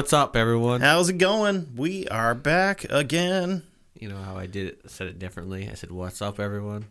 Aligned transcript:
What's 0.00 0.14
up, 0.14 0.34
everyone? 0.34 0.80
How's 0.80 1.10
it 1.10 1.18
going? 1.18 1.74
We 1.76 2.08
are 2.08 2.34
back 2.34 2.84
again. 2.84 3.64
You 3.92 4.08
know 4.08 4.16
how 4.16 4.34
I 4.34 4.46
did 4.46 4.66
it? 4.66 4.90
Said 4.90 5.08
it 5.08 5.18
differently. 5.18 5.68
I 5.70 5.74
said, 5.74 5.90
"What's 5.90 6.22
up, 6.22 6.40
everyone?" 6.40 6.86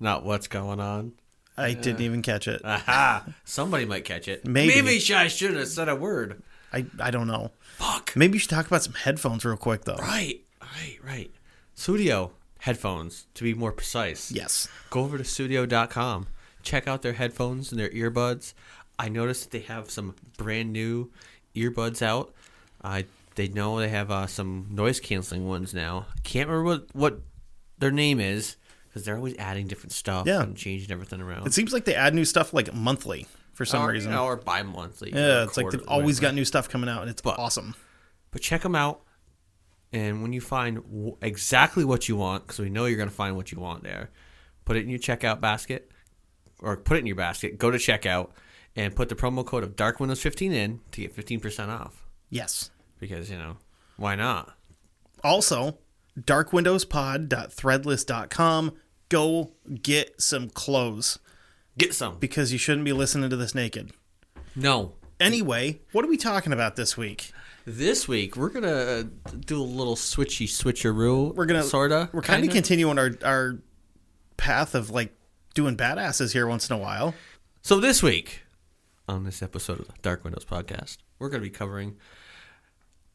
Not 0.00 0.24
"What's 0.24 0.48
going 0.48 0.80
on." 0.80 1.12
I 1.56 1.74
didn't 1.74 2.00
even 2.00 2.22
catch 2.22 2.48
it. 2.48 2.60
Aha! 2.64 3.24
Somebody 3.44 3.84
might 3.84 4.04
catch 4.04 4.26
it. 4.26 4.44
Maybe. 4.44 4.82
Maybe 4.82 5.14
I 5.14 5.28
should 5.28 5.54
have 5.54 5.68
said 5.68 5.88
a 5.88 5.94
word. 5.94 6.42
I, 6.72 6.86
I 6.98 7.12
don't 7.12 7.28
know. 7.28 7.52
Fuck. 7.76 8.14
Maybe 8.16 8.32
you 8.32 8.40
should 8.40 8.50
talk 8.50 8.66
about 8.66 8.82
some 8.82 8.94
headphones 8.94 9.44
real 9.44 9.56
quick, 9.56 9.84
though. 9.84 9.94
Right. 9.94 10.40
Right. 10.60 10.98
Right. 11.04 11.30
Studio 11.74 12.32
headphones, 12.58 13.28
to 13.34 13.44
be 13.44 13.54
more 13.54 13.70
precise. 13.70 14.32
Yes. 14.32 14.66
Go 14.90 15.02
over 15.02 15.18
to 15.18 15.24
studio.com. 15.24 16.26
Check 16.64 16.88
out 16.88 17.02
their 17.02 17.12
headphones 17.12 17.70
and 17.70 17.80
their 17.80 17.90
earbuds. 17.90 18.54
I 18.98 19.08
noticed 19.08 19.44
that 19.44 19.50
they 19.52 19.64
have 19.72 19.88
some 19.88 20.16
brand 20.36 20.72
new 20.72 21.12
earbuds 21.54 22.02
out. 22.02 22.34
I 22.82 23.04
they 23.36 23.48
know 23.48 23.78
they 23.78 23.88
have 23.88 24.10
uh, 24.10 24.26
some 24.26 24.66
noise 24.70 25.00
canceling 25.00 25.46
ones 25.46 25.72
now. 25.72 26.06
Can't 26.24 26.48
remember 26.48 26.70
what, 26.70 26.94
what 26.94 27.20
their 27.78 27.90
name 27.92 28.20
is 28.20 28.56
because 28.88 29.04
they're 29.04 29.16
always 29.16 29.36
adding 29.38 29.66
different 29.68 29.92
stuff 29.92 30.26
Yeah. 30.26 30.42
and 30.42 30.56
changing 30.56 30.90
everything 30.90 31.20
around. 31.20 31.46
It 31.46 31.54
seems 31.54 31.72
like 31.72 31.84
they 31.84 31.94
add 31.94 32.14
new 32.14 32.24
stuff 32.24 32.52
like 32.52 32.74
monthly 32.74 33.26
for 33.54 33.64
some 33.64 33.82
or, 33.84 33.92
reason. 33.92 34.10
you 34.10 34.16
know, 34.16 34.24
or 34.24 34.36
bi-monthly. 34.36 35.12
yeah, 35.12 35.44
it's 35.44 35.56
like 35.56 35.70
they've 35.70 35.80
always 35.86 36.16
whatever. 36.16 36.32
got 36.32 36.34
new 36.34 36.44
stuff 36.44 36.68
coming 36.68 36.88
out, 36.90 37.02
and 37.02 37.10
it's 37.10 37.22
But- 37.22 37.38
awesome. 37.38 37.74
But 38.32 38.42
check 38.42 38.62
them 38.62 38.74
out, 38.74 39.02
and 39.92 40.22
when 40.22 40.32
you 40.32 40.40
find 40.40 40.76
w- 40.84 41.16
exactly 41.22 41.84
what 41.84 42.08
you 42.08 42.16
want, 42.16 42.46
because 42.46 42.58
we 42.58 42.68
know 42.70 42.86
you're 42.86 42.96
going 42.96 43.08
to 43.08 43.14
find 43.14 43.36
what 43.36 43.50
you 43.52 43.58
want 43.58 43.82
there, 43.84 44.10
put 44.64 44.76
it 44.76 44.82
in 44.84 44.88
your 44.90 44.98
checkout 44.98 45.40
basket, 45.40 45.90
or 46.60 46.76
put 46.76 46.96
it 46.96 47.00
in 47.00 47.06
your 47.06 47.16
basket. 47.16 47.58
Go 47.58 47.70
to 47.70 47.78
checkout 47.78 48.30
and 48.76 48.94
put 48.94 49.08
the 49.08 49.14
promo 49.16 49.44
code 49.44 49.62
of 49.64 49.74
Dark 49.76 49.98
Windows 50.00 50.20
15 50.22 50.52
in 50.52 50.80
to 50.92 51.00
get 51.00 51.14
15% 51.16 51.68
off. 51.70 51.99
Yes. 52.30 52.70
Because 52.98 53.30
you 53.30 53.38
know 53.38 53.56
why 53.96 54.14
not? 54.14 54.54
Also, 55.22 55.78
darkwindowspod.threadless.com. 56.18 58.72
Go 59.08 59.52
get 59.82 60.20
some 60.22 60.48
clothes 60.50 61.18
Get 61.76 61.94
some. 61.94 62.18
because 62.18 62.52
you 62.52 62.58
shouldn't 62.58 62.84
be 62.84 62.92
listening 62.92 63.28
to 63.30 63.36
this 63.36 63.54
naked. 63.54 63.92
No. 64.54 64.92
Anyway, 65.18 65.80
what 65.92 66.04
are 66.04 66.08
we 66.08 66.16
talking 66.16 66.52
about 66.52 66.76
this 66.76 66.96
week? 66.96 67.32
This 67.66 68.08
week 68.08 68.36
we're 68.36 68.48
gonna 68.48 68.68
uh, 68.68 69.02
do 69.44 69.60
a 69.60 69.64
little 69.64 69.96
switchy 69.96 70.46
switcheroo. 70.46 71.34
We're 71.34 71.46
gonna 71.46 71.62
sorta. 71.62 72.08
We're 72.12 72.22
kind 72.22 72.44
of 72.44 72.50
continuing 72.50 72.98
our 72.98 73.10
our 73.24 73.58
path 74.36 74.74
of 74.74 74.90
like 74.90 75.14
doing 75.54 75.76
badasses 75.76 76.32
here 76.32 76.46
once 76.46 76.70
in 76.70 76.76
a 76.76 76.78
while. 76.78 77.14
So 77.62 77.78
this 77.78 78.02
week, 78.02 78.42
on 79.08 79.24
this 79.24 79.42
episode 79.42 79.80
of 79.80 79.86
the 79.88 79.94
Dark 80.02 80.24
Windows 80.24 80.44
podcast, 80.44 80.98
we're 81.18 81.28
going 81.28 81.42
to 81.42 81.46
be 81.46 81.50
covering 81.54 81.96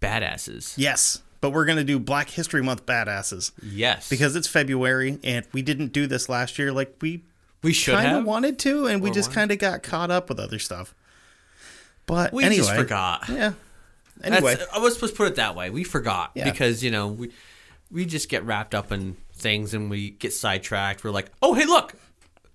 badasses. 0.06 0.74
Yes, 0.78 1.22
but 1.42 1.52
we're 1.52 1.66
gonna 1.66 1.84
do 1.84 2.00
Black 2.00 2.30
History 2.30 2.62
Month 2.64 2.86
badasses 2.86 3.52
Yes, 3.62 4.10
because 4.10 4.36
it's 4.36 4.48
February 4.48 5.20
and 5.24 5.46
we 5.54 5.62
didn't 5.62 5.94
do 5.94 6.08
this 6.08 6.30
last 6.30 6.58
year 6.60 6.72
like 6.72 6.96
we 7.02 7.24
we 7.64 7.74
should 7.74 7.96
kind 7.96 8.16
of 8.16 8.26
wanted 8.26 8.60
to, 8.60 8.86
and 8.88 9.02
we 9.02 9.10
Or 9.10 9.14
just 9.14 9.32
kind 9.32 9.52
of 9.52 9.58
got 9.58 9.82
caught 9.84 10.12
up 10.12 10.30
with 10.30 10.40
other 10.40 10.60
stuff. 10.60 10.94
But 12.06 12.32
we 12.34 12.44
anyway, 12.44 12.64
just 12.66 12.76
forgot. 12.76 13.26
Yeah. 13.28 13.54
Anyway, 14.24 14.54
uh, 14.54 14.58
That's, 14.58 14.74
I 14.74 14.80
was 14.80 14.94
supposed 14.94 15.14
to 15.14 15.18
put 15.18 15.28
it 15.28 15.36
that 15.36 15.56
way. 15.56 15.70
We 15.70 15.84
forgot 15.84 16.32
Yeah. 16.36 16.50
because 16.50 16.84
you 16.84 16.92
know 16.92 17.08
we 17.08 17.32
we 17.92 18.06
just 18.06 18.30
get 18.30 18.44
wrapped 18.44 18.74
up 18.76 18.92
in 18.92 19.18
things 19.34 19.74
and 19.74 19.90
we 19.90 20.12
get 20.12 20.34
sidetracked. 20.34 21.04
We're 21.04 21.12
like, 21.12 21.32
oh 21.42 21.54
hey 21.54 21.66
look, 21.66 21.96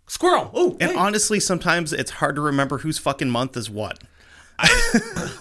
squirrel. 0.07 0.51
Oh, 0.55 0.77
and 0.81 0.93
hey. 0.93 0.97
honestly, 0.97 1.41
sometimes 1.41 1.93
it's 1.93 2.13
hard 2.13 2.37
to 2.37 2.41
remember 2.41 2.79
whose 2.79 2.99
fucking 2.99 3.31
month 3.31 3.57
is 3.57 3.69
what. 3.69 3.99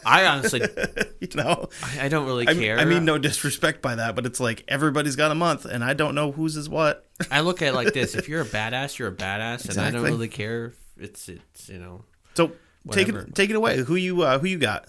I 0.06 0.25
honestly 0.25 0.62
You 1.19 1.28
know, 1.35 1.68
I, 1.84 2.06
I 2.06 2.07
don't 2.07 2.25
really 2.25 2.47
I, 2.47 2.53
care. 2.53 2.80
I 2.80 2.85
mean, 2.85 3.03
no 3.03 3.18
disrespect 3.18 3.81
by 3.81 3.96
that, 3.96 4.16
but 4.16 4.25
it's 4.25 4.40
like 4.40 4.63
everybody's 4.68 5.16
got 5.18 5.31
a 5.31 5.35
month, 5.35 5.66
and 5.66 5.84
I 5.84 5.94
don't 5.94 6.16
know 6.16 6.31
whose 6.31 6.56
is 6.56 6.69
what. 6.69 7.07
I 7.29 7.41
look 7.41 7.62
at 7.62 7.69
it 7.69 7.75
like 7.75 7.94
this: 7.94 8.16
if 8.16 8.29
you're 8.29 8.41
a 8.41 8.46
badass, 8.46 8.97
you're 8.97 9.09
a 9.09 9.16
badass, 9.16 9.69
and 9.69 9.79
I 9.79 9.91
don't 9.91 10.03
really 10.03 10.29
care. 10.29 10.68
If 10.68 10.75
it's 10.97 11.29
it's 11.29 11.68
you 11.68 11.79
know. 11.79 12.06
So 12.35 12.53
take 12.90 13.09
it, 13.09 13.35
take 13.35 13.50
it 13.50 13.58
away. 13.58 13.79
Who 13.79 13.96
you, 13.96 14.22
uh, 14.22 14.40
who 14.40 14.47
you 14.47 14.58
got? 14.58 14.88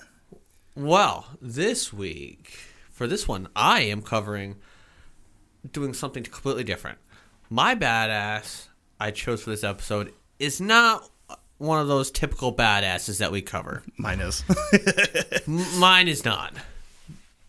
Well, 0.76 1.26
this 1.42 1.92
week 1.92 2.58
for 2.92 3.08
this 3.08 3.26
one, 3.26 3.48
I 3.56 3.80
am 3.82 4.02
covering 4.02 4.56
doing 5.72 5.92
something 5.92 6.22
completely 6.22 6.64
different. 6.64 6.98
My 7.48 7.74
badass 7.74 8.68
I 9.00 9.10
chose 9.10 9.42
for 9.42 9.50
this 9.50 9.64
episode 9.64 10.12
is 10.38 10.60
not 10.60 11.08
one 11.60 11.78
of 11.80 11.88
those 11.88 12.10
typical 12.10 12.54
badasses 12.54 13.18
that 13.18 13.30
we 13.30 13.42
cover. 13.42 13.82
Mine 13.96 14.20
is. 14.20 14.42
Mine 15.78 16.08
is 16.08 16.24
not. 16.24 16.54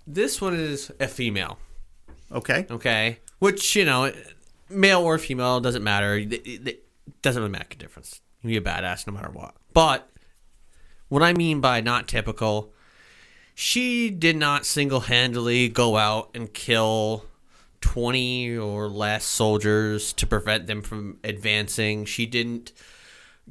This 0.05 0.41
one 0.41 0.53
is 0.53 0.91
a 0.99 1.07
female. 1.07 1.57
okay. 2.31 2.65
Okay, 2.69 3.19
which 3.39 3.75
you 3.75 3.85
know, 3.85 4.11
male 4.69 5.01
or 5.01 5.17
female 5.17 5.59
doesn't 5.59 5.83
matter. 5.83 6.15
It, 6.17 6.33
it- 6.33 6.67
it 6.67 7.21
doesn't 7.23 7.41
really 7.41 7.51
make 7.51 7.73
a 7.73 7.77
difference. 7.77 8.19
You 8.41 8.49
can 8.59 8.63
be 8.63 8.69
a 8.69 8.73
badass 8.73 9.05
no 9.07 9.13
matter 9.13 9.29
what. 9.29 9.53
But 9.73 10.09
what 11.09 11.21
I 11.23 11.33
mean 11.33 11.61
by 11.61 11.81
not 11.81 12.07
typical, 12.07 12.71
she 13.53 14.09
did 14.09 14.35
not 14.35 14.65
single-handedly 14.65 15.69
go 15.69 15.97
out 15.97 16.29
and 16.33 16.51
kill 16.53 17.25
twenty 17.79 18.55
or 18.57 18.87
less 18.89 19.23
soldiers 19.25 20.13
to 20.13 20.25
prevent 20.27 20.67
them 20.67 20.81
from 20.81 21.17
advancing. 21.23 22.05
She 22.05 22.25
didn't 22.25 22.71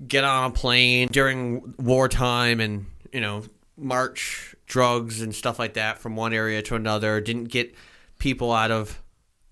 get 0.06 0.24
on 0.24 0.50
a 0.50 0.54
plane 0.54 1.08
during 1.10 1.74
wartime 1.78 2.60
and 2.60 2.86
you 3.12 3.20
know 3.20 3.42
march 3.76 4.54
drugs 4.66 5.20
and 5.20 5.34
stuff 5.34 5.58
like 5.58 5.74
that 5.74 5.98
from 5.98 6.16
one 6.16 6.32
area 6.32 6.62
to 6.62 6.74
another. 6.74 7.20
Didn't 7.20 7.44
get 7.44 7.74
people 8.18 8.52
out 8.52 8.70
of 8.70 9.02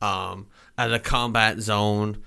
um 0.00 0.47
out 0.76 0.87
of 0.87 0.93
the 0.93 1.00
combat 1.00 1.60
zone. 1.60 2.22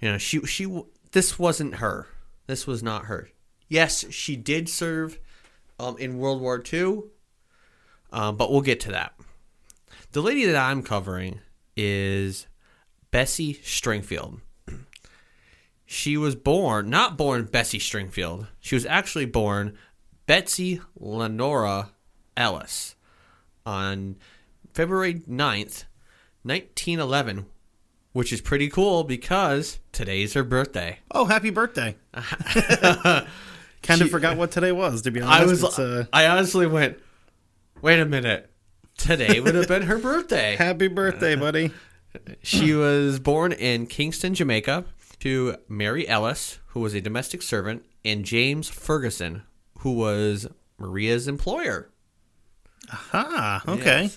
You 0.00 0.12
know 0.12 0.18
she 0.18 0.40
she 0.46 0.82
this 1.12 1.38
wasn't 1.38 1.76
her. 1.76 2.06
This 2.46 2.66
was 2.66 2.82
not 2.82 3.06
her. 3.06 3.28
Yes 3.68 4.04
she 4.10 4.36
did 4.36 4.68
serve 4.68 5.18
um 5.78 5.96
in 5.98 6.18
world 6.18 6.40
war 6.40 6.62
ii 6.72 7.02
um, 8.14 8.36
but 8.36 8.52
we'll 8.52 8.60
get 8.60 8.80
to 8.80 8.92
that. 8.92 9.14
The 10.12 10.20
lady 10.20 10.44
that 10.44 10.56
i'm 10.56 10.82
covering 10.82 11.40
is 11.76 12.46
bessie 13.10 13.54
stringfield 13.54 14.40
she 15.92 16.16
was 16.16 16.34
born, 16.34 16.88
not 16.88 17.18
born 17.18 17.44
Bessie 17.44 17.78
Stringfield. 17.78 18.46
She 18.60 18.74
was 18.74 18.86
actually 18.86 19.26
born 19.26 19.76
Betsy 20.26 20.80
Lenora 20.98 21.90
Ellis 22.34 22.94
on 23.66 24.16
February 24.72 25.16
9th, 25.16 25.84
1911, 26.44 27.44
which 28.14 28.32
is 28.32 28.40
pretty 28.40 28.70
cool 28.70 29.04
because 29.04 29.80
today's 29.92 30.32
her 30.32 30.42
birthday. 30.42 30.98
Oh, 31.10 31.26
happy 31.26 31.50
birthday! 31.50 31.96
kind 32.14 34.00
of 34.00 34.10
forgot 34.10 34.38
what 34.38 34.50
today 34.50 34.72
was. 34.72 35.02
To 35.02 35.10
be 35.10 35.20
honest, 35.20 35.42
I 35.42 35.66
was, 35.66 35.78
uh... 35.78 36.06
I 36.10 36.26
honestly 36.26 36.66
went, 36.66 36.98
"Wait 37.82 38.00
a 38.00 38.06
minute. 38.06 38.50
Today 38.96 39.40
would 39.40 39.54
have 39.54 39.68
been 39.68 39.82
her 39.82 39.98
birthday." 39.98 40.56
happy 40.56 40.88
birthday, 40.88 41.36
buddy. 41.36 41.70
She 42.42 42.72
was 42.74 43.18
born 43.18 43.52
in 43.52 43.86
Kingston, 43.86 44.34
Jamaica. 44.34 44.84
To 45.22 45.56
Mary 45.68 46.08
Ellis, 46.08 46.58
who 46.68 46.80
was 46.80 46.94
a 46.94 47.00
domestic 47.00 47.42
servant, 47.42 47.84
and 48.04 48.24
James 48.24 48.68
Ferguson, 48.68 49.42
who 49.78 49.92
was 49.92 50.48
Maria's 50.78 51.28
employer. 51.28 51.90
Ah, 53.12 53.62
okay. 53.68 54.10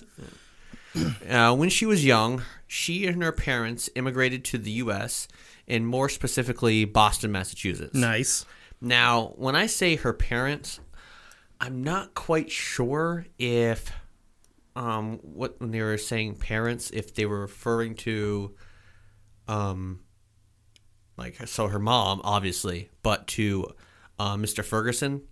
Yes. 0.96 1.12
Uh, 1.28 1.54
when 1.54 1.68
she 1.68 1.86
was 1.86 2.04
young, 2.04 2.42
she 2.66 3.06
and 3.06 3.22
her 3.22 3.30
parents 3.30 3.88
immigrated 3.94 4.44
to 4.46 4.58
the 4.58 4.72
U.S. 4.72 5.28
and 5.68 5.86
more 5.86 6.08
specifically 6.08 6.84
Boston, 6.84 7.30
Massachusetts. 7.30 7.94
Nice. 7.94 8.44
Now, 8.80 9.34
when 9.36 9.54
I 9.54 9.66
say 9.66 9.94
her 9.94 10.12
parents, 10.12 10.80
I'm 11.60 11.84
not 11.84 12.14
quite 12.14 12.50
sure 12.50 13.26
if 13.38 13.92
um 14.74 15.18
what 15.22 15.60
when 15.60 15.70
they 15.70 15.80
were 15.80 15.96
saying 15.96 16.34
parents 16.34 16.90
if 16.90 17.14
they 17.14 17.24
were 17.24 17.40
referring 17.40 17.94
to 17.94 18.54
um 19.48 20.00
like 21.16 21.46
so 21.46 21.68
her 21.68 21.78
mom 21.78 22.20
obviously, 22.24 22.90
but 23.02 23.26
to 23.28 23.68
uh, 24.18 24.36
Mr. 24.36 24.64
Ferguson. 24.64 25.22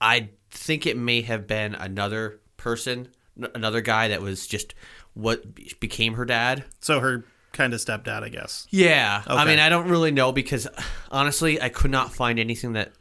I 0.00 0.30
think 0.50 0.86
it 0.86 0.96
may 0.96 1.22
have 1.22 1.46
been 1.46 1.74
another 1.74 2.40
person, 2.56 3.08
n- 3.40 3.50
another 3.54 3.80
guy 3.80 4.08
that 4.08 4.20
was 4.20 4.46
just 4.46 4.74
what 5.14 5.44
became 5.80 6.14
her 6.14 6.24
dad. 6.24 6.64
So 6.80 7.00
her 7.00 7.24
kind 7.52 7.72
of 7.72 7.80
stepdad, 7.80 8.22
I 8.22 8.28
guess. 8.28 8.66
Yeah. 8.70 9.22
I 9.26 9.44
mean, 9.44 9.58
I 9.58 9.68
don't 9.68 9.88
really 9.88 10.10
know 10.10 10.32
because 10.32 10.66
honestly, 11.10 11.60
I 11.60 11.68
could 11.68 11.90
not 11.90 12.12
find 12.12 12.38
anything 12.38 12.74
that 12.74 12.92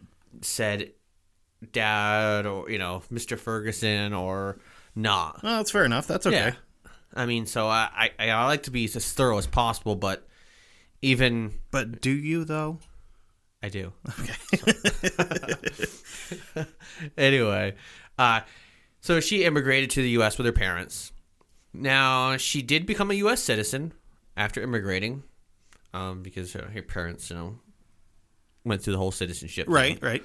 said 0.42 0.92
dad 1.72 2.46
or, 2.46 2.70
you 2.70 2.78
know, 2.78 3.02
Mr. 3.12 3.38
Ferguson 3.38 4.14
or 4.14 4.60
not. 4.96 5.42
Well, 5.44 5.58
that's 5.58 5.72
fair 5.72 5.86
enough. 5.86 6.08
That's 6.08 6.28
okay. 6.28 6.38
Yeah. 6.38 6.54
I 7.16 7.26
mean, 7.26 7.46
so 7.46 7.68
I, 7.68 8.12
I, 8.18 8.30
I 8.30 8.46
like 8.46 8.64
to 8.64 8.72
be 8.72 8.86
as 8.86 9.14
thorough 9.14 9.38
as 9.38 9.48
possible, 9.48 9.96
but 9.96 10.28
even 11.04 11.54
But 11.72 12.02
do 12.02 12.12
you 12.12 12.46
though? 12.46 12.80
I 13.62 13.70
do. 13.70 13.94
anyway, 17.18 17.76
uh, 18.18 18.42
so 19.00 19.20
she 19.20 19.46
immigrated 19.46 19.90
to 19.92 20.02
the 20.02 20.10
U.S. 20.12 20.38
with 20.38 20.46
her 20.46 20.52
parents. 20.52 21.12
Now 21.74 22.38
she 22.38 22.62
did 22.62 22.86
become 22.86 23.10
a 23.10 23.16
U.S. 23.16 23.42
citizen 23.42 23.94
after 24.36 24.62
immigrating, 24.62 25.24
um, 25.94 26.24
because 26.24 26.52
her, 26.54 26.70
her 26.74 26.82
parents, 26.82 27.30
you 27.30 27.36
know, 27.36 27.60
went 28.66 28.82
through 28.82 28.94
the 28.94 29.00
whole 29.00 29.12
citizenship. 29.12 29.68
thing. 29.68 29.74
Right, 29.74 30.02
right. 30.02 30.24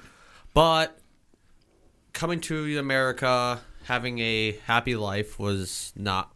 But 0.53 0.99
coming 2.13 2.41
to 2.43 2.79
America, 2.79 3.61
having 3.85 4.19
a 4.19 4.53
happy 4.67 4.97
life 4.97 5.39
was 5.39 5.93
not 5.97 6.33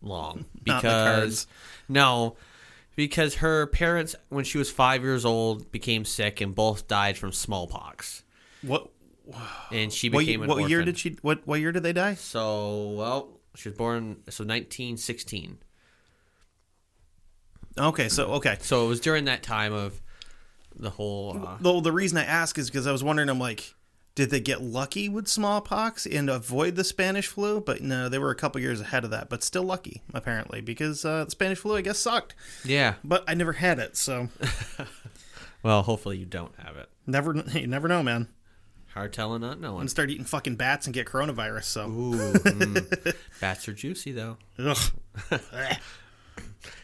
long 0.00 0.46
Not 0.66 0.82
because 0.82 0.82
cards. 1.20 1.46
no, 1.88 2.36
because 2.96 3.36
her 3.36 3.66
parents, 3.66 4.14
when 4.28 4.44
she 4.44 4.58
was 4.58 4.70
five 4.70 5.02
years 5.02 5.24
old, 5.24 5.70
became 5.72 6.04
sick 6.04 6.40
and 6.40 6.54
both 6.54 6.86
died 6.88 7.16
from 7.18 7.32
smallpox, 7.32 8.22
What 8.62 8.90
and 9.72 9.92
she 9.92 10.10
what, 10.10 10.20
became 10.20 10.42
an 10.42 10.48
what 10.48 10.68
year 10.68 10.82
did 10.84 10.98
she 10.98 11.18
what 11.22 11.46
what 11.46 11.60
year 11.60 11.72
did 11.72 11.82
they 11.82 11.92
die? 11.92 12.14
So 12.14 12.90
well, 12.90 13.40
she 13.54 13.68
was 13.68 13.78
born 13.78 14.16
so 14.28 14.44
1916. 14.44 15.58
Okay, 17.76 18.08
so 18.08 18.26
okay. 18.34 18.56
So 18.60 18.84
it 18.84 18.88
was 18.88 19.00
during 19.00 19.24
that 19.24 19.42
time 19.42 19.72
of 19.72 20.00
the 20.76 20.90
whole. 20.90 21.40
Uh, 21.44 21.56
Though 21.60 21.80
the 21.80 21.92
reason 21.92 22.18
I 22.18 22.24
ask 22.24 22.56
is 22.58 22.70
because 22.70 22.86
I 22.86 22.92
was 22.92 23.02
wondering, 23.02 23.28
I'm 23.28 23.40
like, 23.40 23.74
did 24.14 24.30
they 24.30 24.40
get 24.40 24.62
lucky 24.62 25.08
with 25.08 25.26
smallpox 25.26 26.06
and 26.06 26.30
avoid 26.30 26.76
the 26.76 26.84
Spanish 26.84 27.26
flu? 27.26 27.60
But 27.60 27.80
no, 27.82 28.08
they 28.08 28.18
were 28.18 28.30
a 28.30 28.36
couple 28.36 28.60
years 28.60 28.80
ahead 28.80 29.04
of 29.04 29.10
that, 29.10 29.28
but 29.28 29.42
still 29.42 29.64
lucky 29.64 30.02
apparently 30.12 30.60
because 30.60 31.04
uh, 31.04 31.24
the 31.24 31.30
Spanish 31.30 31.58
flu 31.58 31.76
I 31.76 31.80
guess 31.80 31.98
sucked. 31.98 32.34
yeah. 32.64 32.94
But 33.02 33.24
I 33.26 33.34
never 33.34 33.52
had 33.52 33.78
it, 33.78 33.96
so 33.96 34.28
Well, 35.62 35.82
hopefully 35.82 36.18
you 36.18 36.26
don't 36.26 36.54
have 36.58 36.76
it. 36.76 36.88
never 37.06 37.34
you 37.52 37.66
never 37.66 37.88
know, 37.88 38.02
man. 38.02 38.28
Hard 38.92 39.12
telling, 39.12 39.40
not 39.40 39.60
knowing. 39.60 39.80
And 39.80 39.90
start 39.90 40.10
eating 40.10 40.24
fucking 40.24 40.54
bats 40.54 40.86
and 40.86 40.94
get 40.94 41.06
coronavirus. 41.06 41.64
So 41.64 41.88
Ooh, 41.88 42.32
mm. 42.34 43.16
bats 43.40 43.66
are 43.66 43.72
juicy 43.72 44.12
though. 44.12 44.36
Ugh. 44.58 44.76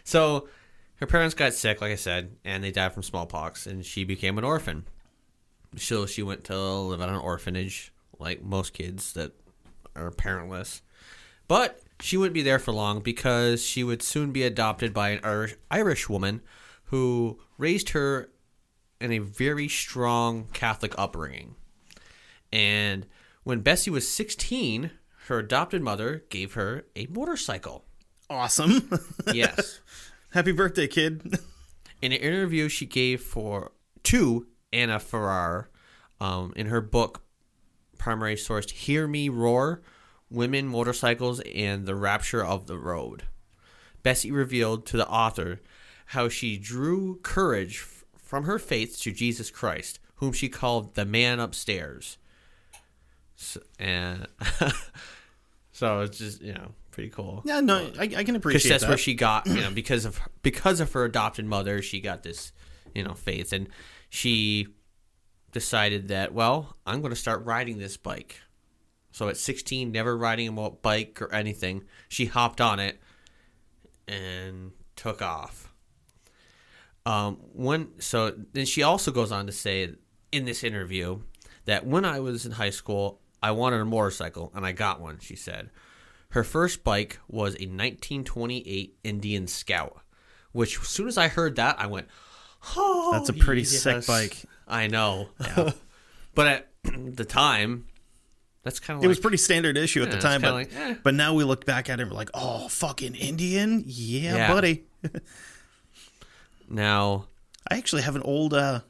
So 0.02 0.48
her 0.96 1.06
parents 1.06 1.34
got 1.36 1.54
sick, 1.54 1.80
like 1.80 1.92
I 1.92 1.96
said, 1.96 2.36
and 2.44 2.64
they 2.64 2.72
died 2.72 2.92
from 2.92 3.04
smallpox, 3.04 3.66
and 3.66 3.86
she 3.86 4.02
became 4.02 4.38
an 4.38 4.44
orphan. 4.44 4.84
So 5.76 6.06
she 6.06 6.22
went 6.22 6.44
to 6.44 6.58
live 6.58 7.00
at 7.00 7.08
an 7.08 7.16
orphanage, 7.16 7.92
like 8.18 8.42
most 8.42 8.72
kids 8.72 9.12
that 9.14 9.32
are 9.94 10.10
parentless. 10.10 10.82
But 11.48 11.80
she 12.00 12.16
wouldn't 12.16 12.34
be 12.34 12.42
there 12.42 12.58
for 12.58 12.72
long 12.72 13.00
because 13.00 13.64
she 13.64 13.84
would 13.84 14.02
soon 14.02 14.32
be 14.32 14.42
adopted 14.42 14.92
by 14.94 15.10
an 15.10 15.20
Irish, 15.24 15.54
Irish 15.70 16.08
woman 16.08 16.42
who 16.84 17.38
raised 17.58 17.90
her 17.90 18.30
in 19.00 19.12
a 19.12 19.18
very 19.18 19.68
strong 19.68 20.46
Catholic 20.52 20.94
upbringing. 20.98 21.54
And 22.52 23.06
when 23.44 23.60
Bessie 23.60 23.90
was 23.90 24.08
16, 24.08 24.90
her 25.26 25.38
adopted 25.38 25.82
mother 25.82 26.24
gave 26.30 26.54
her 26.54 26.84
a 26.96 27.06
motorcycle. 27.06 27.84
awesome. 28.28 28.90
Yes. 29.32 29.80
Happy 30.32 30.52
birthday, 30.52 30.86
kid. 30.86 31.38
in 32.02 32.12
an 32.12 32.18
interview 32.18 32.68
she 32.68 32.86
gave 32.86 33.20
for 33.20 33.72
to 34.04 34.46
Anna 34.72 34.98
Ferrar 34.98 35.68
um, 36.20 36.52
in 36.56 36.66
her 36.66 36.80
book 36.80 37.22
primary 37.98 38.36
source 38.36 38.70
Hear 38.70 39.06
Me 39.06 39.28
Roar 39.28 39.82
Women, 40.30 40.66
Motorcycles, 40.68 41.40
and 41.40 41.86
the 41.86 41.94
Rapture 41.94 42.44
of 42.44 42.66
the 42.66 42.78
Road. 42.78 43.24
Bessie 44.02 44.30
revealed 44.30 44.86
to 44.86 44.96
the 44.96 45.08
author 45.08 45.60
how 46.06 46.28
she 46.28 46.56
drew 46.56 47.18
courage 47.22 47.80
f- 47.82 48.04
from 48.16 48.44
her 48.44 48.58
faith 48.58 48.98
to 49.00 49.12
Jesus 49.12 49.50
Christ, 49.50 49.98
whom 50.16 50.32
she 50.32 50.48
called 50.48 50.94
the 50.94 51.04
man 51.04 51.40
upstairs. 51.40 52.16
So, 53.36 53.60
and 53.78 54.26
so 55.72 56.00
it's 56.00 56.18
just, 56.18 56.40
you 56.42 56.52
know, 56.54 56.72
pretty 56.90 57.10
cool 57.10 57.42
yeah, 57.44 57.60
no, 57.60 57.90
I, 57.98 58.02
I 58.02 58.06
can 58.08 58.34
because 58.34 58.36
appreciate 58.36 58.70
that's 58.70 58.82
that. 58.82 58.88
where 58.88 58.98
she 58.98 59.14
got 59.14 59.46
you 59.46 59.60
know 59.60 59.70
because 59.70 60.04
of 60.04 60.20
because 60.42 60.80
of 60.80 60.92
her 60.92 61.04
adopted 61.04 61.46
mother 61.46 61.80
she 61.82 62.00
got 62.00 62.24
this 62.24 62.50
you 62.94 63.04
know 63.04 63.14
faith 63.14 63.52
and 63.52 63.68
she 64.10 64.66
decided 65.52 66.08
that 66.08 66.34
well 66.34 66.76
i'm 66.84 67.00
going 67.00 67.10
to 67.10 67.16
start 67.16 67.44
riding 67.44 67.78
this 67.78 67.96
bike. 67.96 68.40
So 69.12 69.28
at 69.28 69.36
16 69.36 69.90
never 69.90 70.16
riding 70.16 70.46
a 70.48 70.70
bike 70.70 71.20
or 71.22 71.32
anything 71.34 71.84
she 72.08 72.26
hopped 72.26 72.60
on 72.60 72.78
it 72.78 73.00
and 74.06 74.72
took 74.94 75.22
off. 75.22 75.72
Um 77.06 77.38
when 77.54 78.00
so 78.00 78.34
then 78.52 78.66
she 78.66 78.82
also 78.82 79.10
goes 79.10 79.32
on 79.32 79.46
to 79.46 79.52
say 79.52 79.94
in 80.30 80.44
this 80.44 80.62
interview 80.62 81.20
that 81.64 81.86
when 81.86 82.04
i 82.04 82.20
was 82.20 82.46
in 82.46 82.52
high 82.52 82.70
school 82.70 83.20
i 83.42 83.50
wanted 83.50 83.80
a 83.80 83.84
motorcycle 83.84 84.52
and 84.54 84.66
i 84.66 84.72
got 84.72 85.00
one 85.00 85.18
she 85.18 85.34
said. 85.34 85.70
Her 86.30 86.44
first 86.44 86.84
bike 86.84 87.18
was 87.28 87.54
a 87.54 87.66
1928 87.66 88.98
Indian 89.02 89.48
Scout, 89.48 90.00
which 90.52 90.78
as 90.78 90.86
soon 90.86 91.08
as 91.08 91.18
I 91.18 91.26
heard 91.26 91.56
that, 91.56 91.80
I 91.80 91.86
went, 91.86 92.06
"Oh, 92.76 93.10
That's 93.12 93.28
a 93.28 93.32
pretty 93.32 93.64
sick 93.64 94.06
bike. 94.06 94.36
I 94.68 94.86
know, 94.86 95.28
yeah. 95.40 95.72
but 96.34 96.46
at 96.46 96.68
the 97.16 97.24
time, 97.24 97.86
that's 98.62 98.78
kind 98.78 98.96
of 98.98 99.02
It 99.02 99.06
like, 99.06 99.08
was 99.08 99.20
pretty 99.20 99.36
standard 99.38 99.76
issue 99.76 100.02
at 100.02 100.10
the 100.10 100.18
time, 100.18 100.42
but 100.42 100.52
like, 100.52 100.74
eh. 100.74 100.94
but 101.02 101.14
now 101.14 101.34
we 101.34 101.44
look 101.44 101.64
back 101.64 101.88
at 101.90 101.98
it 101.98 102.02
and 102.02 102.10
we're 102.10 102.16
like, 102.16 102.30
oh, 102.34 102.68
fucking 102.68 103.14
Indian, 103.14 103.82
yeah, 103.86 104.36
Yeah. 104.36 104.52
buddy. 104.52 104.84
now. 106.68 107.26
I 107.70 107.76
actually 107.76 108.02
have 108.02 108.16
an 108.16 108.22
old 108.22 108.54
uh, 108.54 108.80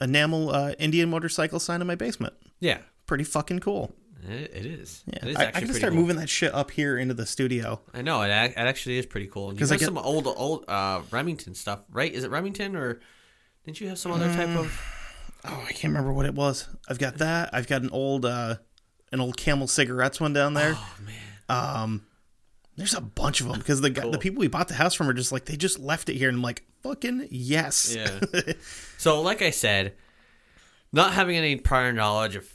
enamel 0.00 0.50
uh, 0.50 0.72
Indian 0.78 1.08
motorcycle 1.10 1.60
sign 1.60 1.80
in 1.80 1.86
my 1.86 1.94
basement. 1.94 2.34
Yeah, 2.60 2.78
Pretty 3.06 3.24
fucking 3.24 3.60
cool. 3.60 3.94
It, 4.32 4.66
is. 4.66 5.02
Yeah, 5.06 5.18
it 5.22 5.28
is 5.30 5.36
I, 5.36 5.42
I 5.42 5.44
actually 5.46 5.74
start 5.74 5.92
cool. 5.92 6.00
moving 6.00 6.16
that 6.16 6.28
shit 6.28 6.54
up 6.54 6.70
here 6.70 6.96
into 6.98 7.14
the 7.14 7.26
studio. 7.26 7.80
I 7.92 8.02
know 8.02 8.22
it, 8.22 8.28
it 8.28 8.54
actually 8.56 8.98
is 8.98 9.06
pretty 9.06 9.26
cool. 9.26 9.52
You 9.52 9.58
'Cause 9.58 9.70
have 9.70 9.76
I 9.76 9.78
get- 9.80 9.86
some 9.86 9.98
old 9.98 10.26
old 10.26 10.64
uh, 10.68 11.02
Remington 11.10 11.54
stuff, 11.54 11.80
right? 11.92 12.12
Is 12.12 12.24
it 12.24 12.30
Remington 12.30 12.76
or 12.76 13.00
didn't 13.64 13.80
you 13.80 13.88
have 13.88 13.98
some 13.98 14.12
other 14.12 14.32
type 14.34 14.56
of? 14.56 14.80
Oh, 15.44 15.62
I 15.68 15.72
can't 15.72 15.92
remember 15.92 16.12
what 16.12 16.26
it 16.26 16.34
was. 16.34 16.68
I've 16.88 16.98
got 16.98 17.18
that. 17.18 17.50
I've 17.52 17.66
got 17.66 17.82
an 17.82 17.90
old 17.90 18.24
uh, 18.24 18.56
an 19.12 19.20
old 19.20 19.36
Camel 19.36 19.66
cigarettes 19.66 20.20
one 20.20 20.32
down 20.32 20.54
there. 20.54 20.74
Oh 20.76 20.96
man, 21.04 21.14
Um, 21.48 22.06
there's 22.76 22.94
a 22.94 23.00
bunch 23.00 23.40
of 23.40 23.48
them 23.48 23.58
because 23.58 23.80
the 23.80 23.90
guy, 23.90 24.08
the 24.10 24.18
people 24.18 24.40
we 24.40 24.48
bought 24.48 24.68
the 24.68 24.74
house 24.74 24.94
from 24.94 25.08
are 25.08 25.12
just 25.12 25.32
like 25.32 25.44
they 25.44 25.56
just 25.56 25.78
left 25.78 26.08
it 26.08 26.14
here, 26.14 26.28
and 26.28 26.36
I'm 26.38 26.42
like, 26.42 26.64
fucking 26.82 27.28
yes. 27.30 27.94
Yeah. 27.94 28.08
so, 28.98 29.20
like 29.20 29.42
I 29.42 29.50
said, 29.50 29.92
not 30.92 31.12
having 31.12 31.36
any 31.36 31.56
prior 31.56 31.92
knowledge 31.92 32.36
of 32.36 32.48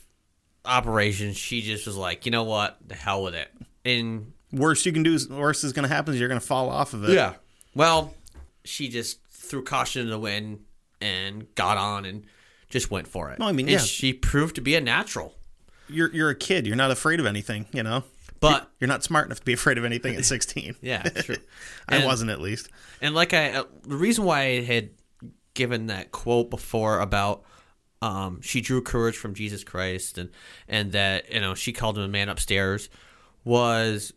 operations, 0.70 1.38
she 1.38 1.62
just 1.62 1.86
was 1.88 1.96
like, 1.98 2.26
you 2.26 2.32
know 2.32 2.44
what, 2.44 2.78
the 2.88 2.96
hell 2.96 3.24
with 3.24 3.36
it. 3.36 3.50
And 3.86 4.34
Worst 4.52 4.86
you 4.86 4.92
can 4.92 5.04
do, 5.04 5.14
is 5.14 5.30
worst 5.30 5.64
is 5.64 5.74
gonna 5.74 5.88
happen 5.88 6.14
is 6.14 6.20
you're 6.20 6.30
gonna 6.30 6.40
fall 6.40 6.70
off 6.70 6.94
of 6.94 7.04
it. 7.04 7.12
Yeah. 7.12 7.34
Well, 7.76 8.14
she 8.66 8.88
just 8.90 9.20
threw 9.30 9.64
caution 9.64 10.06
to 10.06 10.10
the 10.10 10.20
wind 10.20 10.62
and 11.02 11.54
got 11.56 11.78
on 11.78 12.06
and 12.06 12.26
just 12.70 12.90
went 12.90 13.08
for 13.08 13.30
it. 13.32 13.40
No, 13.40 13.46
I 13.48 13.52
mean, 13.52 13.68
And 13.68 13.74
yeah. 13.74 13.78
she 13.80 14.12
proved 14.14 14.56
to 14.56 14.62
be 14.62 14.76
a 14.76 14.82
natural. 14.82 15.36
You're 15.88 16.12
you're 16.14 16.30
a 16.30 16.36
kid. 16.36 16.66
You're 16.68 16.76
not 16.76 16.90
afraid 16.92 17.20
of 17.20 17.26
anything. 17.28 17.68
You 17.74 17.84
know. 17.84 18.04
But 18.40 18.72
You're 18.80 18.88
not 18.88 19.04
smart 19.04 19.26
enough 19.26 19.40
to 19.40 19.46
be 19.46 19.54
afraid 19.54 19.78
of 19.78 19.84
anything 19.84 20.16
at 20.16 20.24
16. 20.24 20.78
yeah, 20.82 21.04
true. 21.04 21.36
I 21.90 21.98
And- 21.98 22.06
wasn't 22.06 22.32
at 22.32 22.40
least. 22.40 22.70
And 23.02 23.14
like 23.14 23.34
I, 23.34 23.52
uh, 23.52 23.64
the 23.84 23.98
reason 23.98 24.24
why 24.24 24.42
I 24.44 24.62
had 24.62 24.92
given 25.54 25.88
that 25.88 26.12
quote 26.12 26.50
before 26.50 27.00
about 27.02 27.44
um, 28.02 28.42
she 28.42 28.62
drew 28.62 28.82
courage 28.82 29.18
from 29.18 29.34
Jesus 29.34 29.64
Christ 29.64 30.18
and 30.18 30.30
and 30.68 30.92
that 30.94 31.32
you 31.32 31.42
know 31.42 31.56
she 31.56 31.74
called 31.74 31.98
him 31.98 32.04
a 32.04 32.08
man 32.08 32.30
upstairs 32.30 32.90
was 33.44 34.14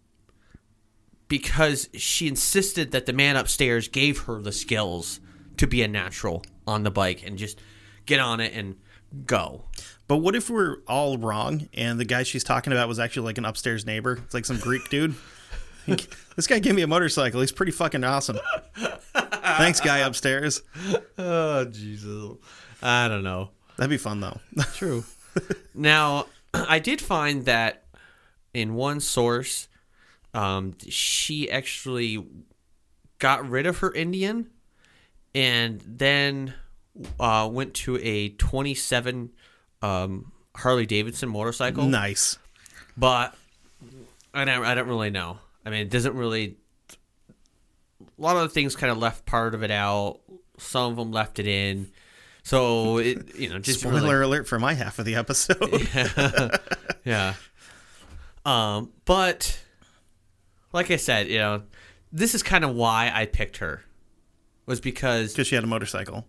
because 1.28 1.88
she 1.94 2.28
insisted 2.28 2.90
that 2.92 3.06
the 3.06 3.12
man 3.12 3.36
upstairs 3.36 3.88
gave 3.88 4.20
her 4.22 4.40
the 4.40 4.52
skills 4.52 5.20
to 5.56 5.66
be 5.66 5.82
a 5.82 5.88
natural 5.88 6.44
on 6.66 6.82
the 6.82 6.90
bike 6.90 7.22
and 7.26 7.38
just 7.38 7.60
get 8.06 8.20
on 8.20 8.40
it 8.40 8.52
and 8.54 8.76
go. 9.26 9.64
But 10.08 10.18
what 10.18 10.34
if 10.34 10.50
we're 10.50 10.78
all 10.86 11.16
wrong 11.16 11.68
and 11.72 11.98
the 11.98 12.04
guy 12.04 12.22
she's 12.22 12.44
talking 12.44 12.72
about 12.72 12.88
was 12.88 12.98
actually 12.98 13.24
like 13.24 13.38
an 13.38 13.44
upstairs 13.44 13.86
neighbor? 13.86 14.18
It's 14.24 14.34
like 14.34 14.44
some 14.44 14.58
Greek 14.58 14.88
dude. 14.90 15.14
this 15.86 16.46
guy 16.46 16.58
gave 16.58 16.74
me 16.74 16.82
a 16.82 16.86
motorcycle. 16.86 17.40
He's 17.40 17.52
pretty 17.52 17.72
fucking 17.72 18.04
awesome. 18.04 18.38
Thanks, 19.14 19.80
guy 19.80 19.98
upstairs. 19.98 20.62
Oh 21.18 21.64
Jesus. 21.66 22.36
I 22.82 23.08
don't 23.08 23.22
know. 23.22 23.50
That'd 23.82 23.90
be 23.90 23.96
fun 23.96 24.20
though. 24.20 24.38
True. 24.76 25.02
now, 25.74 26.26
I 26.54 26.78
did 26.78 27.00
find 27.00 27.46
that 27.46 27.82
in 28.54 28.74
one 28.74 29.00
source, 29.00 29.66
um, 30.32 30.76
she 30.88 31.50
actually 31.50 32.24
got 33.18 33.50
rid 33.50 33.66
of 33.66 33.78
her 33.78 33.92
Indian 33.92 34.50
and 35.34 35.82
then 35.84 36.54
uh, 37.18 37.48
went 37.50 37.74
to 37.74 37.98
a 37.98 38.28
27 38.28 39.30
um, 39.82 40.30
Harley 40.54 40.86
Davidson 40.86 41.30
motorcycle. 41.30 41.84
nice. 41.84 42.38
But 42.96 43.34
I 44.32 44.44
don't, 44.44 44.64
I 44.64 44.76
don't 44.76 44.86
really 44.86 45.10
know. 45.10 45.38
I 45.66 45.70
mean, 45.70 45.80
it 45.80 45.90
doesn't 45.90 46.14
really. 46.14 46.56
A 47.98 48.22
lot 48.22 48.36
of 48.36 48.42
the 48.42 48.48
things 48.48 48.76
kind 48.76 48.92
of 48.92 48.98
left 48.98 49.26
part 49.26 49.56
of 49.56 49.64
it 49.64 49.72
out. 49.72 50.20
Some 50.58 50.92
of 50.92 50.96
them 50.96 51.10
left 51.10 51.40
it 51.40 51.48
in. 51.48 51.90
So 52.42 52.98
it, 52.98 53.36
you 53.36 53.48
know, 53.50 53.58
just 53.58 53.80
Spoiler 53.80 54.00
really- 54.18 54.24
alert 54.24 54.48
for 54.48 54.58
my 54.58 54.74
half 54.74 54.98
of 54.98 55.04
the 55.04 55.14
episode. 55.14 55.88
yeah. 57.04 57.34
Um, 58.44 58.90
but 59.04 59.60
like 60.72 60.90
I 60.90 60.96
said, 60.96 61.28
you 61.28 61.38
know, 61.38 61.62
this 62.10 62.34
is 62.34 62.42
kind 62.42 62.64
of 62.64 62.74
why 62.74 63.10
I 63.14 63.26
picked 63.26 63.58
her 63.58 63.84
was 64.66 64.80
because 64.80 65.32
Because 65.32 65.46
she 65.46 65.54
had 65.54 65.64
a 65.64 65.68
motorcycle 65.68 66.26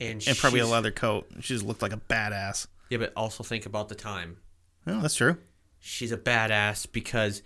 and, 0.00 0.22
and 0.26 0.36
probably 0.38 0.60
a 0.60 0.66
leather 0.66 0.90
coat. 0.90 1.28
She 1.40 1.54
just 1.54 1.64
looked 1.66 1.82
like 1.82 1.92
a 1.92 1.98
badass. 1.98 2.66
Yeah, 2.90 2.98
but 2.98 3.12
also 3.16 3.44
think 3.44 3.66
about 3.66 3.88
the 3.88 3.94
time. 3.94 4.38
Oh, 4.86 5.00
that's 5.00 5.14
true. 5.14 5.36
She's 5.78 6.12
a 6.12 6.16
badass 6.16 6.86
because, 6.90 7.42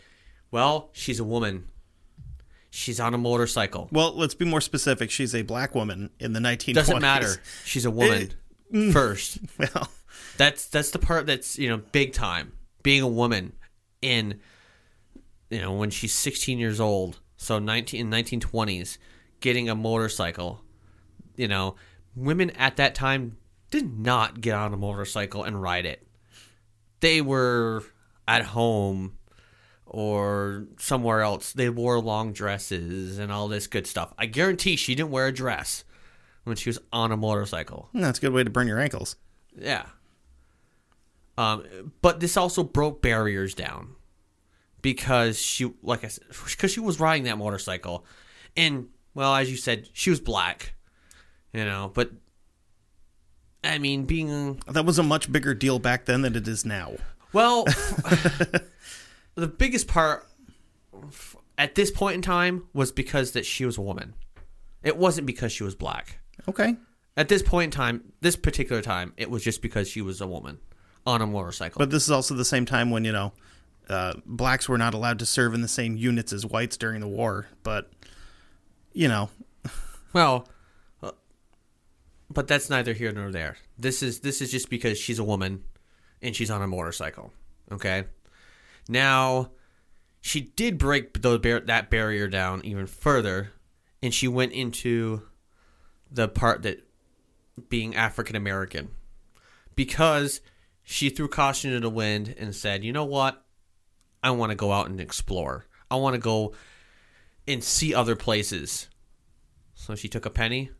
well, 0.51 0.91
she's 0.93 1.19
a 1.21 1.25
woman. 1.25 1.67
She's 2.77 3.01
on 3.01 3.15
a 3.15 3.19
motorcycle. 3.19 3.89
Well, 3.91 4.15
let's 4.15 4.35
be 4.35 4.45
more 4.45 4.61
specific. 4.61 5.11
She's 5.11 5.35
a 5.35 5.41
black 5.41 5.75
woman 5.75 6.11
in 6.21 6.35
the 6.35 6.41
1920s. 6.41 6.75
Doesn't 6.75 7.01
matter. 7.01 7.35
She's 7.65 7.87
a 7.87 7.91
woman 7.91 8.33
first. 8.93 9.39
Well, 9.59 9.89
That's 10.37 10.67
that's 10.67 10.91
the 10.91 10.99
part 10.99 11.25
that's 11.25 11.59
you 11.59 11.71
know 11.71 11.79
big 11.79 12.13
time. 12.13 12.53
Being 12.83 13.01
a 13.01 13.09
woman 13.09 13.55
in, 14.03 14.41
you 15.49 15.61
know, 15.61 15.73
when 15.73 15.89
she's 15.89 16.13
16 16.13 16.59
years 16.59 16.79
old, 16.79 17.19
so 17.39 17.59
19 17.59 17.99
in 17.99 18.11
1920s, 18.11 18.99
getting 19.41 19.71
a 19.71 19.75
motorcycle. 19.75 20.61
You 21.35 21.49
know, 21.49 21.77
women 22.15 22.51
at 22.51 22.77
that 22.77 22.95
time 22.95 23.39
did 23.71 23.99
not 23.99 24.43
get 24.43 24.55
on 24.55 24.75
a 24.75 24.77
motorcycle 24.77 25.45
and 25.45 25.61
ride 25.61 25.87
it. 25.87 26.07
They 27.01 27.23
were 27.23 27.83
at 28.29 28.43
home 28.43 29.17
or 29.97 30.67
somewhere 30.79 31.23
else. 31.23 31.55
They 31.55 31.71
wore 31.71 31.99
long 31.99 32.35
dresses 32.35 33.19
and 33.19 33.33
all 33.33 33.49
this 33.49 33.67
good 33.67 33.87
stuff. 33.87 34.13
I 34.19 34.27
guarantee 34.27 34.77
she 34.77 34.95
didn't 34.95 35.09
wear 35.11 35.29
a 35.29 35.33
dress 35.33 35.85
when 36.45 36.55
she 36.55 36.69
was 36.69 36.79
on 36.93 37.13
a 37.13 37.17
motorcycle. 37.17 37.89
that's 37.95 38.19
a 38.19 38.21
good 38.21 38.35
way 38.35 38.45
to 38.45 38.51
burn 38.51 38.69
your 38.69 38.79
ankles. 38.79 39.17
Yeah. 39.59 39.87
Um, 41.39 41.93
but 42.03 42.21
this 42.21 42.37
also 42.37 42.63
broke 42.63 43.01
barriers 43.01 43.55
down 43.55 43.95
because 44.83 45.41
she, 45.41 45.73
like 45.83 46.05
I 46.05 46.09
said, 46.09 46.25
because 46.29 46.73
she 46.73 46.81
was 46.81 47.01
riding 47.01 47.25
that 47.25 47.39
motorcycle, 47.39 48.05
and 48.55 48.89
well, 49.15 49.35
as 49.35 49.51
you 49.51 49.57
said, 49.57 49.89
she 49.95 50.11
was 50.11 50.21
black, 50.21 50.75
you 51.55 51.65
know. 51.65 51.91
But 51.95 52.11
I 53.65 53.79
mean, 53.79 54.05
being 54.05 54.61
That 54.69 54.85
was 54.85 54.99
a 54.99 55.03
much 55.03 55.33
bigger 55.33 55.55
deal 55.55 55.79
back 55.79 56.05
then 56.05 56.21
than 56.21 56.37
it 56.37 56.47
is 56.47 56.67
now. 56.67 56.97
well, 57.33 57.65
the 59.37 59.47
biggest 59.47 59.87
part 59.87 60.27
at 61.57 61.75
this 61.75 61.91
point 61.91 62.17
in 62.17 62.23
time 62.23 62.65
was 62.73 62.93
because 62.93 63.33
that 63.33 63.47
she 63.47 63.65
was 63.65 63.79
a 63.79 63.83
woman. 63.83 64.15
It 64.83 64.97
wasn't 64.97 65.27
because 65.27 65.53
she 65.53 65.65
was 65.65 65.75
black. 65.75 66.19
Okay. 66.49 66.77
At 67.17 67.29
this 67.29 67.43
point 67.43 67.73
in 67.73 67.79
time, 67.79 68.13
this 68.21 68.37
particular 68.37 68.83
time, 68.83 69.13
it 69.17 69.31
was 69.31 69.43
just 69.43 69.63
because 69.63 69.89
she 69.89 70.03
was 70.03 70.21
a 70.21 70.27
woman 70.27 70.59
on 71.07 71.23
a 71.23 71.27
motorcycle. 71.27 71.79
But 71.79 71.91
this 71.91 72.03
is 72.03 72.11
also 72.11 72.35
the 72.35 72.45
same 72.45 72.67
time 72.67 72.91
when, 72.91 73.05
you 73.05 73.13
know, 73.13 73.33
uh, 73.89 74.15
blacks 74.27 74.69
were 74.69 74.77
not 74.77 74.93
allowed 74.93 75.19
to 75.21 75.27
serve 75.27 75.55
in 75.55 75.63
the 75.63 75.69
same 75.69 75.97
units 75.97 76.33
as 76.33 76.45
whites 76.45 76.77
during 76.77 77.01
the 77.01 77.09
war. 77.09 77.47
But, 77.63 77.91
you 78.93 79.09
know, 79.09 79.31
Well, 80.17 80.49
uh, 81.03 81.13
but 82.31 82.49
that's 82.49 82.71
neither 82.71 82.95
here 82.95 83.13
nor 83.13 83.31
there. 83.31 83.59
This 83.79 84.03
is 84.03 84.21
this 84.21 84.41
is 84.41 84.51
just 84.51 84.71
because 84.71 84.99
she's 84.99 85.19
a 85.19 85.25
woman 85.25 85.65
and 86.23 86.35
she's 86.35 86.51
on 86.51 86.63
a 86.63 86.67
motorcycle. 86.67 87.33
Okay. 87.71 88.05
Now, 88.89 89.53
she 90.21 90.41
did 90.41 90.79
break 90.79 91.21
bar- 91.21 91.61
that 91.61 91.91
barrier 91.91 92.29
down 92.29 92.65
even 92.65 92.87
further, 92.87 93.53
and 94.03 94.13
she 94.13 94.29
went 94.29 94.53
into 94.53 95.23
the 96.11 96.29
part 96.29 96.63
that 96.63 96.87
being 97.69 97.95
African 97.95 98.37
American 98.37 98.91
because 99.75 100.41
she 100.83 101.11
threw 101.11 101.29
caution 101.29 101.73
to 101.73 101.81
the 101.81 101.91
wind 101.91 102.35
and 102.39 102.55
said, 102.55 102.85
"You 102.85 102.93
know 102.93 103.05
what? 103.05 103.45
I 104.23 104.31
want 104.31 104.51
to 104.51 104.57
go 104.57 104.73
out 104.73 104.89
and 104.89 105.01
explore. 105.01 105.67
I 105.91 105.97
want 105.97 106.15
to 106.15 106.21
go 106.21 106.55
and 107.47 107.63
see 107.63 107.95
other 107.95 108.17
places." 108.17 108.89
So 109.75 109.95
she 109.95 110.09
took 110.09 110.27
a 110.27 110.31
penny, 110.31 110.71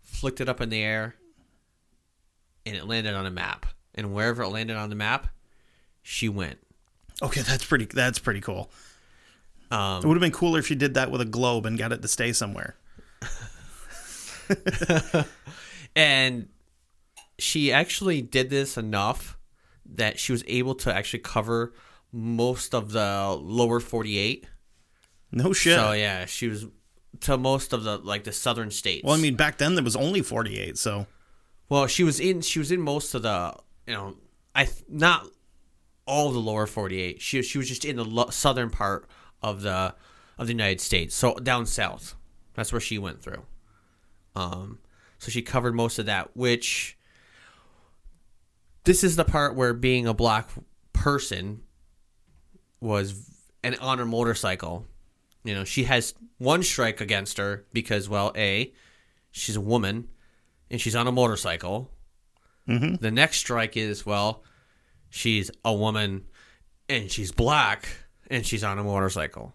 flicked 0.00 0.40
it 0.40 0.48
up 0.48 0.60
in 0.60 0.68
the 0.68 0.82
air, 0.82 1.16
and 2.66 2.76
it 2.76 2.86
landed 2.86 3.14
on 3.14 3.26
a 3.26 3.30
map. 3.30 3.66
And 3.94 4.12
wherever 4.12 4.42
it 4.42 4.48
landed 4.48 4.76
on 4.76 4.90
the 4.90 4.96
map, 4.96 5.28
she 6.02 6.28
went. 6.28 6.63
Okay, 7.22 7.40
that's 7.46 7.64
pretty. 7.64 7.86
That's 7.86 8.18
pretty 8.18 8.40
cool. 8.40 8.70
It 9.70 9.74
Um, 9.74 10.02
would 10.08 10.14
have 10.14 10.20
been 10.20 10.30
cooler 10.32 10.58
if 10.60 10.66
she 10.66 10.74
did 10.74 10.94
that 10.94 11.10
with 11.10 11.20
a 11.20 11.24
globe 11.24 11.66
and 11.66 11.78
got 11.78 11.92
it 11.92 12.02
to 12.02 12.08
stay 12.08 12.32
somewhere. 12.32 12.76
and 15.96 16.48
she 17.38 17.72
actually 17.72 18.22
did 18.22 18.50
this 18.50 18.76
enough 18.76 19.36
that 19.86 20.18
she 20.18 20.32
was 20.32 20.44
able 20.46 20.74
to 20.76 20.94
actually 20.94 21.20
cover 21.20 21.72
most 22.12 22.74
of 22.74 22.92
the 22.92 23.36
lower 23.40 23.80
48. 23.80 24.46
No 25.32 25.52
shit. 25.52 25.76
So 25.76 25.92
yeah, 25.92 26.26
she 26.26 26.48
was 26.48 26.66
to 27.20 27.36
most 27.36 27.72
of 27.72 27.84
the 27.84 27.98
like 27.98 28.24
the 28.24 28.32
southern 28.32 28.70
states. 28.70 29.04
well, 29.04 29.14
I 29.14 29.20
mean, 29.20 29.34
back 29.34 29.58
then 29.58 29.74
there 29.74 29.84
was 29.84 29.96
only 29.96 30.20
48, 30.22 30.78
so 30.78 31.06
Well, 31.68 31.86
she 31.86 32.04
was 32.04 32.20
in 32.20 32.40
she 32.40 32.58
was 32.58 32.70
in 32.70 32.80
most 32.80 33.14
of 33.14 33.22
the 33.22 33.54
you 33.86 33.94
know 33.94 34.16
I 34.54 34.68
not 34.88 35.26
all 36.06 36.30
the 36.32 36.38
lower 36.38 36.66
48. 36.66 37.20
She 37.22 37.42
she 37.42 37.58
was 37.58 37.68
just 37.68 37.84
in 37.84 37.96
the 37.96 38.04
lo- 38.04 38.30
southern 38.30 38.70
part 38.70 39.08
of 39.42 39.62
the 39.62 39.94
of 40.38 40.46
the 40.46 40.52
United 40.52 40.80
States. 40.80 41.14
So 41.14 41.34
down 41.36 41.66
south. 41.66 42.14
That's 42.54 42.72
where 42.72 42.80
she 42.80 42.98
went 42.98 43.22
through. 43.22 43.44
Um 44.36 44.78
so 45.18 45.30
she 45.30 45.42
covered 45.42 45.74
most 45.74 45.98
of 45.98 46.06
that 46.06 46.36
which 46.36 46.96
this 48.84 49.02
is 49.02 49.16
the 49.16 49.24
part 49.24 49.54
where 49.54 49.72
being 49.72 50.06
a 50.06 50.14
black 50.14 50.50
person 50.92 51.62
was 52.80 53.30
and 53.62 53.76
on 53.78 53.98
her 53.98 54.04
motorcycle. 54.04 54.86
You 55.42 55.54
know, 55.54 55.64
she 55.64 55.84
has 55.84 56.14
one 56.38 56.62
strike 56.62 57.00
against 57.00 57.38
her 57.38 57.64
because 57.72 58.08
well, 58.08 58.32
A, 58.36 58.72
she's 59.30 59.56
a 59.56 59.60
woman 59.60 60.08
and 60.70 60.80
she's 60.80 60.94
on 60.96 61.06
a 61.06 61.12
motorcycle. 61.12 61.90
Mhm. 62.68 63.00
The 63.00 63.10
next 63.10 63.38
strike 63.38 63.76
is 63.76 64.04
well, 64.06 64.42
she's 65.14 65.48
a 65.64 65.72
woman 65.72 66.24
and 66.88 67.10
she's 67.10 67.30
black 67.30 67.88
and 68.28 68.44
she's 68.44 68.64
on 68.64 68.78
a 68.78 68.84
motorcycle. 68.84 69.54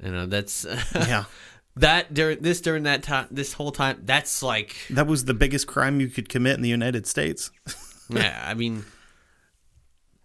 You 0.00 0.12
know 0.12 0.26
that's 0.26 0.64
yeah. 0.94 1.24
that 1.76 2.14
during 2.14 2.38
this 2.40 2.60
during 2.60 2.84
that 2.84 3.02
time 3.02 3.26
this 3.32 3.52
whole 3.54 3.72
time 3.72 4.02
that's 4.04 4.42
like 4.44 4.76
That 4.90 5.08
was 5.08 5.24
the 5.24 5.34
biggest 5.34 5.66
crime 5.66 6.00
you 6.00 6.06
could 6.08 6.28
commit 6.28 6.54
in 6.54 6.62
the 6.62 6.68
United 6.68 7.06
States. 7.06 7.50
yeah 8.08 8.44
I 8.46 8.54
mean 8.54 8.84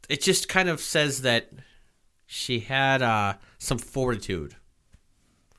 it 0.08 0.22
just 0.22 0.48
kind 0.48 0.70
of 0.70 0.80
says 0.80 1.24
that 1.24 1.50
she 2.28 2.60
had 2.60 3.02
uh, 3.02 3.36
some 3.58 3.80
fortitude. 3.80 4.56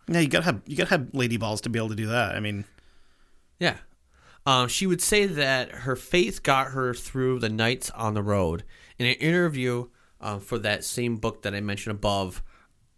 Yeah, 0.07 0.21
you 0.21 0.29
gotta 0.29 0.45
have 0.45 0.63
you 0.67 0.77
gotta 0.77 0.91
have 0.91 1.09
lady 1.13 1.37
balls 1.39 1.61
to 1.63 1.71
be 1.71 1.79
able 1.79 1.89
to 1.89 1.97
do 1.97 2.07
that. 2.07 2.37
I 2.37 2.41
mean, 2.41 2.65
Yeah. 3.59 3.79
Um, 4.47 4.69
she 4.69 4.87
would 4.87 5.01
say 5.01 5.27
that 5.27 5.71
her 5.71 5.97
faith 5.97 6.43
got 6.43 6.69
her 6.73 6.93
through 6.93 7.39
the 7.39 7.49
nights 7.49 7.91
on 7.91 8.15
the 8.15 8.23
road. 8.23 8.65
In 8.99 9.07
an 9.07 9.15
interview 9.15 9.89
um, 10.21 10.41
for 10.41 10.59
that 10.59 10.85
same 10.85 11.17
book 11.17 11.43
that 11.43 11.55
I 11.55 11.61
mentioned 11.61 11.97
above, 11.97 12.43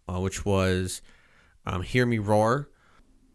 uh, 0.09 0.19
which 0.19 0.45
was 0.45 1.01
um, 1.65 1.83
Hear 1.83 2.05
Me 2.05 2.17
Roar, 2.17 2.69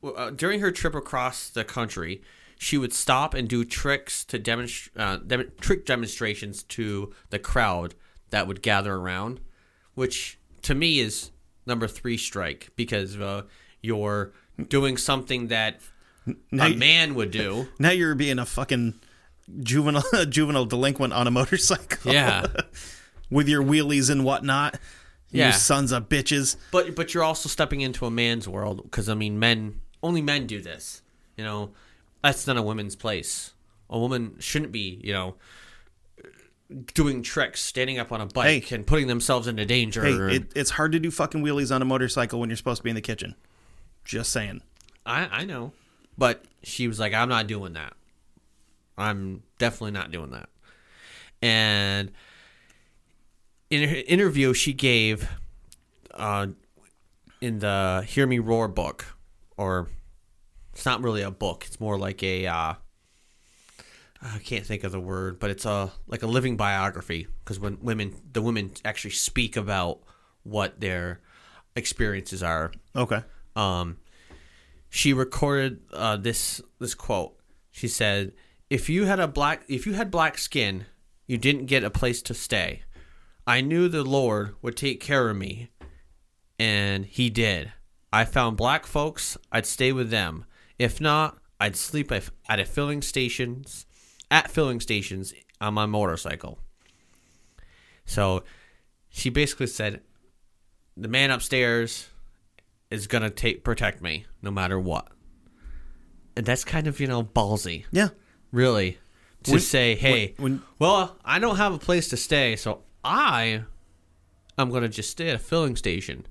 uh, 0.04 0.30
during 0.30 0.60
her 0.60 0.70
trip 0.70 0.94
across 0.94 1.48
the 1.48 1.64
country, 1.64 2.22
she 2.58 2.78
would 2.78 2.92
stop 2.92 3.34
and 3.34 3.48
do 3.48 3.64
tricks 3.64 4.24
to 4.26 4.38
demonstrate 4.38 4.96
uh, 4.96 5.16
dem- 5.16 5.52
trick 5.60 5.86
demonstrations 5.86 6.62
to 6.64 7.12
the 7.30 7.38
crowd 7.38 7.94
that 8.30 8.46
would 8.46 8.62
gather 8.62 8.94
around, 8.94 9.40
which 9.94 10.38
to 10.62 10.74
me 10.74 11.00
is 11.00 11.30
number 11.66 11.88
three 11.88 12.16
strike 12.16 12.70
because 12.76 13.18
uh, 13.18 13.42
you're 13.80 14.32
doing 14.68 14.96
something 14.96 15.48
that 15.48 15.80
Now, 16.50 16.66
a 16.66 16.68
you- 16.70 16.76
man 16.76 17.14
would 17.14 17.30
do. 17.30 17.68
now 17.78 17.90
you're 17.90 18.14
being 18.14 18.38
a 18.38 18.46
fucking 18.46 18.94
juvenile 19.62 20.02
juvenile 20.28 20.64
delinquent 20.66 21.12
on 21.12 21.26
a 21.26 21.30
motorcycle. 21.30 22.12
Yeah. 22.12 22.46
with 23.30 23.48
your 23.48 23.62
wheelies 23.62 24.10
and 24.10 24.24
whatnot. 24.24 24.78
Yeah. 25.30 25.46
You 25.48 25.52
sons 25.54 25.92
of 25.92 26.08
bitches. 26.08 26.56
But 26.70 26.94
but 26.94 27.14
you're 27.14 27.24
also 27.24 27.48
stepping 27.48 27.80
into 27.80 28.04
a 28.06 28.10
man's 28.10 28.46
world 28.46 28.82
because 28.84 29.08
I 29.08 29.14
mean, 29.14 29.38
men 29.38 29.80
only 30.02 30.20
men 30.22 30.46
do 30.46 30.60
this. 30.60 31.02
You 31.36 31.44
know, 31.44 31.70
that's 32.22 32.46
not 32.46 32.56
a 32.58 32.62
woman's 32.62 32.94
place. 32.96 33.52
A 33.90 33.98
woman 33.98 34.36
shouldn't 34.38 34.72
be, 34.72 35.00
you 35.02 35.12
know, 35.12 35.34
doing 36.94 37.22
tricks, 37.22 37.60
standing 37.60 37.98
up 37.98 38.12
on 38.12 38.20
a 38.20 38.26
bike, 38.26 38.64
Hey. 38.64 38.76
and 38.76 38.86
putting 38.86 39.06
themselves 39.06 39.46
into 39.46 39.64
danger. 39.66 40.02
Hey, 40.04 40.36
it, 40.36 40.52
it's 40.54 40.70
hard 40.70 40.92
to 40.92 40.98
do 41.00 41.10
fucking 41.10 41.42
wheelies 41.42 41.74
on 41.74 41.82
a 41.82 41.84
motorcycle 41.84 42.40
when 42.40 42.48
you're 42.48 42.56
supposed 42.56 42.78
to 42.78 42.82
be 42.84 42.90
in 42.90 42.96
the 42.96 43.02
kitchen. 43.02 43.34
Just 44.04 44.32
saying. 44.32 44.62
I 45.04 45.28
I 45.30 45.44
know, 45.44 45.72
but 46.16 46.44
she 46.62 46.88
was 46.88 46.98
like, 47.00 47.14
I'm 47.14 47.28
not 47.28 47.46
doing 47.46 47.72
that. 47.74 47.94
I'm 48.96 49.42
definitely 49.58 49.92
not 49.92 50.10
doing 50.10 50.30
that. 50.30 50.48
And 51.40 52.12
in 53.70 53.88
her 53.88 54.02
interview 54.06 54.52
she 54.52 54.72
gave 54.72 55.28
uh, 56.14 56.48
in 57.40 57.58
the 57.58 58.04
Hear 58.06 58.26
Me 58.26 58.38
Roar 58.38 58.68
book, 58.68 59.06
or 59.56 59.88
it's 60.72 60.84
not 60.84 61.02
really 61.02 61.22
a 61.22 61.30
book. 61.30 61.64
It's 61.66 61.80
more 61.80 61.98
like 61.98 62.22
a 62.22 62.46
uh, 62.46 62.74
I 64.22 64.38
can't 64.44 64.64
think 64.64 64.84
of 64.84 64.92
the 64.92 65.00
word, 65.00 65.40
but 65.40 65.50
it's 65.50 65.64
a 65.64 65.90
like 66.06 66.22
a 66.22 66.26
living 66.28 66.56
biography 66.56 67.26
because 67.42 67.58
when 67.58 67.78
women 67.82 68.14
the 68.32 68.42
women 68.42 68.72
actually 68.84 69.10
speak 69.10 69.56
about 69.56 70.00
what 70.44 70.80
their 70.80 71.20
experiences 71.74 72.42
are 72.42 72.72
Okay. 72.94 73.22
um, 73.56 73.96
she 74.94 75.14
recorded 75.14 75.80
uh, 75.94 76.18
this 76.18 76.60
this 76.78 76.94
quote. 76.94 77.34
She 77.70 77.88
said, 77.88 78.32
"If 78.68 78.90
you 78.90 79.06
had 79.06 79.20
a 79.20 79.26
black 79.26 79.64
if 79.66 79.86
you 79.86 79.94
had 79.94 80.10
black 80.10 80.36
skin, 80.36 80.84
you 81.26 81.38
didn't 81.38 81.64
get 81.64 81.82
a 81.82 81.88
place 81.88 82.20
to 82.20 82.34
stay. 82.34 82.82
I 83.46 83.62
knew 83.62 83.88
the 83.88 84.04
Lord 84.04 84.54
would 84.60 84.76
take 84.76 85.00
care 85.00 85.30
of 85.30 85.36
me, 85.36 85.70
and 86.58 87.06
He 87.06 87.30
did. 87.30 87.72
I 88.12 88.26
found 88.26 88.58
black 88.58 88.84
folks. 88.84 89.38
I'd 89.50 89.64
stay 89.64 89.92
with 89.92 90.10
them. 90.10 90.44
If 90.78 91.00
not, 91.00 91.38
I'd 91.58 91.74
sleep 91.74 92.12
at 92.12 92.60
a 92.60 92.66
filling 92.66 93.00
stations 93.00 93.86
at 94.30 94.50
filling 94.50 94.78
stations 94.78 95.32
on 95.58 95.72
my 95.72 95.86
motorcycle." 95.86 96.58
So, 98.04 98.44
she 99.08 99.30
basically 99.30 99.68
said, 99.68 100.02
"The 100.98 101.08
man 101.08 101.30
upstairs." 101.30 102.10
is 102.90 103.06
gonna 103.06 103.30
take 103.30 103.64
protect 103.64 104.02
me 104.02 104.26
no 104.42 104.50
matter 104.50 104.78
what. 104.78 105.08
And 106.36 106.44
that's 106.46 106.64
kind 106.64 106.86
of 106.86 106.98
you 107.00 107.06
know 107.06 107.22
ballsy, 107.22 107.84
Yeah. 107.92 108.08
really, 108.50 108.98
to 109.44 109.52
When- 109.52 109.60
say, 109.60 109.94
hey, 109.96 110.34
when- 110.36 110.62
well, 110.78 111.18
I 111.24 111.38
don't 111.38 111.56
have 111.56 111.72
a 111.74 111.78
place 111.78 112.08
to 112.08 112.16
stay, 112.16 112.56
so 112.56 112.82
I, 113.04 113.64
I'm 114.58 114.70
gonna 114.70 114.88
just 114.88 115.10
stay 115.10 115.28
at 115.28 115.34
a 115.36 115.38
filling 115.38 115.76
station, 115.76 116.26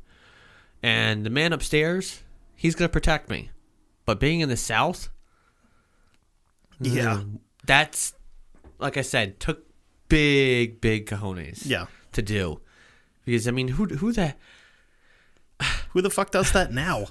and 0.83 1.25
the 1.25 1.29
man 1.29 1.53
upstairs, 1.53 2.21
he's 2.55 2.75
gonna 2.75 2.89
protect 2.89 3.29
me. 3.29 3.51
But 4.05 4.19
being 4.19 4.39
in 4.39 4.49
the 4.49 4.57
South, 4.57 5.09
Yeah. 6.79 7.17
Mm, 7.23 7.39
that's 7.65 8.13
like 8.79 8.97
I 8.97 9.01
said, 9.03 9.39
took 9.39 9.65
big, 10.09 10.81
big 10.81 11.05
cojones, 11.05 11.61
Yeah. 11.65 11.85
to 12.13 12.21
do, 12.23 12.61
because 13.25 13.47
I 13.47 13.51
mean, 13.51 13.67
who, 13.69 13.85
who 13.85 14.11
the 14.11 14.35
Who 15.89 16.01
the 16.01 16.09
fuck 16.09 16.31
does 16.31 16.51
that 16.53 16.71
now? 16.73 17.07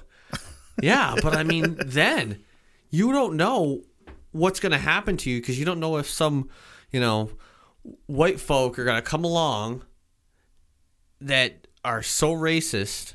Yeah, 0.81 1.15
but 1.21 1.35
I 1.35 1.43
mean, 1.43 1.77
then 1.85 2.43
you 2.89 3.11
don't 3.11 3.35
know 3.37 3.83
what's 4.31 4.59
going 4.59 4.71
to 4.71 4.77
happen 4.77 5.17
to 5.17 5.29
you 5.29 5.39
because 5.39 5.59
you 5.59 5.65
don't 5.65 5.79
know 5.79 5.97
if 5.97 6.09
some, 6.09 6.49
you 6.91 6.99
know, 6.99 7.31
white 8.07 8.39
folk 8.39 8.77
are 8.79 8.83
going 8.83 8.95
to 8.95 9.01
come 9.01 9.23
along 9.23 9.83
that 11.19 11.67
are 11.83 12.01
so 12.03 12.33
racist. 12.33 13.13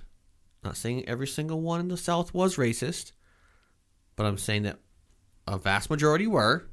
Not 0.64 0.76
saying 0.76 1.08
every 1.08 1.26
single 1.26 1.60
one 1.60 1.80
in 1.80 1.88
the 1.88 1.96
South 1.96 2.34
was 2.34 2.56
racist, 2.56 3.12
but 4.16 4.26
I'm 4.26 4.38
saying 4.38 4.62
that 4.64 4.78
a 5.46 5.58
vast 5.58 5.90
majority 5.90 6.26
were. 6.26 6.66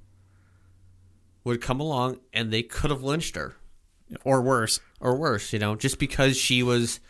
Would 1.45 1.59
come 1.61 1.81
along 1.81 2.19
and 2.31 2.51
they 2.53 2.63
could 2.63 2.89
have 2.89 3.03
lynched 3.03 3.35
her 3.35 3.55
Or 4.23 4.41
worse. 4.41 4.79
or 5.01 5.17
worse, 5.17 5.51
you 5.51 5.59
know, 5.59 5.75
just 5.75 5.99
because 5.99 6.37
she 6.37 6.63
was 6.63 7.01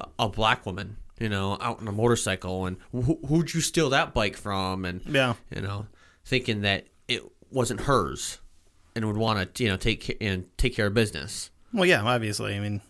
a- 0.00 0.06
a 0.20 0.28
black 0.28 0.64
woman, 0.64 0.96
you 1.18 1.28
know, 1.28 1.56
out 1.60 1.80
on 1.80 1.88
a 1.88 1.92
motorcycle, 1.92 2.66
and 2.66 2.76
who, 2.92 3.18
who'd 3.26 3.54
you 3.54 3.60
steal 3.60 3.90
that 3.90 4.12
bike 4.14 4.36
from? 4.36 4.84
And 4.84 5.00
Yeah. 5.06 5.34
you 5.54 5.60
know, 5.62 5.86
thinking 6.24 6.62
that 6.62 6.86
it 7.08 7.22
wasn't 7.50 7.82
hers, 7.82 8.38
and 8.96 9.04
would 9.06 9.16
want 9.16 9.54
to, 9.54 9.62
you 9.64 9.70
know, 9.70 9.76
take 9.76 10.16
and 10.20 10.46
take 10.56 10.74
care 10.74 10.86
of 10.86 10.94
business. 10.94 11.50
Well, 11.72 11.86
yeah, 11.86 12.02
obviously. 12.02 12.54
I 12.56 12.60
mean, 12.60 12.80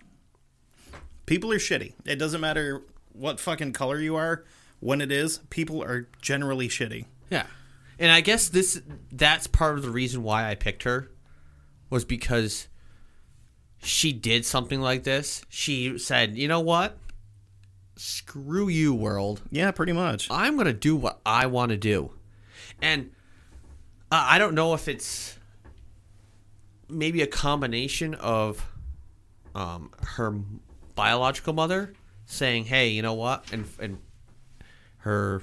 people 1.26 1.52
are 1.52 1.58
shitty. 1.58 1.94
It 2.04 2.16
doesn't 2.16 2.40
matter 2.40 2.82
what 3.12 3.40
fucking 3.40 3.72
color 3.72 3.98
you 3.98 4.16
are. 4.16 4.44
When 4.80 5.00
it 5.00 5.10
is, 5.10 5.38
people 5.50 5.82
are 5.82 6.08
generally 6.20 6.68
shitty. 6.68 7.06
Yeah, 7.30 7.46
and 7.98 8.12
I 8.12 8.20
guess 8.20 8.48
this 8.50 8.82
that's 9.10 9.46
part 9.46 9.76
of 9.76 9.82
the 9.82 9.90
reason 9.90 10.22
why 10.22 10.50
I 10.50 10.54
picked 10.54 10.82
her 10.82 11.10
was 11.88 12.04
because 12.04 12.68
she 13.82 14.12
did 14.12 14.44
something 14.44 14.80
like 14.80 15.04
this. 15.04 15.42
She 15.48 15.96
said, 15.98 16.36
"You 16.36 16.48
know 16.48 16.60
what? 16.60 16.98
Screw 17.96 18.68
you, 18.68 18.94
world." 18.94 19.42
Yeah, 19.50 19.70
pretty 19.70 19.92
much. 19.92 20.30
I'm 20.30 20.56
gonna 20.56 20.72
do 20.72 20.96
what 20.96 21.20
I 21.24 21.46
want 21.46 21.70
to 21.70 21.76
do, 21.76 22.12
and 22.82 23.10
uh, 24.10 24.26
I 24.30 24.38
don't 24.38 24.54
know 24.54 24.74
if 24.74 24.88
it's 24.88 25.38
maybe 26.88 27.22
a 27.22 27.26
combination 27.26 28.14
of 28.14 28.66
um, 29.54 29.90
her 30.02 30.34
biological 30.94 31.52
mother 31.52 31.92
saying, 32.26 32.64
"Hey, 32.64 32.88
you 32.88 33.02
know 33.02 33.14
what," 33.14 33.52
and 33.52 33.66
and 33.78 33.98
her 34.98 35.42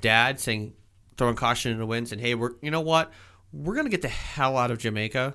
dad 0.00 0.38
saying, 0.38 0.74
throwing 1.16 1.34
caution 1.34 1.72
in 1.72 1.78
the 1.78 1.86
wind, 1.86 2.08
saying, 2.08 2.20
"Hey, 2.20 2.34
we're 2.34 2.52
you 2.62 2.70
know 2.70 2.80
what, 2.80 3.12
we're 3.52 3.74
gonna 3.74 3.88
get 3.88 4.02
the 4.02 4.08
hell 4.08 4.56
out 4.56 4.70
of 4.70 4.78
Jamaica, 4.78 5.34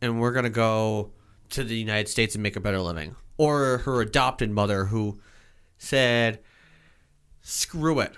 and 0.00 0.20
we're 0.20 0.32
gonna 0.32 0.50
go 0.50 1.12
to 1.50 1.64
the 1.64 1.76
United 1.76 2.08
States 2.08 2.34
and 2.34 2.42
make 2.42 2.56
a 2.56 2.60
better 2.60 2.80
living," 2.80 3.16
or 3.38 3.78
her 3.78 4.02
adopted 4.02 4.50
mother 4.50 4.86
who 4.86 5.20
said, 5.78 6.40
"Screw 7.40 8.00
it, 8.00 8.14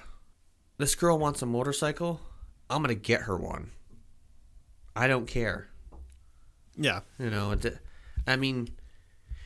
this 0.78 0.94
girl 0.96 1.18
wants 1.18 1.42
a 1.42 1.46
motorcycle, 1.46 2.20
I'm 2.68 2.83
gonna 2.83 2.94
get 2.94 3.22
her 3.22 3.37
one. 3.37 3.70
I 4.96 5.06
don't 5.06 5.26
care." 5.26 5.68
Yeah. 6.76 7.00
You 7.18 7.30
know, 7.30 7.54
I 8.26 8.37
mean, 8.37 8.68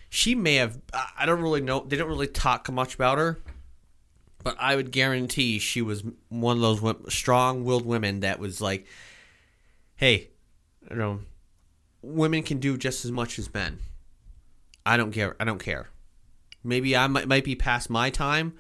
she 0.09 0.35
may 0.35 0.55
have. 0.57 0.81
I 0.93 1.11
I 1.19 1.27
don't 1.27 1.43
really 1.43 1.61
know. 1.61 1.81
They 1.81 1.97
don't 1.97 2.09
really 2.09 2.29
talk 2.29 2.71
much 2.71 2.95
about 2.95 3.19
her, 3.19 3.41
but 4.43 4.57
I 4.59 4.77
would 4.77 4.93
guarantee 4.93 5.59
she 5.59 5.83
was 5.83 6.05
one 6.29 6.63
of 6.63 6.81
those 6.81 7.13
strong-willed 7.13 7.85
women 7.85 8.21
that 8.21 8.39
was 8.39 8.61
like, 8.61 8.87
"Hey, 9.97 10.31
you 10.89 10.97
know, 10.97 11.21
women 12.03 12.43
can 12.43 12.59
do 12.61 12.77
just 12.77 13.05
as 13.05 13.11
much 13.11 13.39
as 13.39 13.53
men. 13.53 13.81
I 14.87 14.97
don't 14.97 15.13
care. 15.13 15.37
I 15.41 15.45
don't 15.45 15.63
care. 15.63 15.89
Maybe 16.63 16.97
I 16.97 17.07
might, 17.07 17.29
might 17.29 17.45
be 17.45 17.55
past 17.55 17.91
my 17.91 18.11
time, 18.11 18.55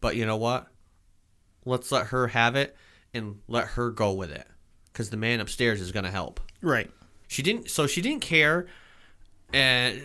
but 0.00 0.16
you 0.16 0.26
know 0.26 0.36
what? 0.36 0.66
Let's 1.64 1.90
let 1.90 2.08
her 2.08 2.28
have 2.28 2.56
it 2.56 2.76
and 3.12 3.40
let 3.48 3.68
her 3.68 3.90
go 3.90 4.12
with 4.12 4.30
it, 4.30 4.46
because 4.92 5.10
the 5.10 5.16
man 5.16 5.40
upstairs 5.40 5.80
is 5.80 5.92
going 5.92 6.04
to 6.04 6.10
help." 6.10 6.40
Right. 6.62 6.90
She 7.28 7.42
didn't. 7.42 7.70
So 7.70 7.86
she 7.86 8.02
didn't 8.02 8.22
care, 8.22 8.66
and 9.52 9.96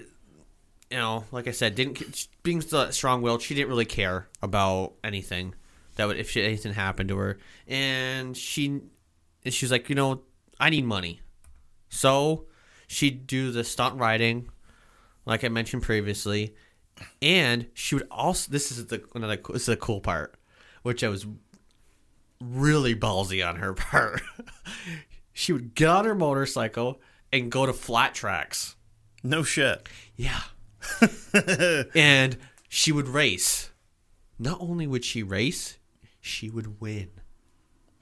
you 0.90 0.98
know, 0.98 1.26
like 1.32 1.48
I 1.48 1.52
said, 1.52 1.76
didn't 1.76 2.28
being 2.44 2.62
strong 2.62 3.22
willed. 3.22 3.42
She 3.42 3.54
didn't 3.54 3.70
really 3.70 3.86
care 3.86 4.28
about 4.42 4.94
anything 5.04 5.54
that 5.96 6.08
would 6.08 6.18
if 6.18 6.32
she, 6.32 6.42
anything 6.44 6.74
happened 6.74 7.10
to 7.10 7.18
her, 7.18 7.38
and 7.68 8.36
she 8.36 8.82
and 9.46 9.54
she 9.54 9.66
was 9.66 9.72
like, 9.72 9.90
you 9.90 9.96
know, 9.96 10.22
I 10.60 10.70
need 10.70 10.86
money, 10.86 11.22
so 11.90 12.46
she'd 12.88 13.28
do 13.28 13.52
the 13.52 13.64
stunt 13.64 14.00
riding, 14.00 14.50
like 15.26 15.44
I 15.44 15.50
mentioned 15.50 15.84
previously, 15.84 16.56
and 17.22 17.68
she 17.74 17.96
would 17.96 18.08
also. 18.12 18.52
This 18.52 18.72
is 18.72 18.86
the 18.88 19.04
another. 19.16 19.38
This 19.38 19.62
is 19.64 19.66
the 19.68 19.78
cool 19.78 20.02
part, 20.02 20.36
which 20.84 21.04
I 21.04 21.10
was 21.10 21.26
really 22.42 22.96
ballsy 22.96 23.48
on 23.48 23.58
her 23.58 23.74
part. 23.76 24.22
she 25.34 25.54
would 25.54 25.76
get 25.76 25.90
on 25.90 26.06
her 26.06 26.16
motorcycle 26.16 27.00
and 27.32 27.52
go 27.52 27.66
to 27.66 27.74
flat 27.74 28.14
tracks. 28.16 28.76
No 29.24 29.44
shit. 29.44 29.88
Yeah. 30.16 30.42
and 31.96 32.38
she 32.68 32.92
would 32.92 33.08
race. 33.08 33.70
Not 34.40 34.58
only 34.60 34.88
would 34.88 35.06
she 35.06 35.22
race, 35.22 35.78
she 36.20 36.50
would 36.50 36.82
win. 36.82 37.10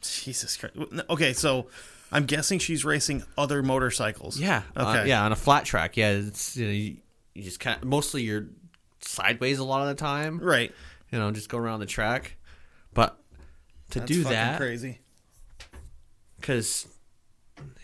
Jesus 0.02 0.56
Christ. 0.56 0.76
Okay, 1.10 1.34
so 1.34 1.68
I'm 2.12 2.26
guessing 2.26 2.60
she's 2.60 2.86
racing 2.86 3.24
other 3.38 3.62
motorcycles. 3.62 4.40
Yeah. 4.40 4.62
uh, 4.78 4.96
Okay. 4.96 5.10
yeah, 5.10 5.26
on 5.26 5.34
a 5.34 5.36
flat 5.36 5.66
track. 5.66 5.98
Yeah, 5.98 6.12
it's 6.12 6.56
you, 6.56 6.66
know, 6.94 6.96
you, 7.40 7.46
just 7.46 7.60
kind 7.60 7.82
of 7.82 7.88
mostly 7.88 8.24
you're 8.24 8.48
sideways 9.02 9.60
a 9.60 9.64
lot 9.64 9.82
of 9.82 9.88
the 9.88 9.96
time. 9.96 10.40
Right. 10.40 10.72
You 11.12 11.20
know, 11.20 11.32
just 11.32 11.50
go 11.50 11.58
around 11.58 11.80
the 11.80 11.86
track. 11.86 12.38
But 12.94 13.18
to 13.92 14.00
That's 14.00 14.12
do 14.12 14.24
that, 14.26 14.58
crazy. 14.58 15.00
because 16.40 16.88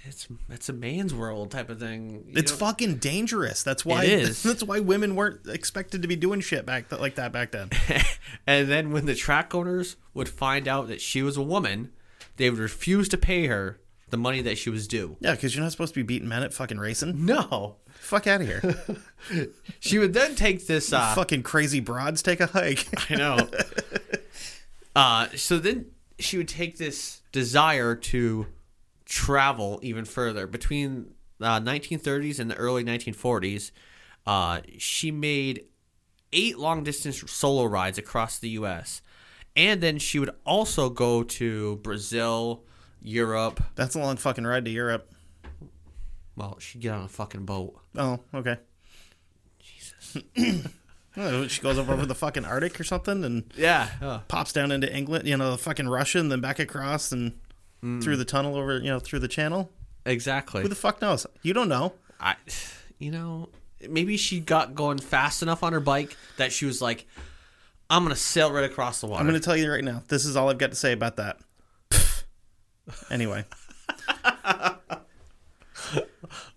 it's 0.05 0.27
it's 0.49 0.69
a 0.69 0.73
man's 0.73 1.13
world 1.13 1.51
type 1.51 1.69
of 1.69 1.79
thing. 1.79 2.25
You 2.27 2.33
It's 2.35 2.51
fucking 2.51 2.97
dangerous. 2.97 3.63
That's 3.63 3.85
why. 3.85 4.03
It 4.05 4.09
is. 4.21 4.43
That's 4.43 4.63
why 4.63 4.79
women 4.79 5.15
weren't 5.15 5.47
expected 5.47 6.01
to 6.03 6.07
be 6.07 6.15
doing 6.15 6.41
shit 6.41 6.65
back 6.65 6.89
th- 6.89 7.01
like 7.01 7.15
that 7.15 7.31
back 7.31 7.51
then. 7.51 7.69
and 8.47 8.69
then 8.69 8.91
when 8.91 9.05
the 9.05 9.15
track 9.15 9.53
owners 9.55 9.95
would 10.13 10.29
find 10.29 10.67
out 10.67 10.87
that 10.87 11.01
she 11.01 11.21
was 11.21 11.37
a 11.37 11.41
woman, 11.41 11.91
they 12.37 12.49
would 12.49 12.59
refuse 12.59 13.09
to 13.09 13.17
pay 13.17 13.47
her 13.47 13.79
the 14.09 14.17
money 14.17 14.41
that 14.41 14.57
she 14.57 14.69
was 14.69 14.87
due. 14.87 15.17
yeah, 15.19 15.31
because 15.31 15.55
you're 15.55 15.63
not 15.63 15.71
supposed 15.71 15.93
to 15.93 15.99
be 15.99 16.03
beating 16.03 16.27
men 16.27 16.43
at 16.43 16.53
fucking 16.53 16.77
racing. 16.77 17.25
No. 17.25 17.77
Fuck 17.89 18.27
out 18.27 18.41
of 18.41 18.47
here. 18.47 18.61
She 19.79 19.97
would 19.97 20.13
then 20.13 20.35
take 20.35 20.67
this 20.67 20.93
uh 20.93 21.15
fucking 21.15 21.41
crazy 21.41 21.79
broads 21.79 22.21
take 22.21 22.39
a 22.39 22.45
hike. 22.45 22.87
I 23.11 23.15
know. 23.15 23.49
uh 24.95 25.27
so 25.35 25.57
then 25.57 25.87
she 26.19 26.37
would 26.37 26.47
take 26.47 26.77
this 26.77 27.21
desire 27.31 27.95
to 27.95 28.45
travel 29.05 29.79
even 29.81 30.05
further 30.05 30.45
between 30.47 31.13
uh, 31.41 31.59
1930s 31.59 32.39
and 32.39 32.49
the 32.49 32.55
early 32.55 32.83
1940s. 32.83 33.71
Uh, 34.25 34.61
she 34.77 35.11
made 35.11 35.65
eight 36.31 36.57
long 36.57 36.83
distance 36.83 37.23
solo 37.31 37.65
rides 37.65 37.97
across 37.97 38.39
the 38.39 38.49
U.S. 38.49 39.01
And 39.55 39.81
then 39.81 39.97
she 39.99 40.19
would 40.19 40.31
also 40.45 40.89
go 40.89 41.23
to 41.23 41.77
Brazil, 41.77 42.63
Europe. 43.05 43.63
That's 43.75 43.95
a 43.95 43.99
long 43.99 44.17
fucking 44.17 44.45
ride 44.45 44.65
to 44.65 44.71
Europe. 44.71 45.09
Well, 46.35 46.57
she'd 46.59 46.81
get 46.81 46.93
on 46.93 47.05
a 47.05 47.07
fucking 47.07 47.45
boat. 47.45 47.79
Oh, 47.95 48.19
okay. 48.33 48.57
Jesus. 49.59 50.23
she 51.51 51.61
goes 51.61 51.77
up 51.77 51.87
over 51.87 52.05
the 52.05 52.15
fucking 52.15 52.43
Arctic 52.45 52.79
or 52.79 52.83
something 52.83 53.23
and 53.23 53.45
Yeah. 53.55 53.87
Uh, 54.01 54.19
pops 54.27 54.51
down 54.51 54.71
into 54.71 54.93
England, 54.93 55.27
you 55.27 55.37
know, 55.37 55.51
the 55.51 55.57
fucking 55.57 55.87
Russia, 55.87 56.19
and 56.19 56.31
then 56.31 56.41
back 56.41 56.59
across 56.59 57.11
and 57.11 57.39
through 58.01 58.17
the 58.17 58.25
tunnel 58.25 58.55
over, 58.55 58.79
you 58.79 58.89
know, 58.89 58.99
through 58.99 59.19
the 59.19 59.27
channel. 59.27 59.69
exactly. 60.07 60.63
Who 60.63 60.67
the 60.67 60.73
fuck 60.75 61.01
knows? 61.01 61.27
You 61.43 61.53
don't 61.53 61.69
know. 61.69 61.93
I, 62.19 62.35
you 62.97 63.11
know, 63.11 63.49
maybe 63.87 64.17
she 64.17 64.39
got 64.39 64.73
going 64.73 64.97
fast 64.97 65.43
enough 65.43 65.61
on 65.61 65.71
her 65.73 65.79
bike 65.79 66.17
that 66.37 66.51
she 66.51 66.65
was 66.65 66.81
like, 66.81 67.05
"I'm 67.89 68.01
gonna 68.03 68.15
sail 68.15 68.51
right 68.51 68.63
across 68.63 69.01
the 69.01 69.07
water." 69.07 69.19
I'm 69.21 69.27
going 69.27 69.39
to 69.39 69.45
tell 69.45 69.55
you 69.55 69.71
right 69.71 69.83
now. 69.83 70.01
This 70.07 70.25
is 70.25 70.35
all 70.35 70.49
I've 70.49 70.57
got 70.57 70.71
to 70.71 70.75
say 70.75 70.93
about 70.93 71.17
that. 71.17 71.37
Anyway, 73.09 73.45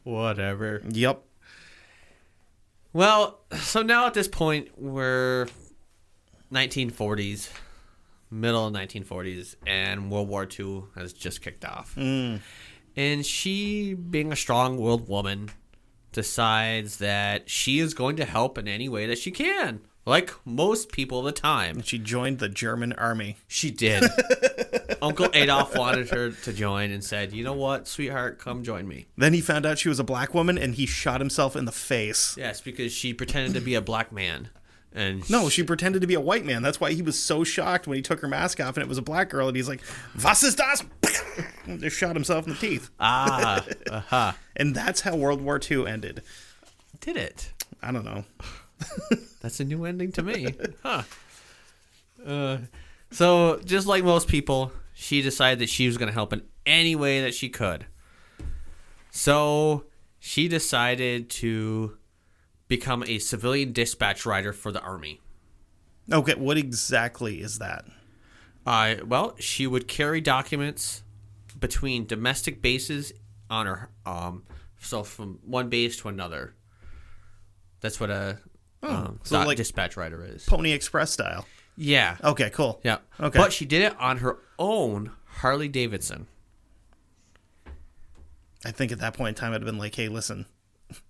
Whatever. 0.02 0.82
yep. 0.88 1.24
Well, 2.92 3.40
so 3.56 3.82
now 3.82 4.06
at 4.06 4.14
this 4.14 4.28
point, 4.28 4.70
we're 4.76 5.46
1940s, 6.52 7.50
middle 8.30 8.66
of 8.66 8.72
1940s, 8.72 9.56
and 9.66 10.10
World 10.10 10.28
War 10.28 10.48
II 10.58 10.84
has 10.94 11.12
just 11.12 11.42
kicked 11.42 11.64
off. 11.64 11.94
Mm. 11.96 12.40
And 12.96 13.24
she, 13.24 13.94
being 13.94 14.32
a 14.32 14.36
strong-willed 14.36 15.08
woman, 15.08 15.50
decides 16.12 16.96
that 16.98 17.48
she 17.48 17.78
is 17.78 17.94
going 17.94 18.16
to 18.16 18.24
help 18.24 18.58
in 18.58 18.66
any 18.66 18.88
way 18.88 19.06
that 19.06 19.18
she 19.18 19.30
can, 19.30 19.80
like 20.09 20.33
most 20.44 20.90
people 20.92 21.21
of 21.21 21.25
the 21.27 21.33
time. 21.33 21.83
She 21.83 21.99
joined 21.99 22.38
the 22.38 22.49
German 22.49 22.92
army. 22.94 23.37
She 23.47 23.71
did. 23.71 24.05
Uncle 25.03 25.29
Adolf 25.33 25.77
wanted 25.77 26.09
her 26.11 26.31
to 26.31 26.53
join 26.53 26.90
and 26.90 27.05
said, 27.05 27.33
"You 27.33 27.44
know 27.44 27.53
what, 27.53 27.87
sweetheart, 27.87 28.38
come 28.38 28.64
join 28.64 28.88
me." 28.88 29.07
Then 29.16 29.33
he 29.33 29.40
found 29.40 29.64
out 29.66 29.79
she 29.79 29.88
was 29.88 30.01
a 30.01 30.05
black 30.05 30.35
woman 30.35 30.59
and 30.59 30.75
he 30.75 30.87
shot 30.87 31.21
himself 31.21 31.55
in 31.55 31.64
the 31.66 31.73
face. 31.73 32.37
Yes, 32.37 32.61
because 32.61 32.92
she 32.92 33.14
pretended 33.14 33.55
to 33.55 33.61
be 33.61 33.75
a 33.75 33.81
black 33.81 34.11
man, 34.11 34.49
and 34.92 35.29
No, 35.31 35.49
she 35.49 35.62
pretended 35.62 36.01
to 36.01 36.09
be 36.09 36.14
a 36.14 36.21
white 36.21 36.44
man. 36.44 36.62
That's 36.62 36.81
why 36.81 36.92
he 36.92 37.03
was 37.03 37.18
so 37.18 37.44
shocked 37.44 37.87
when 37.87 37.97
he 37.97 38.03
took 38.03 38.21
her 38.21 38.29
mask 38.29 38.61
off 38.61 38.77
and 38.77 38.83
it 38.83 38.88
was 38.88 38.99
a 38.99 39.03
black 39.03 39.29
girl. 39.31 39.47
And 39.49 39.57
he's 39.57 39.68
like, 39.68 39.83
"Was 40.23 40.42
ist 40.42 40.59
das?" 40.59 40.83
And 41.66 41.81
just 41.81 41.97
shot 41.97 42.16
himself 42.16 42.47
in 42.47 42.55
the 42.55 42.59
teeth. 42.59 42.90
ah, 42.99 43.64
aha, 43.92 44.37
And 44.57 44.75
that's 44.75 45.03
how 45.03 45.14
World 45.14 45.40
War 45.42 45.61
II 45.71 45.87
ended. 45.87 46.23
did 47.01 47.16
it. 47.16 47.53
I 47.81 47.92
don't 47.92 48.05
know. 48.05 48.25
That's 49.40 49.60
a 49.60 49.64
new 49.64 49.84
ending 49.84 50.12
to 50.12 50.22
me, 50.22 50.54
huh? 50.82 51.02
Uh, 52.24 52.58
so 53.10 53.60
just 53.64 53.86
like 53.86 54.04
most 54.04 54.28
people, 54.28 54.72
she 54.94 55.22
decided 55.22 55.60
that 55.60 55.68
she 55.68 55.86
was 55.86 55.96
going 55.96 56.08
to 56.08 56.12
help 56.12 56.32
in 56.32 56.42
any 56.66 56.96
way 56.96 57.20
that 57.22 57.34
she 57.34 57.48
could. 57.48 57.86
So 59.10 59.84
she 60.18 60.48
decided 60.48 61.30
to 61.30 61.96
become 62.68 63.02
a 63.06 63.18
civilian 63.18 63.72
dispatch 63.72 64.26
rider 64.26 64.52
for 64.52 64.70
the 64.70 64.80
army. 64.80 65.20
Okay, 66.10 66.34
what 66.34 66.56
exactly 66.56 67.40
is 67.40 67.58
that? 67.58 67.84
Uh, 68.66 68.96
well, 69.06 69.34
she 69.38 69.66
would 69.66 69.88
carry 69.88 70.20
documents 70.20 71.02
between 71.58 72.06
domestic 72.06 72.60
bases 72.60 73.12
on 73.50 73.66
her, 73.66 73.90
um, 74.04 74.44
so 74.80 75.02
from 75.02 75.38
one 75.44 75.68
base 75.68 75.96
to 75.98 76.08
another. 76.08 76.54
That's 77.80 77.98
what 77.98 78.10
a 78.10 78.38
um, 78.82 79.20
so 79.24 79.38
like- 79.40 79.56
dispatch 79.56 79.96
rider 79.96 80.24
is. 80.24 80.44
Pony 80.44 80.72
Express 80.72 81.10
style. 81.10 81.46
Yeah, 81.76 82.16
Okay, 82.24 82.50
cool. 82.50 82.80
yeah. 82.82 82.98
Okay. 83.20 83.38
But 83.38 83.52
she 83.52 83.64
did 83.64 83.82
it 83.82 83.96
on 84.00 84.18
her 84.18 84.38
own 84.58 85.12
Harley 85.26 85.68
Davidson. 85.68 86.26
I 88.64 88.70
think 88.72 88.90
at 88.90 88.98
that 88.98 89.14
point 89.14 89.30
in 89.30 89.34
time, 89.40 89.52
I'd 89.52 89.60
have 89.60 89.64
been 89.66 89.78
like, 89.78 89.94
hey, 89.94 90.08
listen, 90.08 90.46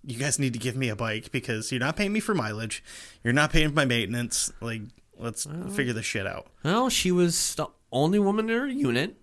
you 0.03 0.17
guys 0.19 0.37
need 0.37 0.53
to 0.53 0.59
give 0.59 0.75
me 0.75 0.89
a 0.89 0.95
bike 0.95 1.31
because 1.31 1.71
you're 1.71 1.79
not 1.79 1.95
paying 1.95 2.13
me 2.13 2.19
for 2.19 2.35
mileage. 2.35 2.83
You're 3.23 3.33
not 3.33 3.51
paying 3.51 3.69
for 3.69 3.75
my 3.75 3.85
maintenance. 3.85 4.51
Like, 4.61 4.81
let's 5.17 5.47
figure 5.71 5.93
this 5.93 6.05
shit 6.05 6.27
out. 6.27 6.47
Well, 6.63 6.89
she 6.89 7.11
was 7.11 7.55
the 7.55 7.67
only 7.91 8.19
woman 8.19 8.49
in 8.49 8.55
her 8.59 8.67
unit, 8.67 9.15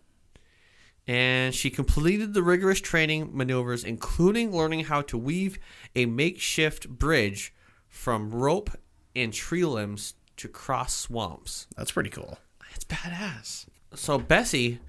and 1.07 1.55
she 1.55 1.71
completed 1.71 2.35
the 2.35 2.43
rigorous 2.43 2.81
training 2.81 3.31
maneuvers, 3.33 3.85
including 3.85 4.51
learning 4.57 4.87
how 4.87 5.03
to 5.03 5.17
weave 5.17 5.59
a 5.95 6.07
makeshift 6.07 6.89
bridge 6.89 7.55
from 7.97 8.31
rope 8.31 8.71
and 9.17 9.33
tree 9.33 9.65
limbs 9.65 10.15
to 10.37 10.49
cross 10.49 10.95
swamps. 10.95 11.67
That's 11.77 11.91
pretty 11.91 12.11
cool. 12.11 12.39
It's 12.75 12.85
badass. 12.85 13.67
So 13.95 14.19
Bessie 14.19 14.81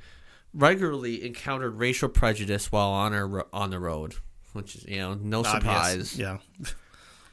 regularly 0.53 1.25
encountered 1.25 1.75
racial 1.77 2.09
prejudice 2.09 2.71
while 2.71 2.89
on 2.89 3.13
her 3.13 3.45
on 3.55 3.69
the 3.69 3.79
road, 3.79 4.15
which 4.53 4.75
is 4.75 4.85
you 4.85 4.97
know 4.97 5.13
no 5.15 5.39
Obvious. 5.39 5.51
surprise. 6.11 6.17
Yeah. 6.19 6.37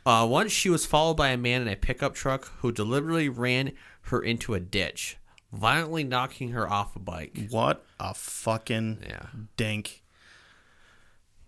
Uh, 0.06 0.26
once 0.26 0.52
she 0.52 0.68
was 0.70 0.84
followed 0.87 1.14
by 1.16 1.30
a 1.30 1.37
man 1.37 1.62
in 1.62 1.68
a 1.68 1.76
pickup 1.76 2.14
truck 2.14 2.44
who 2.58 2.70
deliberately 2.70 3.28
ran 3.28 3.72
her 4.02 4.20
into 4.20 4.54
a 4.54 4.60
ditch, 4.60 5.16
violently 5.52 6.04
knocking 6.04 6.50
her 6.50 6.70
off 6.70 6.94
a 6.94 6.98
bike. 7.00 7.48
What 7.50 7.84
a 7.98 8.12
fucking 8.14 9.02
Yeah. 9.08 9.26
dink. 9.56 10.02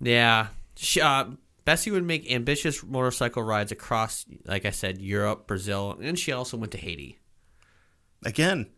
Yeah. 0.01 0.49
She, 0.75 1.01
uh, 1.01 1.27
Bessie 1.67 1.91
would 1.91 2.05
make 2.05 2.31
ambitious 2.33 2.83
motorcycle 2.83 3.43
rides 3.43 3.73
across, 3.73 4.25
like 4.47 4.65
I 4.65 4.71
said, 4.71 4.99
Europe, 4.99 5.47
Brazil, 5.47 5.99
and 6.01 6.19
she 6.19 6.33
also 6.33 6.57
went 6.57 6.73
to 6.73 6.79
Haiti. 6.79 7.19
Again, 8.25 8.69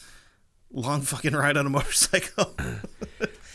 long 0.70 1.00
fucking 1.00 1.32
ride 1.34 1.56
on 1.56 1.66
a 1.66 1.70
motorcycle. 1.70 2.54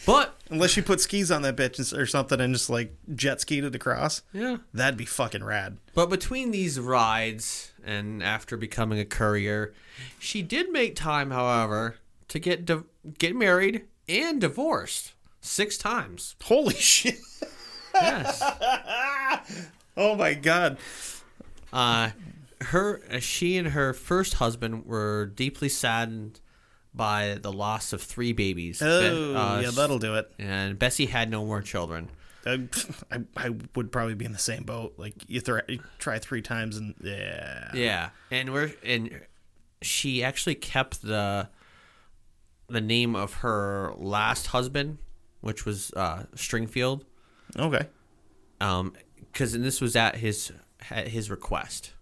But, 0.05 0.36
Unless 0.49 0.75
you 0.77 0.83
put 0.83 0.99
skis 0.99 1.31
on 1.31 1.41
that 1.43 1.55
bitch 1.55 1.97
or 1.97 2.05
something 2.05 2.39
and 2.41 2.53
just 2.53 2.69
like 2.69 2.93
jet 3.15 3.39
skied 3.41 3.63
it 3.63 3.73
across. 3.73 4.21
yeah. 4.33 4.57
That'd 4.73 4.97
be 4.97 5.05
fucking 5.05 5.43
rad. 5.43 5.77
But 5.95 6.09
between 6.09 6.51
these 6.51 6.79
rides 6.79 7.71
and 7.86 8.21
after 8.21 8.57
becoming 8.57 8.99
a 8.99 9.05
courier, 9.05 9.73
she 10.19 10.41
did 10.41 10.71
make 10.71 10.95
time, 10.95 11.31
however, 11.31 11.95
to 12.27 12.39
get 12.39 12.65
di- 12.65 12.83
get 13.17 13.33
married 13.36 13.86
and 14.09 14.41
divorced 14.41 15.13
six 15.41 15.77
times. 15.77 16.36
Holy 16.43 16.75
shit. 16.75 17.19
Yes. 17.93 18.43
Oh 19.95 20.15
my 20.15 20.34
god. 20.34 20.79
uh, 21.71 22.10
her, 22.62 22.99
she 23.19 23.58
and 23.58 23.67
her 23.69 23.93
first 23.93 24.36
husband 24.36 24.86
were 24.88 25.27
deeply 25.27 25.69
saddened 25.69 26.39
by 26.95 27.38
the 27.39 27.51
loss 27.51 27.93
of 27.93 28.01
three 28.01 28.34
babies. 28.34 28.82
Oh, 28.82 29.36
uh, 29.36 29.60
yeah, 29.63 29.69
that'll 29.69 29.99
do 29.99 30.15
it. 30.15 30.32
and 30.39 30.79
Bessie 30.79 31.06
had 31.06 31.29
no 31.29 31.45
more 31.45 31.62
children. 31.62 32.10
I, 32.45 32.67
I, 33.12 33.19
I 33.38 33.49
would 33.75 33.91
probably 33.91 34.15
be 34.15 34.25
in 34.25 34.32
the 34.34 34.39
same 34.39 34.63
boat. 34.63 34.95
Like 34.97 35.13
you, 35.27 35.41
th- 35.41 35.62
you 35.67 35.79
try 35.99 36.17
three 36.17 36.41
times 36.41 36.75
and 36.77 36.95
yeah. 37.01 37.69
Yeah, 37.75 38.10
and 38.32 38.51
we're 38.51 38.73
and 38.84 39.21
she 39.84 40.23
actually 40.23 40.56
kept 40.56 41.03
the 41.03 41.49
the 42.67 42.82
name 42.82 43.15
of 43.15 43.36
her 43.36 43.93
last 43.95 44.47
husband, 44.47 44.97
which 45.41 45.65
was 45.65 45.91
uh, 45.93 46.23
Stringfield, 46.36 47.03
Okay. 47.57 47.87
um, 48.61 48.93
because 49.17 49.53
this 49.53 49.81
was 49.81 49.95
at 49.95 50.15
his 50.15 50.51
at 50.89 51.07
his 51.07 51.29
request. 51.29 51.93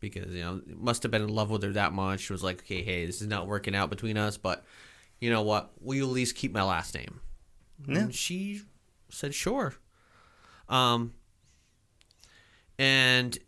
because 0.00 0.32
you 0.34 0.42
know 0.42 0.60
must 0.74 1.02
have 1.02 1.10
been 1.12 1.22
in 1.22 1.28
love 1.28 1.50
with 1.50 1.62
her 1.62 1.72
that 1.72 1.92
much. 1.92 2.30
Was 2.30 2.42
like, 2.42 2.60
okay, 2.60 2.82
hey, 2.82 3.06
this 3.06 3.20
is 3.20 3.26
not 3.28 3.46
working 3.46 3.74
out 3.74 3.90
between 3.90 4.16
us, 4.16 4.36
but 4.36 4.64
you 5.20 5.30
know 5.30 5.42
what? 5.42 5.70
Will 5.80 5.94
you 5.96 6.04
at 6.06 6.12
least 6.12 6.34
keep 6.36 6.52
my 6.52 6.62
last 6.62 6.94
name? 6.94 7.20
Yeah. 7.86 7.98
And 7.98 8.14
she 8.14 8.62
said, 9.10 9.34
sure. 9.34 9.74
Um, 10.68 11.12
and 12.78 13.38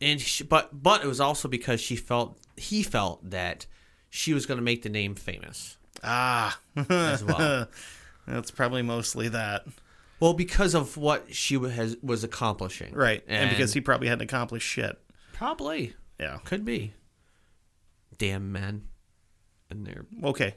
and 0.00 0.20
she, 0.20 0.44
but 0.44 0.70
but 0.82 1.02
it 1.04 1.06
was 1.06 1.20
also 1.20 1.48
because 1.48 1.80
she 1.80 1.96
felt 1.96 2.38
he 2.56 2.82
felt 2.82 3.28
that 3.30 3.66
she 4.08 4.32
was 4.34 4.46
going 4.46 4.58
to 4.58 4.64
make 4.64 4.82
the 4.82 4.88
name 4.88 5.14
famous 5.14 5.76
Ah, 6.02 6.58
as 6.88 7.22
well. 7.24 7.68
that's 8.34 8.50
probably 8.50 8.82
mostly 8.82 9.28
that, 9.28 9.66
well, 10.20 10.32
because 10.34 10.74
of 10.74 10.96
what 10.96 11.34
she 11.34 11.54
has 11.58 11.96
was 12.02 12.24
accomplishing, 12.24 12.92
right? 12.94 13.22
And, 13.28 13.50
because 13.50 13.72
he 13.72 13.80
probably 13.80 14.08
hadn't 14.08 14.22
accomplished 14.24 14.66
shit. 14.66 14.98
probably 15.32 15.94
Yeah. 16.18 16.38
could 16.44 16.64
be. 16.64 16.92
Damn 18.18 18.52
men, 18.52 18.88
and 19.70 19.86
they're 19.86 20.04
Okay. 20.22 20.54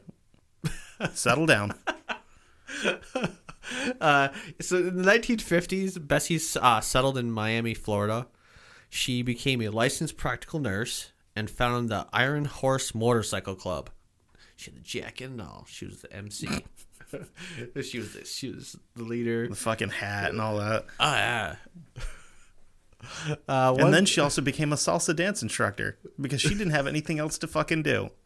Settle 1.13 1.45
down. 1.45 1.73
Uh, 4.01 4.27
so 4.59 4.75
in 4.77 4.97
the 5.01 5.09
1950s, 5.09 6.05
Bessie 6.05 6.39
uh, 6.59 6.81
settled 6.81 7.17
in 7.17 7.31
Miami, 7.31 7.73
Florida. 7.73 8.27
She 8.89 9.21
became 9.21 9.61
a 9.61 9.69
licensed 9.69 10.17
practical 10.17 10.59
nurse 10.59 11.13
and 11.33 11.49
founded 11.49 11.89
the 11.89 12.05
Iron 12.11 12.43
Horse 12.45 12.93
Motorcycle 12.93 13.55
Club. 13.55 13.89
She 14.57 14.69
had 14.71 14.79
the 14.79 14.83
jacket 14.83 15.29
and 15.29 15.41
all. 15.41 15.65
She 15.69 15.85
was 15.85 16.01
the 16.01 16.13
MC. 16.13 16.47
she 17.83 17.99
was 17.99 18.13
the, 18.13 18.25
she 18.25 18.49
was 18.49 18.77
the 18.95 19.03
leader. 19.03 19.47
The 19.47 19.55
fucking 19.55 19.89
hat 19.89 20.31
and 20.31 20.41
all 20.41 20.57
that. 20.57 20.85
Oh 20.99 21.13
yeah. 21.13 21.55
Uh, 23.49 23.73
one, 23.73 23.81
And 23.87 23.93
then 23.93 24.05
she 24.05 24.21
also 24.21 24.41
became 24.41 24.71
a 24.71 24.77
salsa 24.77 25.13
dance 25.13 25.43
instructor 25.43 25.97
because 26.21 26.39
she 26.39 26.55
didn't 26.55 26.69
have 26.71 26.87
anything 26.87 27.19
else 27.19 27.37
to 27.39 27.47
fucking 27.47 27.83
do. 27.83 28.09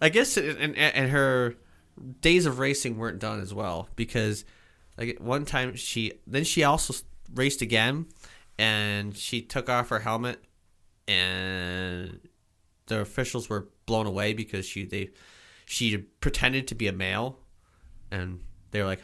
I 0.00 0.08
guess 0.08 0.36
and 0.36 0.76
and 0.76 1.10
her 1.10 1.56
days 2.20 2.46
of 2.46 2.60
racing 2.60 2.96
weren't 2.96 3.18
done 3.18 3.40
as 3.40 3.52
well 3.52 3.88
because 3.96 4.44
like 4.98 5.18
one 5.18 5.44
time 5.44 5.74
she 5.74 6.12
then 6.28 6.44
she 6.44 6.62
also 6.62 6.94
raced 7.34 7.62
again 7.62 8.06
and 8.58 9.16
she 9.16 9.42
took 9.42 9.68
off 9.68 9.88
her 9.88 10.00
helmet 10.00 10.42
and 11.08 12.20
the 12.86 13.00
officials 13.00 13.48
were 13.48 13.68
blown 13.86 14.06
away 14.06 14.32
because 14.32 14.66
she 14.66 14.84
they 14.84 15.10
she 15.64 15.96
pretended 15.98 16.68
to 16.68 16.74
be 16.74 16.86
a 16.86 16.92
male 16.92 17.38
and 18.10 18.40
they 18.70 18.80
were 18.80 18.86
like 18.86 19.02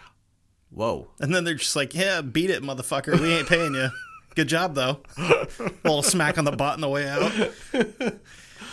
whoa 0.71 1.09
And 1.21 1.35
then 1.35 1.45
they're 1.45 1.55
just 1.55 1.77
like, 1.77 1.95
yeah, 1.95 2.23
beat 2.23 2.51
it, 2.51 2.63
motherfucker. 2.63 3.19
We 3.21 3.33
ain't 3.35 3.49
paying 3.49 3.75
you. 3.75 3.89
Good 4.35 4.49
job, 4.49 4.75
though. 4.75 5.01
A 5.19 5.47
little 5.85 6.03
smack 6.03 6.39
on 6.39 6.45
the 6.47 6.53
butt 6.53 6.75
on 6.75 6.81
the 6.81 6.89
way 6.89 7.07
out. 7.07 7.31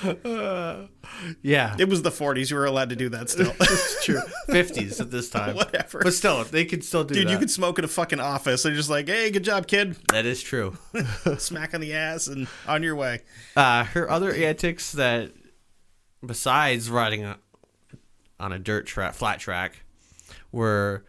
yeah 1.42 1.76
It 1.78 1.90
was 1.90 2.02
the 2.02 2.10
40s. 2.12 2.50
You 2.50 2.58
were 2.58 2.66
allowed 2.66 2.90
to 2.90 2.96
do 2.96 3.10
that 3.10 3.30
still. 3.30 3.54
it's 3.60 4.06
true 4.06 4.22
50s 4.50 5.00
at 5.02 5.12
this 5.12 5.30
time 5.30 5.56
Whatever. 5.56 6.00
but 6.04 6.14
still 6.14 6.44
they 6.44 6.66
could 6.66 6.84
still 6.84 7.04
do 7.04 7.14
Dude, 7.16 7.28
that 7.28 7.32
you 7.32 7.38
could 7.38 7.52
smoke 7.52 7.80
in 7.80 7.86
a 7.86 7.90
fucking 7.90 8.20
office. 8.20 8.64
They're 8.64 8.74
just 8.74 8.90
like, 8.90 9.08
hey, 9.08 9.32
good 9.32 9.44
job, 9.44 9.68
kid. 9.68 9.96
that 10.10 10.26
is 10.26 10.42
true 10.42 10.78
Smack 11.38 11.74
on 11.74 11.82
the 11.82 11.94
ass 11.94 12.28
and 12.28 12.48
on 12.68 12.84
your 12.84 12.96
way. 12.96 13.22
Uh, 13.56 13.84
her 13.86 14.10
other 14.10 14.32
antics 14.34 14.92
that, 14.94 15.32
besides 16.26 16.90
riding 16.90 17.24
a, 17.24 17.38
on 18.40 18.52
a 18.52 18.60
dirt 18.60 18.86
track, 18.86 19.14
flat 19.14 19.40
track, 19.40 19.84
were 20.52 21.06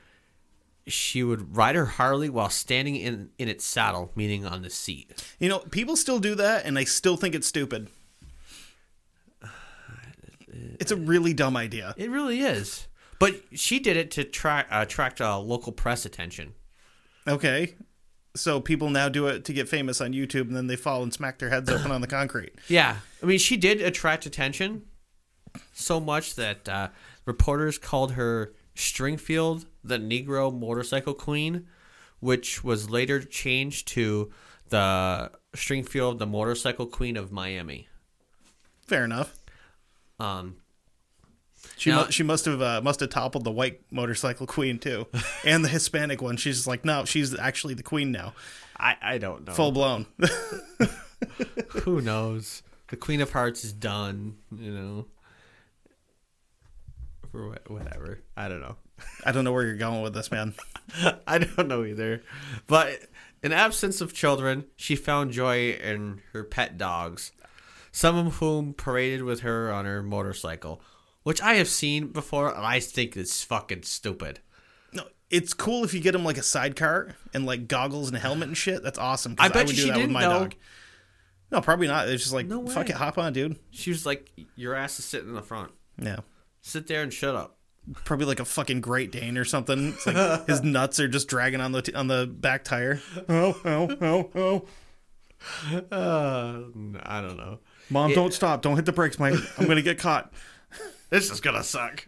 she 0.86 1.22
would 1.22 1.56
ride 1.56 1.76
her 1.76 1.86
Harley 1.86 2.28
while 2.28 2.50
standing 2.50 2.96
in 2.96 3.30
in 3.38 3.48
its 3.48 3.64
saddle, 3.64 4.10
meaning 4.16 4.44
on 4.44 4.62
the 4.62 4.70
seat. 4.70 5.22
You 5.38 5.48
know, 5.48 5.58
people 5.60 5.96
still 5.96 6.18
do 6.18 6.34
that, 6.34 6.64
and 6.64 6.78
I 6.78 6.84
still 6.84 7.16
think 7.16 7.34
it's 7.34 7.46
stupid. 7.46 7.88
It's 10.52 10.90
a 10.90 10.96
really 10.96 11.32
dumb 11.32 11.56
idea. 11.56 11.94
It 11.96 12.10
really 12.10 12.40
is. 12.40 12.86
But 13.18 13.40
she 13.52 13.78
did 13.78 13.96
it 13.96 14.10
to 14.12 14.24
tra- 14.24 14.66
uh, 14.70 14.82
attract 14.82 15.20
uh, 15.20 15.38
local 15.38 15.72
press 15.72 16.04
attention. 16.04 16.54
Okay. 17.28 17.74
So 18.34 18.60
people 18.60 18.88
now 18.90 19.08
do 19.08 19.26
it 19.26 19.44
to 19.46 19.52
get 19.52 19.68
famous 19.68 20.00
on 20.00 20.12
YouTube, 20.12 20.42
and 20.42 20.56
then 20.56 20.68
they 20.68 20.76
fall 20.76 21.02
and 21.02 21.12
smack 21.12 21.38
their 21.38 21.50
heads 21.50 21.68
open 21.68 21.90
on 21.90 22.00
the 22.00 22.06
concrete. 22.06 22.54
Yeah, 22.68 22.96
I 23.22 23.26
mean, 23.26 23.38
she 23.38 23.56
did 23.56 23.80
attract 23.80 24.24
attention 24.24 24.82
so 25.72 25.98
much 25.98 26.36
that 26.36 26.68
uh, 26.68 26.88
reporters 27.26 27.76
called 27.76 28.12
her 28.12 28.52
Stringfield 28.76 29.66
the 29.82 29.98
Negro 29.98 30.56
Motorcycle 30.56 31.14
Queen, 31.14 31.66
which 32.20 32.62
was 32.62 32.88
later 32.88 33.20
changed 33.20 33.88
to 33.88 34.30
the 34.68 35.32
Stringfield 35.54 36.18
the 36.18 36.26
Motorcycle 36.26 36.86
Queen 36.86 37.16
of 37.16 37.32
Miami. 37.32 37.88
Fair 38.86 39.04
enough. 39.04 39.34
Um, 40.20 40.56
She 41.76 41.90
Now- 41.90 42.04
mu- 42.04 42.10
she 42.10 42.22
must 42.22 42.44
have 42.44 42.60
uh, 42.62 42.80
must 42.82 43.00
have 43.00 43.10
toppled 43.10 43.44
the 43.44 43.50
white 43.50 43.80
motorcycle 43.90 44.46
queen 44.46 44.78
too, 44.78 45.06
and 45.44 45.64
the 45.64 45.68
Hispanic 45.68 46.20
one. 46.22 46.36
She's 46.36 46.66
like, 46.66 46.84
no, 46.84 47.04
she's 47.04 47.36
actually 47.38 47.74
the 47.74 47.82
queen 47.82 48.12
now, 48.12 48.34
I 48.78 48.96
I 49.02 49.18
don't 49.18 49.46
know. 49.46 49.52
full 49.52 49.72
blown. 49.72 50.06
Who 51.84 52.00
knows? 52.00 52.62
The 52.88 52.96
Queen 52.96 53.20
of 53.20 53.30
Hearts 53.32 53.64
is 53.64 53.72
done. 53.72 54.36
You 54.56 54.72
know. 54.72 55.06
For 57.30 57.56
whatever. 57.68 58.20
I 58.36 58.48
don't 58.48 58.60
know. 58.60 58.76
I 59.26 59.32
don't 59.32 59.44
know 59.44 59.52
where 59.52 59.64
you're 59.64 59.76
going 59.76 60.02
with 60.02 60.14
this, 60.14 60.30
man. 60.30 60.54
I 61.26 61.38
don't 61.38 61.68
know 61.68 61.84
either. 61.84 62.22
But 62.66 62.98
in 63.42 63.52
absence 63.52 64.00
of 64.00 64.12
children, 64.12 64.64
she 64.76 64.96
found 64.96 65.30
joy 65.30 65.70
in 65.72 66.20
her 66.32 66.42
pet 66.42 66.76
dogs, 66.76 67.30
some 67.92 68.16
of 68.26 68.36
whom 68.36 68.74
paraded 68.74 69.22
with 69.22 69.40
her 69.40 69.72
on 69.72 69.84
her 69.84 70.02
motorcycle, 70.02 70.80
which 71.22 71.40
I 71.42 71.54
have 71.54 71.68
seen 71.68 72.08
before, 72.08 72.54
and 72.54 72.64
I 72.64 72.80
think 72.80 73.16
it's 73.16 73.42
fucking 73.44 73.82
stupid. 73.82 74.40
No, 74.92 75.04
it's 75.30 75.54
cool 75.54 75.84
if 75.84 75.92
you 75.94 76.00
get 76.00 76.14
him 76.14 76.24
like 76.24 76.38
a 76.38 76.42
sidecar 76.42 77.14
and 77.34 77.46
like 77.46 77.68
goggles 77.68 78.08
and 78.08 78.16
a 78.16 78.20
helmet 78.20 78.48
and 78.48 78.56
shit. 78.56 78.82
That's 78.82 78.98
awesome. 78.98 79.34
I 79.38 79.48
bet 79.48 79.66
would 79.66 79.76
you 79.76 79.76
do 79.76 79.82
she 79.82 79.88
that 79.88 79.96
with 79.96 80.02
didn't, 80.04 80.12
my 80.14 80.22
though. 80.22 80.38
dog. 80.40 80.54
No, 81.52 81.60
probably 81.60 81.88
not. 81.88 82.08
It's 82.08 82.22
just 82.22 82.34
like, 82.34 82.46
No 82.46 82.64
fuck 82.66 82.86
way. 82.86 82.94
it, 82.94 82.96
hop 82.96 83.18
on, 83.18 83.32
dude. 83.32 83.58
She 83.70 83.90
was 83.90 84.06
like, 84.06 84.30
"Your 84.54 84.74
ass 84.76 84.98
is 85.00 85.04
sitting 85.04 85.30
in 85.30 85.34
the 85.34 85.42
front. 85.42 85.72
Yeah. 86.00 86.20
Sit 86.60 86.86
there 86.86 87.02
and 87.02 87.12
shut 87.12 87.34
up." 87.34 87.56
Probably 88.04 88.26
like 88.26 88.38
a 88.38 88.44
fucking 88.44 88.80
Great 88.82 89.10
Dane 89.10 89.36
or 89.36 89.44
something. 89.44 89.88
It's 89.94 90.06
like 90.06 90.46
his 90.48 90.62
nuts 90.62 91.00
are 91.00 91.08
just 91.08 91.26
dragging 91.26 91.60
on 91.60 91.72
the 91.72 91.82
t- 91.82 91.92
on 91.94 92.06
the 92.06 92.26
back 92.26 92.62
tire. 92.62 93.00
Oh, 93.28 93.60
oh, 93.64 93.96
oh, 94.00 94.30
oh. 94.36 95.86
Uh, 95.90 96.62
I 97.02 97.20
don't 97.20 97.36
know. 97.36 97.58
Mom, 97.90 98.12
don't 98.12 98.32
stop. 98.32 98.62
Don't 98.62 98.76
hit 98.76 98.86
the 98.86 98.92
brakes, 98.92 99.18
Mike. 99.18 99.34
I'm 99.58 99.66
gonna 99.66 99.82
get 99.82 99.98
caught. 99.98 100.32
This 101.10 101.28
is 101.28 101.40
gonna 101.40 101.64
suck. 101.64 102.06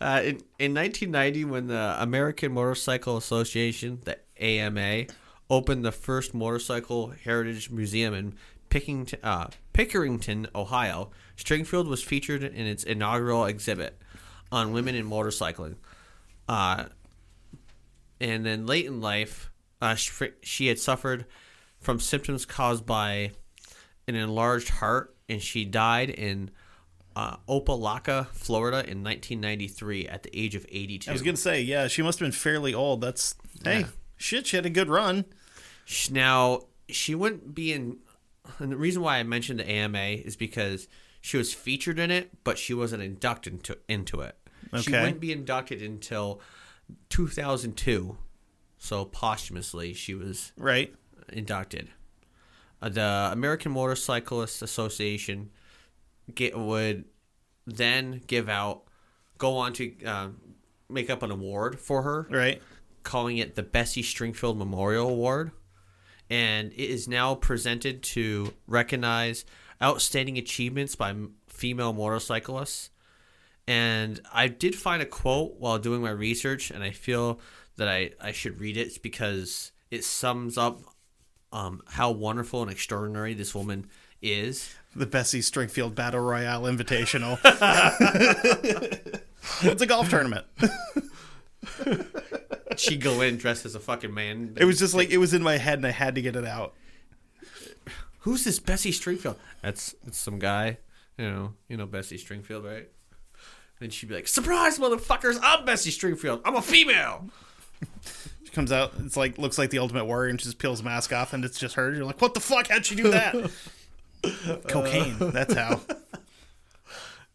Uh, 0.00 0.20
in, 0.22 0.34
in 0.60 0.74
1990, 0.74 1.44
when 1.44 1.66
the 1.66 1.96
American 1.98 2.52
Motorcycle 2.52 3.16
Association, 3.16 3.98
the 4.04 4.16
AMA, 4.40 5.06
opened 5.50 5.84
the 5.84 5.90
first 5.90 6.34
motorcycle 6.34 7.12
heritage 7.24 7.70
museum 7.70 8.14
in 8.14 8.34
Pickington, 8.70 9.18
uh, 9.24 9.48
Pickerington, 9.72 10.46
Ohio, 10.54 11.10
Stringfield 11.36 11.88
was 11.88 12.02
featured 12.02 12.44
in 12.44 12.66
its 12.66 12.84
inaugural 12.84 13.44
exhibit 13.44 14.00
on 14.52 14.72
women 14.72 14.94
in 14.94 15.08
motorcycling. 15.08 15.74
Uh, 16.48 16.84
and 18.20 18.46
then 18.46 18.66
late 18.66 18.86
in 18.86 19.00
life, 19.00 19.50
uh, 19.80 19.96
sh- 19.96 20.22
she 20.42 20.68
had 20.68 20.78
suffered 20.78 21.26
from 21.80 21.98
symptoms 21.98 22.46
caused 22.46 22.86
by 22.86 23.32
an 24.08 24.14
enlarged 24.14 24.68
heart, 24.68 25.14
and 25.28 25.40
she 25.42 25.64
died 25.64 26.10
in 26.10 26.50
uh, 27.16 27.36
Opa-locka, 27.48 28.26
Florida, 28.28 28.78
in 28.78 29.02
1993 29.04 30.08
at 30.08 30.22
the 30.24 30.36
age 30.38 30.54
of 30.54 30.66
82. 30.68 31.10
I 31.10 31.12
was 31.12 31.22
gonna 31.22 31.36
say, 31.36 31.60
yeah, 31.62 31.86
she 31.86 32.02
must 32.02 32.18
have 32.18 32.26
been 32.26 32.32
fairly 32.32 32.74
old. 32.74 33.00
That's 33.00 33.34
hey, 33.64 33.80
Yeah. 33.80 33.86
shit. 34.16 34.46
She 34.48 34.56
had 34.56 34.66
a 34.66 34.70
good 34.70 34.88
run. 34.88 35.24
Now, 36.10 36.62
she 36.88 37.14
wouldn't 37.14 37.54
be 37.54 37.72
in. 37.72 37.98
And 38.58 38.72
the 38.72 38.76
reason 38.76 39.00
why 39.02 39.18
I 39.18 39.22
mentioned 39.22 39.60
the 39.60 39.70
AMA 39.70 39.98
is 39.98 40.36
because 40.36 40.86
she 41.20 41.36
was 41.38 41.54
featured 41.54 41.98
in 41.98 42.10
it, 42.10 42.30
but 42.44 42.58
she 42.58 42.74
wasn't 42.74 43.02
inducted 43.02 43.54
into, 43.54 43.78
into 43.88 44.20
it. 44.20 44.36
Okay. 44.72 44.82
She 44.82 44.90
wouldn't 44.90 45.20
be 45.20 45.32
inducted 45.32 45.80
until 45.82 46.40
2002. 47.08 48.18
So 48.78 49.04
posthumously, 49.06 49.94
she 49.94 50.14
was 50.14 50.52
Right. 50.58 50.94
inducted. 51.32 51.90
The 52.88 53.30
American 53.32 53.72
Motorcyclist 53.72 54.62
Association 54.62 55.50
get, 56.34 56.56
would 56.58 57.04
then 57.66 58.20
give 58.26 58.48
out, 58.48 58.82
go 59.38 59.56
on 59.56 59.72
to 59.74 60.04
uh, 60.04 60.28
make 60.88 61.10
up 61.10 61.22
an 61.22 61.30
award 61.30 61.78
for 61.80 62.02
her, 62.02 62.26
Right. 62.30 62.60
calling 63.02 63.38
it 63.38 63.54
the 63.54 63.62
Bessie 63.62 64.02
Stringfield 64.02 64.56
Memorial 64.56 65.08
Award. 65.08 65.52
And 66.30 66.72
it 66.72 66.90
is 66.90 67.06
now 67.06 67.34
presented 67.34 68.02
to 68.02 68.54
recognize 68.66 69.44
outstanding 69.82 70.38
achievements 70.38 70.96
by 70.96 71.14
female 71.48 71.92
motorcyclists. 71.92 72.90
And 73.66 74.20
I 74.32 74.48
did 74.48 74.74
find 74.74 75.00
a 75.02 75.06
quote 75.06 75.54
while 75.58 75.78
doing 75.78 76.02
my 76.02 76.10
research, 76.10 76.70
and 76.70 76.82
I 76.82 76.90
feel 76.90 77.40
that 77.76 77.88
I, 77.88 78.12
I 78.20 78.32
should 78.32 78.60
read 78.60 78.76
it 78.76 79.02
because 79.02 79.72
it 79.90 80.04
sums 80.04 80.56
up 80.58 80.82
um, 81.54 81.82
how 81.86 82.10
wonderful 82.10 82.62
and 82.62 82.70
extraordinary 82.70 83.32
this 83.32 83.54
woman 83.54 83.86
is. 84.20 84.74
The 84.94 85.06
Bessie 85.06 85.40
Stringfield 85.40 85.94
Battle 85.94 86.20
Royale 86.20 86.62
Invitational. 86.62 87.38
it's 89.62 89.82
a 89.82 89.86
golf 89.86 90.10
tournament. 90.10 90.44
She'd 92.76 93.00
go 93.00 93.20
in 93.20 93.36
dressed 93.36 93.64
as 93.64 93.76
a 93.76 93.80
fucking 93.80 94.12
man. 94.12 94.54
It 94.56 94.64
was 94.64 94.80
just 94.80 94.94
like 94.94 95.10
it 95.10 95.18
was 95.18 95.32
in 95.32 95.42
my 95.42 95.56
head 95.56 95.78
and 95.78 95.86
I 95.86 95.90
had 95.90 96.16
to 96.16 96.22
get 96.22 96.34
it 96.34 96.44
out. 96.44 96.74
Who's 98.20 98.42
this 98.42 98.58
Bessie 98.58 98.90
Stringfield? 98.90 99.36
That's, 99.62 99.94
that's 100.02 100.18
some 100.18 100.40
guy. 100.40 100.78
You 101.16 101.30
know, 101.30 101.52
you 101.68 101.76
know 101.76 101.86
Bessie 101.86 102.18
Stringfield, 102.18 102.64
right? 102.64 102.88
And 103.80 103.92
she'd 103.92 104.08
be 104.08 104.14
like, 104.14 104.26
"Surprise, 104.26 104.78
motherfuckers! 104.78 105.38
I'm 105.42 105.64
Bessie 105.64 105.90
Stringfield. 105.90 106.40
I'm 106.44 106.56
a 106.56 106.62
female." 106.62 107.28
Comes 108.54 108.70
out, 108.70 108.92
it's 109.00 109.16
like 109.16 109.36
looks 109.36 109.58
like 109.58 109.70
the 109.70 109.80
Ultimate 109.80 110.04
Warrior, 110.04 110.30
and 110.30 110.40
she 110.40 110.44
just 110.44 110.58
peels 110.58 110.78
the 110.78 110.84
mask 110.84 111.12
off, 111.12 111.32
and 111.32 111.44
it's 111.44 111.58
just 111.58 111.74
her. 111.74 111.92
You're 111.92 112.04
like, 112.04 112.22
what 112.22 112.34
the 112.34 112.40
fuck? 112.40 112.68
How'd 112.68 112.86
she 112.86 112.94
do 112.94 113.10
that? 113.10 113.34
Cocaine. 114.68 115.16
That's 115.18 115.54
how. 115.54 115.80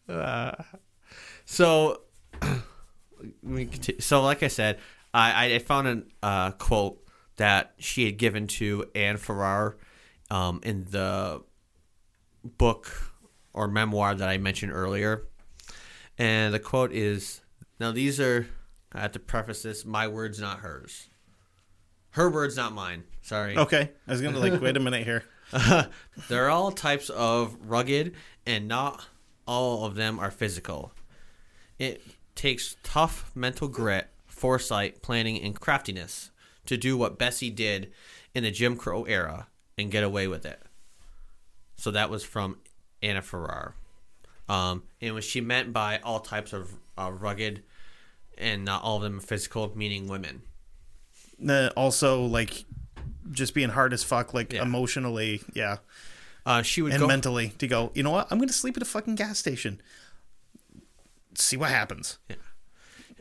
So, 1.46 2.02
so 4.00 4.22
like 4.22 4.44
I 4.44 4.48
said, 4.48 4.80
I 5.14 5.56
I 5.56 5.60
found 5.60 5.88
a 5.88 6.26
uh, 6.26 6.52
quote 6.52 7.04
that 7.38 7.74
she 7.80 8.06
had 8.06 8.18
given 8.18 8.46
to 8.48 8.86
Ann 8.94 9.18
Ferrar 9.18 9.76
um, 10.30 10.62
in 10.64 10.86
the 10.92 11.42
book 12.44 13.14
or 13.52 13.68
memoir 13.68 14.14
that 14.14 14.30
I 14.30 14.38
mentioned 14.38 14.72
earlier, 14.72 15.28
and 16.18 16.54
the 16.54 16.60
quote 16.60 16.94
is 16.94 17.42
now 17.80 17.92
these 17.92 18.20
are 18.20 18.48
I 18.94 19.02
have 19.02 19.12
to 19.14 19.20
preface 19.20 19.64
this 19.64 19.86
my 19.86 20.08
words 20.08 20.40
not 20.40 20.60
hers, 20.60 21.09
her 22.12 22.30
words 22.30 22.58
not 22.58 22.74
mine. 22.74 23.04
Sorry. 23.22 23.58
Okay, 23.58 23.92
I 24.08 24.12
was 24.12 24.22
gonna 24.22 24.40
like 24.40 24.62
wait 24.62 24.78
a 24.78 24.80
minute 24.80 25.04
here. 25.06 25.24
There 26.28 26.46
are 26.46 26.50
all 26.50 26.72
types 26.72 27.10
of 27.10 27.58
rugged, 27.66 28.16
and 28.46 28.68
not 28.68 29.08
all 29.48 29.86
of 29.86 29.96
them 29.96 30.20
are 30.20 30.30
physical. 30.32 30.94
It 31.80 32.04
takes 32.36 32.76
tough 32.84 33.32
mental 33.34 33.68
grit, 33.68 34.10
foresight, 34.28 35.02
planning, 35.02 35.42
and 35.42 35.60
craftiness 35.60 36.30
to 36.68 36.78
do 36.78 36.96
what 36.98 37.18
Bessie 37.18 37.50
did 37.50 37.92
in 38.36 38.44
the 38.44 38.52
Jim 38.52 38.76
Crow 38.76 39.06
era 39.06 39.48
and 39.78 39.90
get 39.90 40.04
away 40.04 40.28
with 40.28 40.46
it. 40.46 40.62
So 41.78 41.92
that 41.92 42.10
was 42.10 42.24
from 42.24 42.58
Anna 43.02 43.22
Ferrar. 43.22 43.74
Um, 44.48 44.84
and 45.02 45.16
what 45.16 45.24
she 45.24 45.42
meant 45.42 45.74
by 45.74 46.00
all 46.04 46.20
types 46.20 46.54
of 46.54 46.74
uh, 46.98 47.12
rugged, 47.12 47.64
and 48.38 48.66
not 48.66 48.84
all 48.84 48.98
of 48.98 49.04
them 49.04 49.20
physical, 49.20 49.72
meaning 49.76 50.08
women. 50.08 50.42
Uh, 51.48 51.70
also, 51.78 52.26
like 52.26 52.66
just 53.32 53.54
being 53.54 53.70
hard 53.70 53.94
as 53.94 54.04
fuck, 54.04 54.34
like 54.34 54.52
Yeah. 54.54 54.62
emotionally, 54.64 55.42
yeah, 55.54 55.78
Uh, 56.46 56.62
she 56.62 56.82
would 56.82 56.94
and 56.94 57.02
go. 57.02 57.08
mentally. 57.08 57.50
To 57.60 57.68
go, 57.68 57.92
you 57.96 58.04
know 58.04 58.12
what? 58.12 58.28
I'm 58.32 58.40
gonna 58.40 58.52
sleep 58.54 58.76
at 58.76 58.84
a 58.84 58.86
fucking 58.86 59.16
gas 59.16 59.38
station. 59.40 59.82
See 61.36 61.58
what 61.58 61.70
happens. 61.70 62.18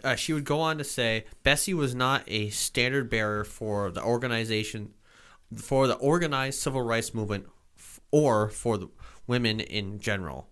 uh, 0.05 0.15
she 0.15 0.33
would 0.33 0.45
go 0.45 0.61
on 0.61 0.79
to 0.79 0.85
say 0.85 1.25
Bessie 1.43 1.75
was 1.75 1.95
not 1.95 2.23
a 2.29 2.51
standard 2.51 3.11
bearer 3.11 3.45
for 3.45 3.91
the 3.91 4.03
organization, 4.03 4.95
for 5.57 5.87
the 5.89 5.95
organized 5.95 6.61
civil 6.61 6.83
rights 6.83 7.13
movement, 7.13 7.47
f- 7.77 7.99
or 8.13 8.49
for 8.49 8.79
the 8.79 8.89
women 9.27 9.59
in 9.61 9.99
general. 9.99 10.49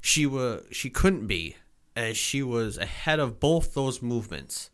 She 0.00 0.24
was 0.26 0.64
she 0.72 0.90
couldn't 0.90 1.26
be, 1.26 1.56
as 1.94 2.16
she 2.16 2.42
was 2.42 2.76
ahead 2.78 3.20
of 3.20 3.38
both 3.38 3.74
those 3.74 4.02
movements. 4.02 4.70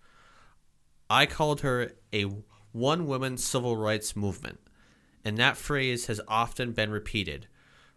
I 1.10 1.26
called 1.26 1.60
her 1.62 1.92
a 2.12 2.26
one 2.72 3.06
woman 3.06 3.36
civil 3.36 3.76
rights 3.76 4.14
movement, 4.16 4.60
and 5.24 5.36
that 5.38 5.56
phrase 5.56 6.06
has 6.06 6.20
often 6.28 6.72
been 6.72 6.90
repeated. 6.90 7.48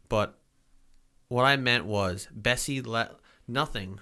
But 0.10 0.38
what 1.28 1.43
I 1.43 1.56
meant 1.56 1.86
was 1.86 2.28
Bessie 2.34 2.82
let 2.82 3.12
nothing 3.47 3.99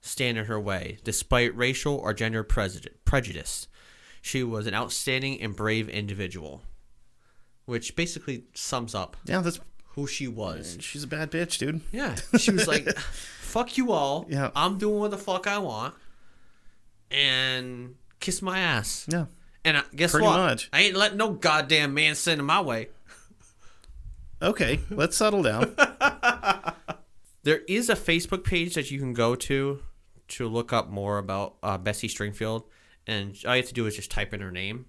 stand 0.00 0.38
in 0.38 0.44
her 0.46 0.58
way, 0.60 0.98
despite 1.04 1.56
racial 1.56 1.96
or 1.96 2.14
gender 2.14 2.42
prejudice. 2.44 3.66
She 4.20 4.42
was 4.44 4.66
an 4.68 4.74
outstanding 4.74 5.40
and 5.40 5.56
brave 5.56 5.88
individual, 5.88 6.62
which 7.66 7.96
basically 7.96 8.44
sums 8.54 8.94
up 8.94 9.16
Yeah, 9.24 9.40
that's 9.40 9.58
who 9.94 10.06
she 10.06 10.28
was. 10.28 10.78
she's 10.80 11.02
a 11.02 11.08
bad 11.08 11.30
bitch, 11.32 11.58
dude. 11.58 11.80
Yeah, 11.90 12.14
she 12.38 12.52
was 12.52 12.66
like, 12.68 12.88
"Fuck 12.96 13.76
you 13.76 13.90
all. 13.92 14.26
Yeah. 14.28 14.50
I'm 14.54 14.78
doing 14.78 15.00
what 15.00 15.10
the 15.10 15.18
fuck 15.18 15.46
I 15.48 15.58
want, 15.58 15.94
and 17.10 17.96
kiss 18.22 18.40
my 18.40 18.58
ass." 18.58 19.06
Yeah. 19.08 19.26
And 19.64 19.76
I, 19.76 19.82
guess 19.94 20.12
Pretty 20.12 20.26
what? 20.26 20.38
much. 20.38 20.68
I 20.72 20.82
ain't 20.82 20.96
letting 20.96 21.18
no 21.18 21.32
goddamn 21.32 21.94
man 21.94 22.14
send 22.16 22.40
in 22.40 22.46
my 22.46 22.60
way. 22.60 22.88
Okay, 24.40 24.80
let's 24.90 25.16
settle 25.16 25.42
down. 25.42 25.76
There 27.44 27.62
is 27.66 27.88
a 27.88 27.96
Facebook 27.96 28.44
page 28.44 28.74
that 28.74 28.90
you 28.90 29.00
can 29.00 29.14
go 29.14 29.34
to 29.34 29.82
to 30.28 30.48
look 30.48 30.72
up 30.72 30.88
more 30.88 31.18
about 31.18 31.56
uh, 31.62 31.76
Bessie 31.76 32.08
Stringfield, 32.08 32.64
and 33.06 33.36
all 33.46 33.56
you 33.56 33.62
have 33.62 33.68
to 33.68 33.74
do 33.74 33.86
is 33.86 33.96
just 33.96 34.10
type 34.10 34.32
in 34.32 34.40
her 34.40 34.52
name. 34.52 34.86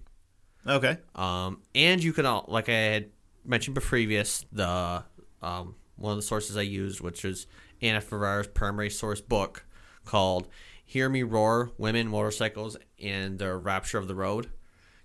Okay. 0.66 0.98
Um, 1.14 1.62
and 1.74 2.02
you 2.02 2.12
can, 2.12 2.26
all, 2.26 2.44
like 2.48 2.68
I 2.68 2.72
had 2.72 3.10
mentioned 3.44 3.76
previous, 3.82 4.46
the 4.52 5.02
um, 5.42 5.74
one 5.96 6.12
of 6.12 6.16
the 6.16 6.22
sources 6.22 6.56
I 6.56 6.62
used, 6.62 7.00
which 7.00 7.24
is 7.24 7.46
Anna 7.82 8.00
Ferrar's 8.00 8.46
primary 8.46 8.88
source 8.88 9.20
book 9.20 9.66
called 10.04 10.46
"Hear 10.84 11.08
Me 11.08 11.22
Roar: 11.22 11.70
Women, 11.78 12.08
Motorcycles, 12.08 12.76
and 13.02 13.38
the 13.38 13.56
Rapture 13.56 13.98
of 13.98 14.08
the 14.08 14.14
Road." 14.14 14.50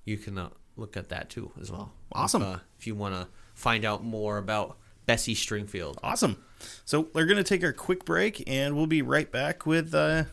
You 0.05 0.17
can 0.17 0.37
uh, 0.37 0.49
look 0.75 0.97
at 0.97 1.09
that 1.09 1.29
too 1.29 1.51
as 1.59 1.71
well. 1.71 1.91
Awesome. 2.11 2.41
If, 2.41 2.47
uh, 2.47 2.59
if 2.79 2.87
you 2.87 2.95
want 2.95 3.15
to 3.15 3.27
find 3.53 3.85
out 3.85 4.03
more 4.03 4.37
about 4.37 4.77
Bessie 5.05 5.35
Stringfield. 5.35 5.97
Awesome. 6.03 6.43
So 6.85 7.09
we're 7.13 7.25
gonna 7.25 7.43
take 7.43 7.63
our 7.63 7.73
quick 7.73 8.05
break, 8.05 8.43
and 8.47 8.75
we'll 8.75 8.87
be 8.87 9.01
right 9.01 9.31
back 9.31 9.65
with. 9.65 9.93
uh 9.93 10.25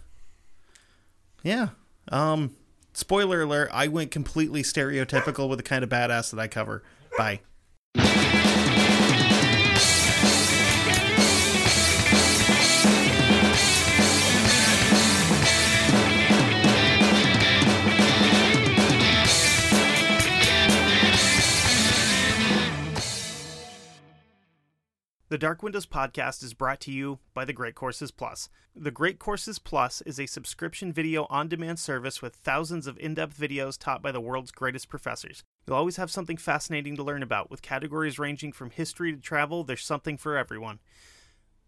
Yeah. 1.43 1.69
Um. 2.09 2.57
Spoiler 2.93 3.43
alert: 3.43 3.69
I 3.73 3.89
went 3.89 4.11
completely 4.11 4.63
stereotypical 4.63 5.49
with 5.49 5.59
the 5.59 5.63
kind 5.63 5.85
of 5.85 5.91
badass 5.91 6.31
that 6.31 6.41
I 6.41 6.49
cover. 6.49 6.83
Bye. 7.19 7.41
The 25.29 25.39
Dark 25.39 25.61
Windows 25.61 25.87
podcast 25.87 26.45
is 26.45 26.55
brought 26.55 26.79
to 26.83 26.93
you 26.93 27.19
by 27.35 27.45
the 27.45 27.53
Great 27.53 27.75
Courses 27.75 28.13
Plus. 28.13 28.49
The 28.77 28.93
Great 28.93 29.19
Courses 29.19 29.59
Plus 29.59 30.01
is 30.03 30.21
a 30.21 30.27
subscription 30.27 30.93
video 30.93 31.27
on 31.29 31.49
demand 31.49 31.81
service 31.81 32.23
with 32.23 32.37
thousands 32.37 32.87
of 32.87 32.97
in 32.99 33.15
depth 33.15 33.37
videos 33.37 33.77
taught 33.77 34.03
by 34.03 34.13
the 34.13 34.21
world's 34.21 34.53
greatest 34.53 34.89
professors. 34.89 35.43
You'll 35.67 35.79
always 35.79 35.97
have 35.97 36.13
something 36.13 36.37
fascinating 36.37 36.95
to 36.95 37.03
learn 37.03 37.25
about. 37.25 37.51
With 37.51 37.61
categories 37.61 38.21
ranging 38.21 38.53
from 38.53 38.71
history 38.71 39.13
to 39.13 39.21
travel, 39.21 39.65
there's 39.65 39.85
something 39.85 40.17
for 40.17 40.37
everyone. 40.37 40.79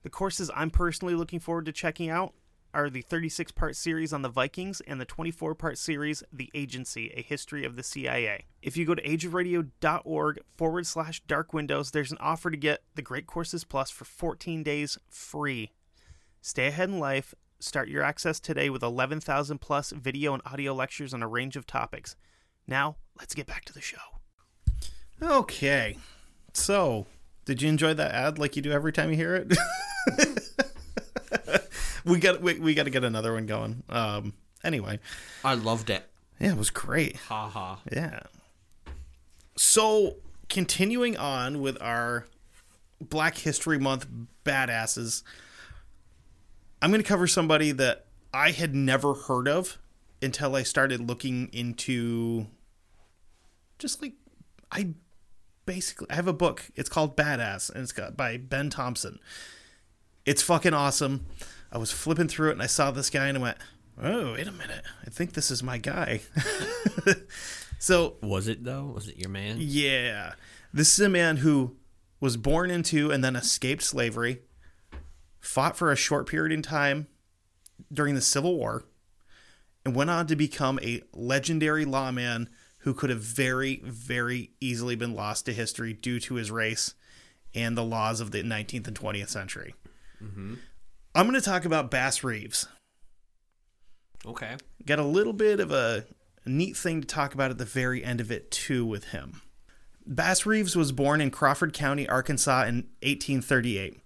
The 0.05 0.11
courses 0.11 0.53
I'm 0.55 0.71
personally 0.71 1.17
looking 1.17 1.41
forward 1.41 1.67
to 1.67 1.73
checking 1.73 2.11
out 2.11 2.35
are 2.75 2.91
the 2.91 3.03
36 3.03 3.53
part 3.53 3.77
series 3.77 4.13
on 4.13 4.23
the 4.23 4.29
Vikings 4.29 4.81
and 4.83 5.01
the 5.01 5.05
24 5.05 5.55
part 5.55 5.79
series, 5.79 6.23
The 6.33 6.51
Agency 6.55 7.13
A 7.15 7.23
History 7.23 7.65
of 7.65 7.77
the 7.77 7.83
CIA. 7.83 8.47
If 8.63 8.77
you 8.77 8.85
go 8.85 8.95
to 8.95 9.03
ageofradio.org 9.03 10.41
forward 10.57 10.87
slash 10.87 11.21
dark 11.27 11.53
windows, 11.53 11.91
there's 11.91 12.13
an 12.13 12.19
offer 12.21 12.51
to 12.51 12.57
get 12.57 12.83
the 12.95 13.03
Great 13.03 13.27
Courses 13.27 13.65
Plus 13.65 13.91
for 13.91 14.05
14 14.05 14.63
days 14.63 14.99
free. 15.09 15.73
Stay 16.41 16.69
ahead 16.69 16.89
in 16.89 16.99
life. 16.99 17.35
Start 17.61 17.89
your 17.89 18.03
access 18.03 18.39
today 18.39 18.71
with 18.71 18.83
11,000 18.83 19.59
plus 19.59 19.91
video 19.91 20.33
and 20.33 20.43
audio 20.47 20.73
lectures 20.73 21.13
on 21.13 21.23
a 21.23 21.29
range 21.29 21.57
of 21.57 21.67
topics. 21.67 22.15
Now, 22.67 22.97
let's 23.19 23.35
get 23.35 23.47
back 23.47 23.65
to 23.65 23.73
the 23.73 23.81
show. 23.81 23.97
Okay. 25.21 25.97
So, 26.53 27.07
did 27.45 27.63
you 27.63 27.69
enjoy 27.69 27.95
that 27.95 28.13
ad 28.13 28.39
like 28.39 28.55
you 28.55 28.63
do 28.63 28.71
every 28.71 28.93
time 28.93 29.11
you 29.11 29.17
hear 29.17 29.35
it? 29.35 29.57
we 32.09 32.19
got 32.19 32.41
we, 32.41 32.59
we 32.59 32.75
got 32.75 32.85
to 32.85 32.91
get 32.91 33.05
another 33.05 33.33
one 33.35 33.47
going. 33.47 33.83
Um 33.89 34.33
anyway, 34.65 34.99
I 35.45 35.55
loved 35.55 35.91
it. 35.91 36.05
yeah, 36.41 36.53
it 36.53 36.57
was 36.57 36.71
great. 36.71 37.17
Ha 37.17 37.49
ha. 37.49 37.81
Yeah. 37.93 38.21
So, 39.57 40.17
continuing 40.49 41.17
on 41.17 41.61
with 41.61 41.81
our 41.83 42.27
Black 43.01 43.39
History 43.39 43.79
Month 43.79 44.07
badasses, 44.45 45.25
I'm 46.81 46.91
going 46.91 47.03
to 47.03 47.09
cover 47.09 47.27
somebody 47.27 47.73
that 47.73 48.07
I 48.33 48.53
had 48.53 48.73
never 48.75 49.15
heard 49.15 49.49
of 49.49 49.79
until 50.23 50.55
I 50.55 50.63
started 50.63 51.01
looking 51.09 51.49
into 51.53 52.47
just 53.81 54.01
like 54.01 54.15
I 54.71 54.95
basically 55.67 56.07
I 56.11 56.15
have 56.15 56.29
a 56.29 56.33
book. 56.33 56.71
It's 56.77 56.89
called 56.89 57.17
Badass 57.17 57.71
and 57.71 57.83
it's 57.83 57.93
got 57.93 58.17
by 58.17 58.37
Ben 58.37 58.71
Thompson. 58.71 59.19
It's 60.25 60.43
fucking 60.43 60.75
awesome. 60.75 61.27
I 61.73 61.79
was 61.79 61.91
flipping 61.93 62.29
through 62.29 62.51
it 62.51 62.53
and 62.53 62.63
I 62.63 62.67
saw 62.67 62.91
this 62.91 63.11
guy 63.11 63.27
and 63.27 63.39
I 63.39 63.41
went, 63.41 63.59
Oh, 64.01 64.35
wait 64.35 64.47
a 64.47 64.53
minute. 64.53 64.85
I 65.05 65.11
think 65.11 65.33
this 65.33 65.51
is 65.51 65.63
my 65.63 65.77
guy. 65.79 66.21
so, 67.79 68.17
Was 68.23 68.49
it 68.49 68.65
though? 68.65 68.87
Was 68.95 69.09
it 69.09 69.17
your 69.19 69.31
man? 69.31 69.57
yeah. 69.59 70.35
This 70.73 70.99
is 70.99 71.05
a 71.05 71.09
man 71.09 71.39
who 71.39 71.77
was 72.21 72.37
born 72.37 72.71
into 72.71 73.11
and 73.11 73.25
then 73.25 73.35
escaped 73.37 73.83
slavery, 73.83 74.43
fought 75.41 75.77
for 75.77 75.91
a 75.91 75.97
short 75.97 76.29
period 76.29 76.53
in 76.53 76.61
time 76.63 77.07
during 77.93 78.15
the 78.15 78.21
Civil 78.21 78.55
War, 78.57 78.85
and 79.85 79.95
went 79.95 80.11
on 80.11 80.27
to 80.27 80.37
become 80.37 80.79
a 80.83 81.03
legendary 81.15 81.87
lawman 81.87 82.51
who 82.81 82.93
could 82.93 83.09
have 83.09 83.23
very, 83.23 83.77
very 83.85 84.51
easily 84.61 84.95
been 84.95 85.15
lost 85.15 85.47
to 85.47 85.55
history 85.55 85.95
due 85.95 86.21
to 86.21 86.35
his 86.35 86.51
race 86.51 86.95
and 87.55 87.77
the 87.77 87.85
laws 87.85 88.21
of 88.21 88.31
the 88.31 88.43
19th 88.43 88.87
and 88.87 88.99
20th 89.01 89.31
century. 89.31 89.75
Mm-hmm. 90.23 90.55
I'm 91.19 91.27
going 91.29 91.35
to 91.41 91.45
talk 91.45 91.65
about 91.65 91.91
Bass 91.91 92.23
Reeves. 92.23 92.69
Okay. 94.25 94.57
Got 94.87 95.01
a 95.01 95.05
little 95.05 95.33
bit 95.33 95.59
of 95.59 95.73
a 95.73 96.05
neat 96.47 96.77
thing 96.77 97.01
to 97.01 97.07
talk 97.09 97.35
about 97.35 97.51
at 97.51 97.59
the 97.59 97.65
very 97.65 98.05
end 98.05 98.21
of 98.21 98.31
it, 98.31 98.53
too, 98.53 98.87
with 98.87 99.07
him. 99.07 99.43
Bass 100.07 100.47
Reeves 100.47 100.77
was 100.77 100.93
born 100.93 101.21
in 101.21 101.33
Crawford 101.33 101.73
County, 101.73 102.09
Arkansas 102.09 102.63
in 102.67 102.77
1838. 103.03 104.01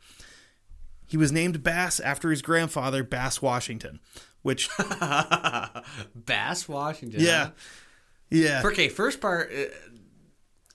He 1.07 1.17
was 1.19 1.31
named 1.31 1.63
Bass 1.63 2.01
after 2.01 2.31
his 2.31 2.41
grandfather, 2.41 3.05
Bass 3.05 3.43
Washington, 3.43 4.01
which, 4.41 4.71
Bass, 6.15 6.67
Washington. 6.67 7.21
yeah. 7.21 7.51
Yeah. 8.31 8.63
Okay, 8.65 8.89
first 8.89 9.21
part 9.21 9.53
uh, 9.53 9.65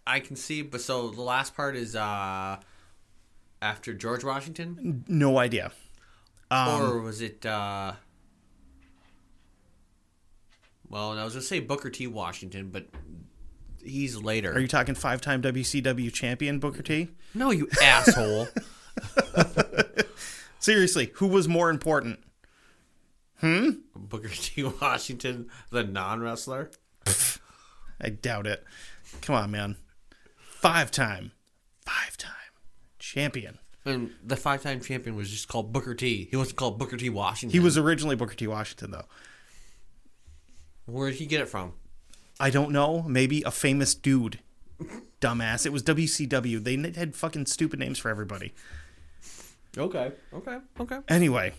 I 0.06 0.20
can 0.20 0.36
see, 0.36 0.62
but 0.62 0.82
so 0.82 1.10
the 1.10 1.24
last 1.24 1.56
part 1.56 1.76
is 1.76 1.96
uh 1.96 2.58
after 3.60 3.96
George 3.96 4.24
Washington, 4.24 5.04
No 5.08 5.40
idea. 5.40 5.72
Um, 6.50 6.82
or 6.82 7.02
was 7.02 7.22
it? 7.22 7.46
uh 7.46 7.94
Well, 10.90 11.18
I 11.18 11.24
was 11.24 11.34
gonna 11.34 11.44
say 11.44 11.60
Booker 11.60 11.90
T. 11.90 12.08
Washington, 12.08 12.70
but 12.70 12.88
he's 13.84 14.16
later. 14.18 14.54
Are 14.54 14.60
you 14.60 14.68
talking 14.68 14.96
five 14.96 15.22
time 15.22 15.42
WCW 15.42 16.12
champion 16.14 16.60
Booker 16.60 16.82
T? 16.82 17.10
no, 17.34 17.52
you 17.52 17.68
asshole. 17.82 18.48
Seriously, 20.60 21.12
who 21.16 21.28
was 21.28 21.48
more 21.48 21.70
important? 21.70 22.20
Hmm. 23.40 23.70
Booker 23.96 24.30
T. 24.30 24.64
Washington, 24.64 25.50
the 25.70 25.84
non 25.84 26.22
wrestler. 26.22 26.72
I 28.02 28.10
doubt 28.10 28.48
it. 28.48 28.64
Come 29.22 29.36
on, 29.36 29.52
man. 29.52 29.78
Five 30.40 30.92
time. 30.92 31.32
Five 31.86 32.18
time 32.18 32.32
champion. 33.00 33.60
And 33.88 34.12
the 34.24 34.36
five-time 34.36 34.82
champion 34.82 35.16
was 35.16 35.30
just 35.30 35.48
called 35.48 35.72
Booker 35.72 35.96
T. 35.96 36.28
He 36.30 36.36
wasn't 36.36 36.58
called 36.58 36.78
Booker 36.78 36.98
T. 36.98 37.10
Washington. 37.10 37.58
He 37.58 37.64
was 37.64 37.78
originally 37.78 38.16
Booker 38.16 38.36
T. 38.36 38.46
Washington, 38.46 38.92
though. 38.92 39.06
Where 40.86 41.10
did 41.10 41.20
he 41.20 41.26
get 41.26 41.42
it 41.42 41.48
from? 41.48 41.74
I 42.40 42.50
don't 42.50 42.72
know. 42.72 43.04
Maybe 43.04 43.44
a 43.44 43.52
famous 43.52 43.96
dude. 43.96 44.40
Dumbass. 45.22 45.66
It 45.66 45.72
was 45.72 45.84
WCW. 45.84 46.64
They 46.64 47.00
had 47.00 47.16
fucking 47.16 47.46
stupid 47.46 47.80
names 47.80 47.98
for 47.98 48.10
everybody. 48.10 48.54
Okay. 49.78 50.12
Okay. 50.34 50.58
Okay. 50.80 51.00
Anyway, 51.08 51.54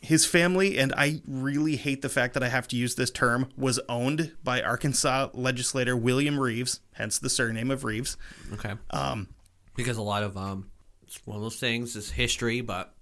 his 0.00 0.26
family, 0.26 0.78
and 0.78 0.92
I 0.96 1.20
really 1.26 1.76
hate 1.76 2.02
the 2.02 2.08
fact 2.08 2.34
that 2.34 2.42
I 2.42 2.48
have 2.48 2.68
to 2.68 2.76
use 2.76 2.94
this 2.94 3.10
term, 3.10 3.48
was 3.56 3.80
owned 3.88 4.32
by 4.44 4.62
Arkansas 4.62 5.28
legislator 5.32 5.96
William 5.96 6.38
Reeves, 6.38 6.80
hence 6.92 7.18
the 7.18 7.30
surname 7.30 7.70
of 7.70 7.84
Reeves. 7.84 8.16
Okay. 8.54 8.74
Um, 8.90 9.28
because 9.74 9.96
a 9.96 10.02
lot 10.02 10.22
of 10.22 10.36
um, 10.36 10.70
it's 11.08 11.26
one 11.26 11.36
of 11.36 11.42
those 11.42 11.56
things. 11.56 11.96
It's 11.96 12.10
history, 12.10 12.60
but 12.60 12.94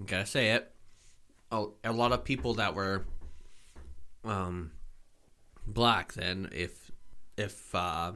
I 0.00 0.04
gotta 0.04 0.26
say 0.26 0.50
it. 0.50 0.68
A, 1.52 1.66
a 1.84 1.92
lot 1.92 2.10
of 2.12 2.24
people 2.24 2.54
that 2.54 2.74
were 2.74 3.04
um 4.24 4.72
black 5.66 6.12
then, 6.14 6.48
if 6.52 6.90
if 7.36 7.72
uh, 7.74 8.12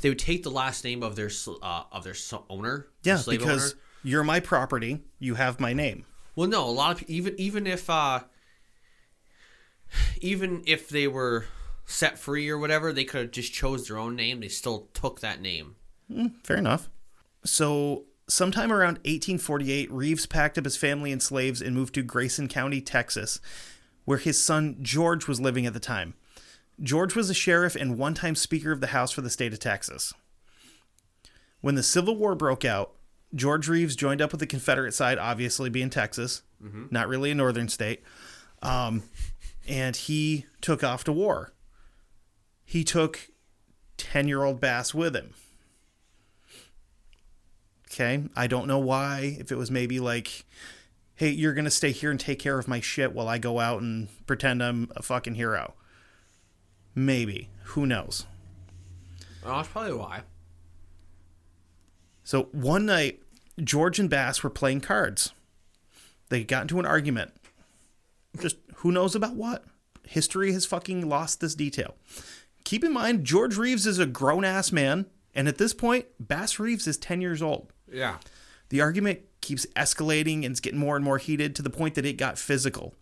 they 0.00 0.08
would 0.08 0.18
take 0.18 0.42
the 0.42 0.50
last 0.50 0.82
name 0.84 1.04
of 1.04 1.14
their 1.14 1.30
uh, 1.62 1.84
of 1.92 2.02
their 2.04 2.14
owner, 2.50 2.88
Yeah, 3.04 3.22
because 3.28 3.72
owner. 3.72 3.80
you're 4.02 4.24
my 4.24 4.40
property. 4.40 5.02
You 5.20 5.36
have 5.36 5.60
my 5.60 5.72
name. 5.72 6.04
Well, 6.34 6.48
no, 6.48 6.64
a 6.64 6.70
lot 6.70 7.00
of 7.00 7.08
even 7.08 7.34
even 7.38 7.66
if 7.68 7.88
uh, 7.88 8.20
even 10.20 10.62
if 10.66 10.88
they 10.88 11.06
were 11.06 11.46
set 11.86 12.18
free 12.18 12.48
or 12.48 12.58
whatever, 12.58 12.92
they 12.92 13.04
could 13.04 13.20
have 13.22 13.30
just 13.30 13.52
chose 13.52 13.86
their 13.86 13.98
own 13.98 14.16
name. 14.16 14.40
They 14.40 14.48
still 14.48 14.88
took 14.94 15.20
that 15.20 15.40
name. 15.40 15.76
Fair 16.42 16.56
enough. 16.56 16.90
So, 17.44 18.04
sometime 18.28 18.72
around 18.72 18.98
1848, 18.98 19.90
Reeves 19.90 20.26
packed 20.26 20.58
up 20.58 20.64
his 20.64 20.76
family 20.76 21.12
and 21.12 21.22
slaves 21.22 21.60
and 21.60 21.74
moved 21.74 21.94
to 21.94 22.02
Grayson 22.02 22.48
County, 22.48 22.80
Texas, 22.80 23.40
where 24.04 24.18
his 24.18 24.42
son 24.42 24.76
George 24.80 25.26
was 25.26 25.40
living 25.40 25.66
at 25.66 25.74
the 25.74 25.80
time. 25.80 26.14
George 26.80 27.14
was 27.14 27.30
a 27.30 27.34
sheriff 27.34 27.76
and 27.76 27.98
one 27.98 28.14
time 28.14 28.34
Speaker 28.34 28.72
of 28.72 28.80
the 28.80 28.88
House 28.88 29.12
for 29.12 29.20
the 29.20 29.30
state 29.30 29.52
of 29.52 29.58
Texas. 29.58 30.12
When 31.60 31.74
the 31.74 31.82
Civil 31.82 32.16
War 32.16 32.34
broke 32.34 32.64
out, 32.64 32.92
George 33.34 33.68
Reeves 33.68 33.96
joined 33.96 34.20
up 34.20 34.32
with 34.32 34.40
the 34.40 34.46
Confederate 34.46 34.92
side, 34.92 35.18
obviously 35.18 35.70
being 35.70 35.90
Texas, 35.90 36.42
not 36.90 37.08
really 37.08 37.30
a 37.30 37.34
northern 37.34 37.68
state, 37.68 38.02
um, 38.62 39.02
and 39.66 39.96
he 39.96 40.46
took 40.60 40.82
off 40.84 41.04
to 41.04 41.12
war. 41.12 41.52
He 42.64 42.84
took 42.84 43.30
10 43.96 44.28
year 44.28 44.42
old 44.44 44.60
Bass 44.60 44.92
with 44.94 45.14
him. 45.14 45.34
Okay. 47.92 48.24
I 48.34 48.46
don't 48.46 48.66
know 48.66 48.78
why. 48.78 49.36
If 49.38 49.52
it 49.52 49.56
was 49.56 49.70
maybe 49.70 50.00
like, 50.00 50.46
hey, 51.14 51.28
you're 51.28 51.54
going 51.54 51.66
to 51.66 51.70
stay 51.70 51.92
here 51.92 52.10
and 52.10 52.18
take 52.18 52.38
care 52.38 52.58
of 52.58 52.66
my 52.66 52.80
shit 52.80 53.12
while 53.12 53.28
I 53.28 53.38
go 53.38 53.60
out 53.60 53.82
and 53.82 54.08
pretend 54.26 54.62
I'm 54.62 54.90
a 54.96 55.02
fucking 55.02 55.34
hero. 55.34 55.74
Maybe. 56.94 57.50
Who 57.64 57.86
knows? 57.86 58.26
Oh, 59.44 59.56
that's 59.56 59.68
probably 59.68 59.94
why. 59.94 60.22
So 62.24 62.44
one 62.52 62.86
night, 62.86 63.20
George 63.62 63.98
and 63.98 64.08
Bass 64.08 64.42
were 64.42 64.50
playing 64.50 64.80
cards. 64.80 65.32
They 66.30 66.44
got 66.44 66.62
into 66.62 66.78
an 66.78 66.86
argument. 66.86 67.32
Just 68.40 68.56
who 68.76 68.90
knows 68.90 69.14
about 69.14 69.34
what? 69.34 69.64
History 70.06 70.52
has 70.52 70.64
fucking 70.64 71.08
lost 71.08 71.40
this 71.40 71.54
detail. 71.54 71.94
Keep 72.64 72.84
in 72.84 72.92
mind, 72.92 73.24
George 73.24 73.56
Reeves 73.56 73.86
is 73.86 73.98
a 73.98 74.06
grown 74.06 74.44
ass 74.44 74.72
man, 74.72 75.06
and 75.34 75.48
at 75.48 75.58
this 75.58 75.74
point, 75.74 76.06
Bass 76.18 76.58
Reeves 76.58 76.86
is 76.86 76.96
10 76.96 77.20
years 77.20 77.42
old. 77.42 77.72
Yeah. 77.92 78.16
The 78.68 78.80
argument 78.80 79.20
keeps 79.40 79.66
escalating 79.76 80.36
and 80.36 80.46
it's 80.46 80.60
getting 80.60 80.78
more 80.78 80.96
and 80.96 81.04
more 81.04 81.18
heated 81.18 81.54
to 81.56 81.62
the 81.62 81.70
point 81.70 81.94
that 81.96 82.06
it 82.06 82.14
got 82.16 82.38
physical. 82.38 82.94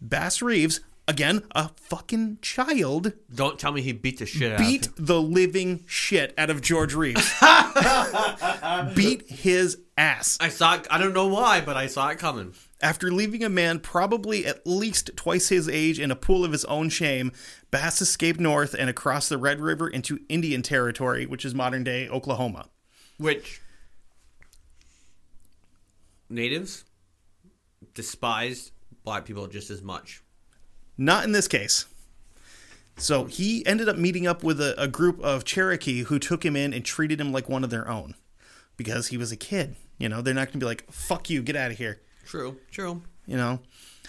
Bass 0.00 0.40
Reeves, 0.42 0.80
again, 1.06 1.44
a 1.54 1.68
fucking 1.76 2.38
child, 2.42 3.12
Don't 3.32 3.58
tell 3.58 3.70
me 3.70 3.82
he 3.82 3.92
beat 3.92 4.18
the 4.18 4.26
shit 4.26 4.58
beat 4.58 4.88
out 4.88 4.98
of 4.98 5.06
the 5.06 5.20
living 5.20 5.84
shit 5.86 6.34
out 6.38 6.50
of 6.50 6.62
George 6.62 6.94
Reeves. 6.94 7.34
beat 8.94 9.28
his 9.28 9.78
ass. 9.96 10.38
I 10.40 10.48
saw 10.48 10.76
it. 10.76 10.86
I 10.90 10.98
don't 10.98 11.12
know 11.12 11.26
why, 11.26 11.60
but 11.60 11.76
I 11.76 11.86
saw 11.86 12.08
it 12.08 12.18
coming. 12.18 12.54
After 12.82 13.12
leaving 13.12 13.44
a 13.44 13.50
man 13.50 13.78
probably 13.78 14.46
at 14.46 14.66
least 14.66 15.10
twice 15.14 15.50
his 15.50 15.68
age 15.68 16.00
in 16.00 16.10
a 16.10 16.16
pool 16.16 16.44
of 16.46 16.52
his 16.52 16.64
own 16.64 16.88
shame, 16.88 17.30
Bass 17.70 18.00
escaped 18.00 18.40
north 18.40 18.74
and 18.74 18.88
across 18.88 19.28
the 19.28 19.36
Red 19.36 19.60
River 19.60 19.86
into 19.86 20.20
Indian 20.30 20.62
Territory, 20.62 21.26
which 21.26 21.44
is 21.44 21.54
modern 21.54 21.84
day 21.84 22.08
Oklahoma. 22.08 22.70
Which 23.18 23.60
natives 26.30 26.84
despised 27.94 28.72
black 29.04 29.24
people 29.24 29.46
just 29.46 29.70
as 29.70 29.82
much. 29.82 30.22
Not 30.96 31.24
in 31.24 31.32
this 31.32 31.48
case. 31.48 31.86
So 32.96 33.24
he 33.24 33.64
ended 33.66 33.88
up 33.88 33.96
meeting 33.96 34.26
up 34.26 34.42
with 34.44 34.60
a, 34.60 34.80
a 34.80 34.86
group 34.86 35.20
of 35.20 35.44
Cherokee 35.44 36.04
who 36.04 36.18
took 36.18 36.44
him 36.44 36.54
in 36.54 36.74
and 36.74 36.84
treated 36.84 37.20
him 37.20 37.32
like 37.32 37.48
one 37.48 37.64
of 37.64 37.70
their 37.70 37.88
own 37.88 38.14
because 38.76 39.08
he 39.08 39.16
was 39.16 39.32
a 39.32 39.36
kid. 39.36 39.76
You 39.98 40.08
know, 40.08 40.20
they're 40.20 40.34
not 40.34 40.48
going 40.48 40.54
to 40.54 40.58
be 40.58 40.66
like, 40.66 40.90
fuck 40.90 41.30
you, 41.30 41.42
get 41.42 41.56
out 41.56 41.70
of 41.70 41.78
here. 41.78 42.00
True. 42.26 42.58
True. 42.70 43.02
You 43.26 43.36
know? 43.36 43.60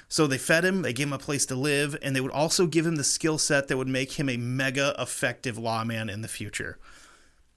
So 0.09 0.27
they 0.27 0.37
fed 0.37 0.65
him, 0.65 0.81
they 0.81 0.91
gave 0.91 1.07
him 1.07 1.13
a 1.13 1.17
place 1.17 1.45
to 1.45 1.55
live, 1.55 1.97
and 2.01 2.13
they 2.13 2.19
would 2.19 2.31
also 2.31 2.67
give 2.67 2.85
him 2.85 2.97
the 2.97 3.03
skill 3.03 3.37
set 3.37 3.69
that 3.69 3.77
would 3.77 3.87
make 3.87 4.13
him 4.13 4.27
a 4.27 4.35
mega 4.35 4.93
effective 4.99 5.57
lawman 5.57 6.09
in 6.09 6.21
the 6.21 6.27
future. 6.27 6.77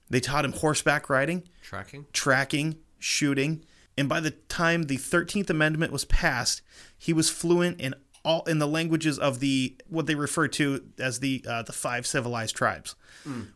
They 0.09 0.21
taught 0.21 0.45
him 0.45 0.53
horseback 0.53 1.09
riding, 1.09 1.43
Tracking. 1.61 2.05
tracking, 2.13 2.77
shooting, 2.97 3.65
and 3.97 4.09
by 4.09 4.19
the 4.19 4.31
time 4.31 4.83
the 4.83 4.97
13th 4.97 5.49
amendment 5.49 5.91
was 5.91 6.05
passed, 6.05 6.61
he 6.97 7.13
was 7.13 7.29
fluent 7.29 7.79
in 7.79 7.95
all 8.23 8.43
in 8.45 8.57
the 8.57 8.67
languages 8.67 9.19
of 9.19 9.39
the 9.39 9.75
what 9.87 10.07
they 10.07 10.15
refer 10.15 10.47
to 10.47 10.83
as 10.97 11.19
the 11.19 11.45
uh, 11.47 11.61
the 11.61 11.71
five 11.71 12.05
civilized 12.07 12.55
tribes, 12.55 12.95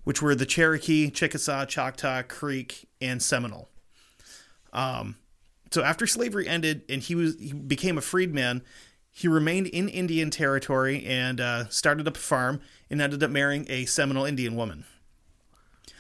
which 0.03 0.21
were 0.21 0.35
the 0.35 0.45
Cherokee, 0.45 1.09
Chickasaw, 1.09 1.65
Choctaw, 1.65 2.21
Creek, 2.23 2.87
and 3.01 3.21
Seminole. 3.21 3.67
Um, 4.71 5.17
so 5.71 5.83
after 5.83 6.05
slavery 6.05 6.47
ended 6.47 6.83
and 6.87 7.01
he 7.01 7.15
was 7.15 7.35
he 7.39 7.51
became 7.51 7.97
a 7.97 8.01
freedman, 8.01 8.61
he 9.11 9.27
remained 9.27 9.67
in 9.67 9.89
Indian 9.89 10.29
territory 10.29 11.03
and 11.03 11.41
uh, 11.41 11.67
started 11.69 12.07
up 12.07 12.15
a 12.15 12.19
farm 12.19 12.61
and 12.89 13.01
ended 13.01 13.23
up 13.23 13.31
marrying 13.31 13.65
a 13.69 13.85
Seminole 13.85 14.25
Indian 14.25 14.55
woman. 14.55 14.85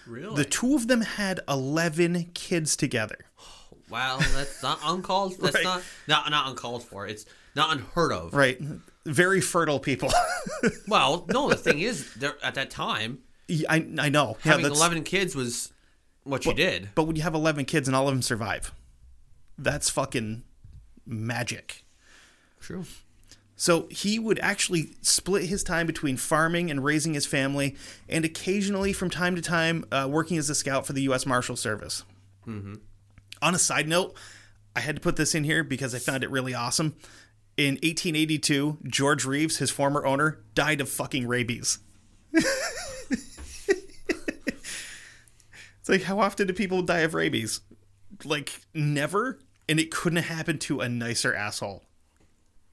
Really? 0.07 0.35
The 0.35 0.45
two 0.45 0.75
of 0.75 0.87
them 0.87 1.01
had 1.01 1.39
11 1.47 2.31
kids 2.33 2.75
together. 2.75 3.25
Well, 3.89 4.19
that's 4.33 4.61
not 4.63 4.79
uncalled. 4.83 5.35
That's 5.39 5.55
Right. 5.55 5.63
not 5.63 5.83
not 6.07 6.29
not 6.31 6.49
uncalled 6.49 6.83
for. 6.83 7.07
It's 7.07 7.25
not 7.55 7.71
unheard 7.71 8.11
of. 8.11 8.33
Right. 8.33 8.59
Very 9.05 9.41
fertile 9.41 9.79
people. 9.79 10.11
Well, 10.87 11.25
no, 11.29 11.49
the 11.49 11.55
thing 11.55 11.79
is, 11.79 12.13
there 12.15 12.35
at 12.43 12.55
that 12.55 12.69
time, 12.69 13.19
I 13.69 13.87
I 13.99 14.09
know. 14.09 14.37
Yeah, 14.43 14.51
having 14.51 14.63
that's- 14.63 14.79
eleven 14.79 15.03
kids 15.03 15.35
was 15.35 15.71
what 16.23 16.45
you 16.45 16.53
did. 16.53 16.89
But 16.95 17.03
when 17.03 17.15
you 17.15 17.21
have 17.23 17.33
11 17.33 17.65
kids 17.65 17.87
and 17.87 17.95
all 17.95 18.07
of 18.07 18.13
them 18.13 18.21
survive, 18.21 18.71
that's 19.57 19.89
fucking 19.89 20.43
magic. 21.07 21.83
True. 22.59 22.85
So 23.55 23.87
he 23.89 24.19
would 24.19 24.37
actually 24.39 24.91
split 25.01 25.45
his 25.45 25.63
time 25.63 25.87
between 25.87 26.17
farming 26.17 26.69
and 26.69 26.83
raising 26.83 27.13
his 27.13 27.25
family, 27.25 27.75
and 28.07 28.23
occasionally, 28.25 28.93
from 28.93 29.09
time 29.09 29.35
to 29.35 29.41
time, 29.41 29.85
uh, 29.91 30.07
working 30.09 30.37
as 30.37 30.49
a 30.49 30.55
scout 30.55 30.85
for 30.85 30.93
the 30.93 31.01
U.S. 31.03 31.25
Marshal 31.25 31.55
Service. 31.55 32.03
On 33.41 33.55
a 33.55 33.59
side 33.59 33.87
note, 33.87 34.15
I 34.75 34.81
had 34.81 34.95
to 34.95 35.01
put 35.01 35.15
this 35.15 35.35
in 35.35 35.43
here 35.43 35.63
because 35.63 35.95
I 35.95 35.99
found 35.99 36.23
it 36.23 36.29
really 36.29 36.53
awesome. 36.53 36.95
In 37.57 37.75
1882, 37.75 38.77
George 38.85 39.25
Reeves, 39.25 39.57
his 39.57 39.71
former 39.71 40.05
owner, 40.05 40.39
died 40.53 40.81
of 40.81 40.89
fucking 40.89 41.27
rabies. 41.27 41.79
it's 42.33 42.47
like, 45.87 46.03
how 46.03 46.19
often 46.19 46.47
do 46.47 46.53
people 46.53 46.81
die 46.81 46.99
of 46.99 47.13
rabies? 47.13 47.61
Like, 48.23 48.61
never. 48.73 49.39
And 49.67 49.79
it 49.79 49.91
couldn't 49.91 50.23
have 50.23 50.37
happened 50.37 50.61
to 50.61 50.79
a 50.79 50.89
nicer 50.89 51.33
asshole 51.33 51.83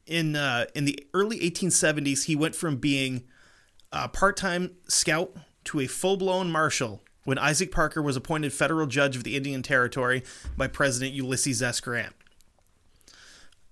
in 0.07 0.37
uh, 0.37 0.67
in 0.75 0.85
the 0.85 1.07
early 1.13 1.39
1870s, 1.39 2.25
he 2.25 2.37
went 2.37 2.55
from 2.55 2.77
being 2.77 3.25
a 3.93 4.09
part-time 4.09 4.77
scout 4.89 5.35
to 5.65 5.81
a 5.81 5.87
full-blown 5.87 6.51
marshal 6.51 7.03
when 7.27 7.39
Isaac 7.39 7.71
Parker 7.73 8.01
was 8.01 8.17
appointed 8.17 8.53
federal 8.53 8.87
judge 8.87 9.17
of 9.17 9.25
the 9.25 9.37
Indian 9.37 9.63
Territory 9.63 10.23
by 10.57 10.69
President 10.69 11.13
Ulysses 11.13 11.61
S. 11.61 11.81
Grant. 11.81 12.15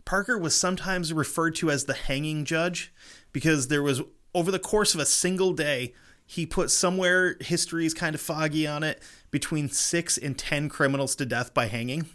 Parker 0.04 0.36
was 0.36 0.54
sometimes 0.54 1.12
referred 1.12 1.54
to 1.56 1.70
as 1.70 1.84
the 1.84 1.94
hanging 1.94 2.44
judge 2.44 2.92
because 3.32 3.68
there 3.68 3.82
was 3.82 4.02
over 4.34 4.50
the 4.50 4.58
course 4.58 4.92
of 4.92 5.00
a 5.00 5.06
single 5.06 5.52
day 5.52 5.94
he 6.26 6.44
put 6.44 6.70
somewhere 6.70 7.36
history 7.40 7.86
is 7.86 7.94
kind 7.94 8.14
of 8.14 8.20
foggy 8.20 8.66
on 8.66 8.82
it 8.82 9.00
between 9.30 9.68
6 9.68 10.18
and 10.18 10.36
10 10.36 10.68
criminals 10.68 11.14
to 11.16 11.24
death 11.24 11.54
by 11.54 11.66
hanging. 11.66 12.06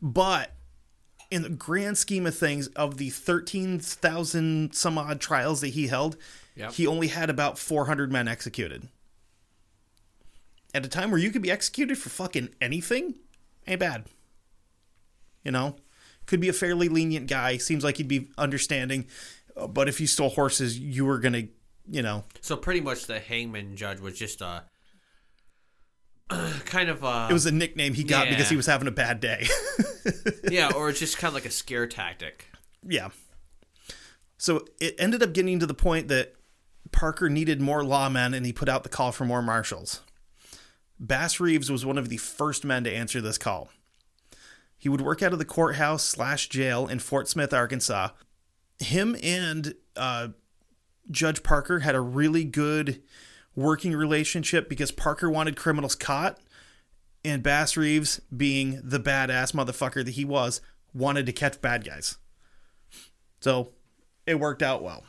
But 0.00 0.52
in 1.30 1.42
the 1.42 1.50
grand 1.50 1.98
scheme 1.98 2.26
of 2.26 2.36
things, 2.36 2.68
of 2.68 2.96
the 2.96 3.10
13,000 3.10 4.74
some 4.74 4.96
odd 4.98 5.20
trials 5.20 5.60
that 5.60 5.68
he 5.68 5.88
held, 5.88 6.16
Yep. 6.54 6.72
he 6.72 6.86
only 6.86 7.08
had 7.08 7.28
about 7.28 7.58
400 7.58 8.10
men 8.10 8.28
executed. 8.28 8.88
At 10.76 10.84
a 10.84 10.88
time 10.90 11.10
where 11.10 11.18
you 11.18 11.30
could 11.30 11.40
be 11.40 11.50
executed 11.50 11.96
for 11.96 12.10
fucking 12.10 12.50
anything, 12.60 13.14
ain't 13.66 13.80
bad. 13.80 14.04
You 15.42 15.50
know? 15.50 15.76
Could 16.26 16.38
be 16.38 16.50
a 16.50 16.52
fairly 16.52 16.90
lenient 16.90 17.28
guy. 17.28 17.56
Seems 17.56 17.82
like 17.82 17.96
he'd 17.96 18.08
be 18.08 18.28
understanding. 18.36 19.06
uh, 19.56 19.68
But 19.68 19.88
if 19.88 20.02
you 20.02 20.06
stole 20.06 20.28
horses, 20.28 20.78
you 20.78 21.06
were 21.06 21.18
going 21.18 21.32
to, 21.32 21.48
you 21.90 22.02
know. 22.02 22.24
So 22.42 22.58
pretty 22.58 22.82
much 22.82 23.06
the 23.06 23.18
hangman 23.20 23.74
judge 23.74 24.00
was 24.00 24.18
just 24.18 24.42
a 24.42 24.64
kind 26.66 26.90
of 26.90 27.02
a 27.02 27.28
It 27.30 27.32
was 27.32 27.46
a 27.46 27.52
nickname 27.52 27.94
he 27.94 28.04
got 28.04 28.28
because 28.28 28.50
he 28.50 28.56
was 28.56 28.66
having 28.66 28.86
a 28.86 28.90
bad 28.92 29.20
day. 29.20 29.46
yeah, 30.50 30.72
or 30.76 30.90
it's 30.90 30.98
just 31.00 31.16
kind 31.16 31.28
of 31.30 31.34
like 31.34 31.46
a 31.46 31.50
scare 31.50 31.86
tactic. 31.86 32.50
Yeah. 32.86 33.08
So 34.36 34.66
it 34.78 34.94
ended 34.98 35.22
up 35.22 35.32
getting 35.32 35.58
to 35.60 35.66
the 35.66 35.72
point 35.74 36.08
that 36.08 36.34
Parker 36.92 37.30
needed 37.30 37.62
more 37.62 37.80
lawmen 37.82 38.36
and 38.36 38.44
he 38.44 38.52
put 38.52 38.68
out 38.68 38.82
the 38.82 38.90
call 38.90 39.10
for 39.12 39.24
more 39.24 39.40
marshals. 39.40 40.02
Bass 40.98 41.40
Reeves 41.40 41.70
was 41.70 41.84
one 41.84 41.98
of 41.98 42.08
the 42.08 42.16
first 42.16 42.64
men 42.64 42.84
to 42.84 42.94
answer 42.94 43.20
this 43.20 43.38
call. 43.38 43.70
He 44.78 44.88
would 44.88 45.00
work 45.00 45.22
out 45.22 45.32
of 45.32 45.38
the 45.38 45.44
courthouse 45.44 46.04
slash 46.04 46.48
jail 46.48 46.86
in 46.86 46.98
Fort 46.98 47.28
Smith, 47.28 47.52
Arkansas. 47.52 48.10
Him 48.78 49.16
and 49.22 49.74
uh, 49.96 50.28
Judge 51.10 51.42
Parker 51.42 51.80
had 51.80 51.94
a 51.94 52.00
really 52.00 52.44
good 52.44 53.02
working 53.54 53.94
relationship 53.94 54.68
because 54.68 54.90
Parker 54.90 55.30
wanted 55.30 55.56
criminals 55.56 55.94
caught, 55.94 56.38
and 57.24 57.42
Bass 57.42 57.76
Reeves, 57.76 58.20
being 58.34 58.80
the 58.84 59.00
badass 59.00 59.52
motherfucker 59.52 60.04
that 60.04 60.12
he 60.12 60.24
was, 60.24 60.60
wanted 60.94 61.26
to 61.26 61.32
catch 61.32 61.60
bad 61.60 61.84
guys. 61.84 62.18
So 63.40 63.72
it 64.26 64.38
worked 64.38 64.62
out 64.62 64.82
well. 64.82 65.04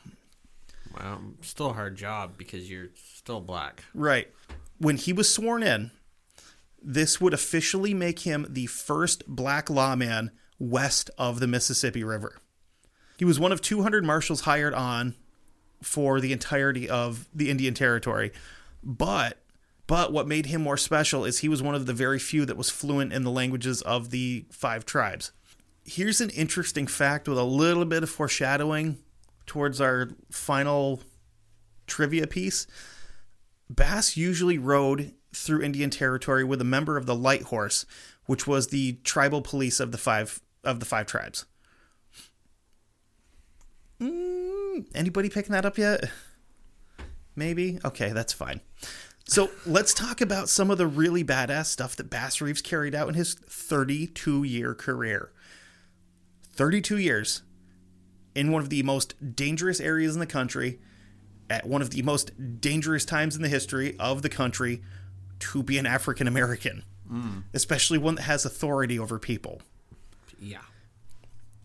Wow, 0.96 1.20
still 1.42 1.72
a 1.72 1.74
hard 1.74 1.96
job 1.96 2.38
because 2.38 2.70
you're 2.70 2.90
still 2.96 3.42
black. 3.42 3.84
Right. 3.94 4.30
When 4.80 4.98
he 4.98 5.14
was 5.14 5.34
sworn 5.34 5.64
in, 5.64 5.92
this 6.82 7.20
would 7.20 7.34
officially 7.34 7.94
make 7.94 8.20
him 8.20 8.46
the 8.50 8.68
first 8.68 9.28
black 9.28 9.70
lawman 9.70 10.32
west 10.60 11.10
of 11.18 11.40
the 11.40 11.48
Mississippi 11.48 12.04
River. 12.04 12.38
He 13.18 13.26
was 13.26 13.40
one 13.40 13.52
of 13.52 13.62
200 13.62 14.06
marshals 14.06 14.42
hired 14.42 14.74
on 14.74 15.16
for 15.82 16.20
the 16.20 16.32
entirety 16.32 16.90
of 16.90 17.28
the 17.34 17.50
Indian 17.50 17.74
Territory. 17.74 18.32
But 18.84 19.40
but 19.88 20.12
what 20.12 20.28
made 20.28 20.48
him 20.48 20.62
more 20.62 20.76
special 20.76 21.24
is 21.24 21.40
he 21.40 21.48
was 21.48 21.64
one 21.64 21.74
of 21.74 21.86
the 21.86 21.94
very 21.94 22.20
few 22.20 22.46
that 22.46 22.58
was 22.58 22.70
fluent 22.70 23.14
in 23.14 23.24
the 23.24 23.32
languages 23.32 23.82
of 23.84 24.10
the 24.10 24.46
five 24.52 24.86
tribes. 24.86 25.32
Here's 25.86 26.20
an 26.20 26.30
interesting 26.32 26.88
fact 26.88 27.30
with 27.30 27.38
a 27.38 27.44
little 27.44 27.86
bit 27.86 28.04
of 28.04 28.10
foreshadowing 28.10 28.98
towards 29.46 29.80
our 29.80 30.10
final 30.30 31.00
trivia 31.88 32.28
piece. 32.28 32.68
Bass 33.70 34.16
usually 34.16 34.58
rode 34.58 35.14
through 35.34 35.62
Indian 35.62 35.90
Territory 35.90 36.44
with 36.44 36.62
a 36.62 36.66
member 36.66 36.98
of 36.98 37.06
the 37.06 37.16
Light 37.16 37.44
Horse, 37.44 37.86
which 38.26 38.48
was 38.48 38.68
the 38.68 38.94
tribal 39.04 39.42
police 39.42 39.80
of 39.80 39.92
the 39.92 39.98
five 39.98 40.40
of 40.64 40.80
the 40.80 40.86
five 40.86 41.06
tribes. 41.06 41.46
Mm, 44.02 44.86
anybody 44.94 45.30
picking 45.30 45.54
that 45.54 45.66
up 45.66 45.78
yet? 45.78 46.10
Maybe. 47.36 47.80
Okay, 47.86 48.12
that's 48.12 48.34
fine. 48.34 48.62
So 49.26 49.52
let's 49.66 49.94
talk 49.94 50.22
about 50.22 50.50
some 50.50 50.72
of 50.72 50.78
the 50.78 50.88
really 50.88 51.24
badass 51.24 51.68
stuff 51.68 51.96
that 51.96 52.10
Bass 52.10 52.42
Reeves 52.42 52.62
carried 52.62 52.96
out 52.96 53.08
in 53.08 53.14
his 53.14 53.34
32 53.34 54.44
year 54.44 54.74
career. 54.74 55.32
32 56.54 56.98
years 56.98 57.44
in 58.34 58.52
one 58.52 58.62
of 58.62 58.70
the 58.70 58.84
most 58.84 59.36
dangerous 59.36 59.80
areas 59.80 60.16
in 60.16 60.20
the 60.20 60.26
country, 60.26 60.80
at 61.50 61.66
one 61.66 61.82
of 61.82 61.92
the 61.92 62.02
most 62.02 62.60
dangerous 62.62 63.06
times 63.06 63.36
in 63.36 63.42
the 63.42 63.50
history 63.50 63.96
of 64.00 64.22
the 64.22 64.30
country 64.30 64.82
to 65.40 65.64
be 65.64 65.78
an 65.78 65.86
African 65.86 66.28
American, 66.28 66.84
especially 67.54 67.98
one 67.98 68.16
that 68.16 68.24
has 68.24 68.46
authority 68.46 69.00
over 69.00 69.20
people. 69.20 69.62
Yeah. 70.40 70.62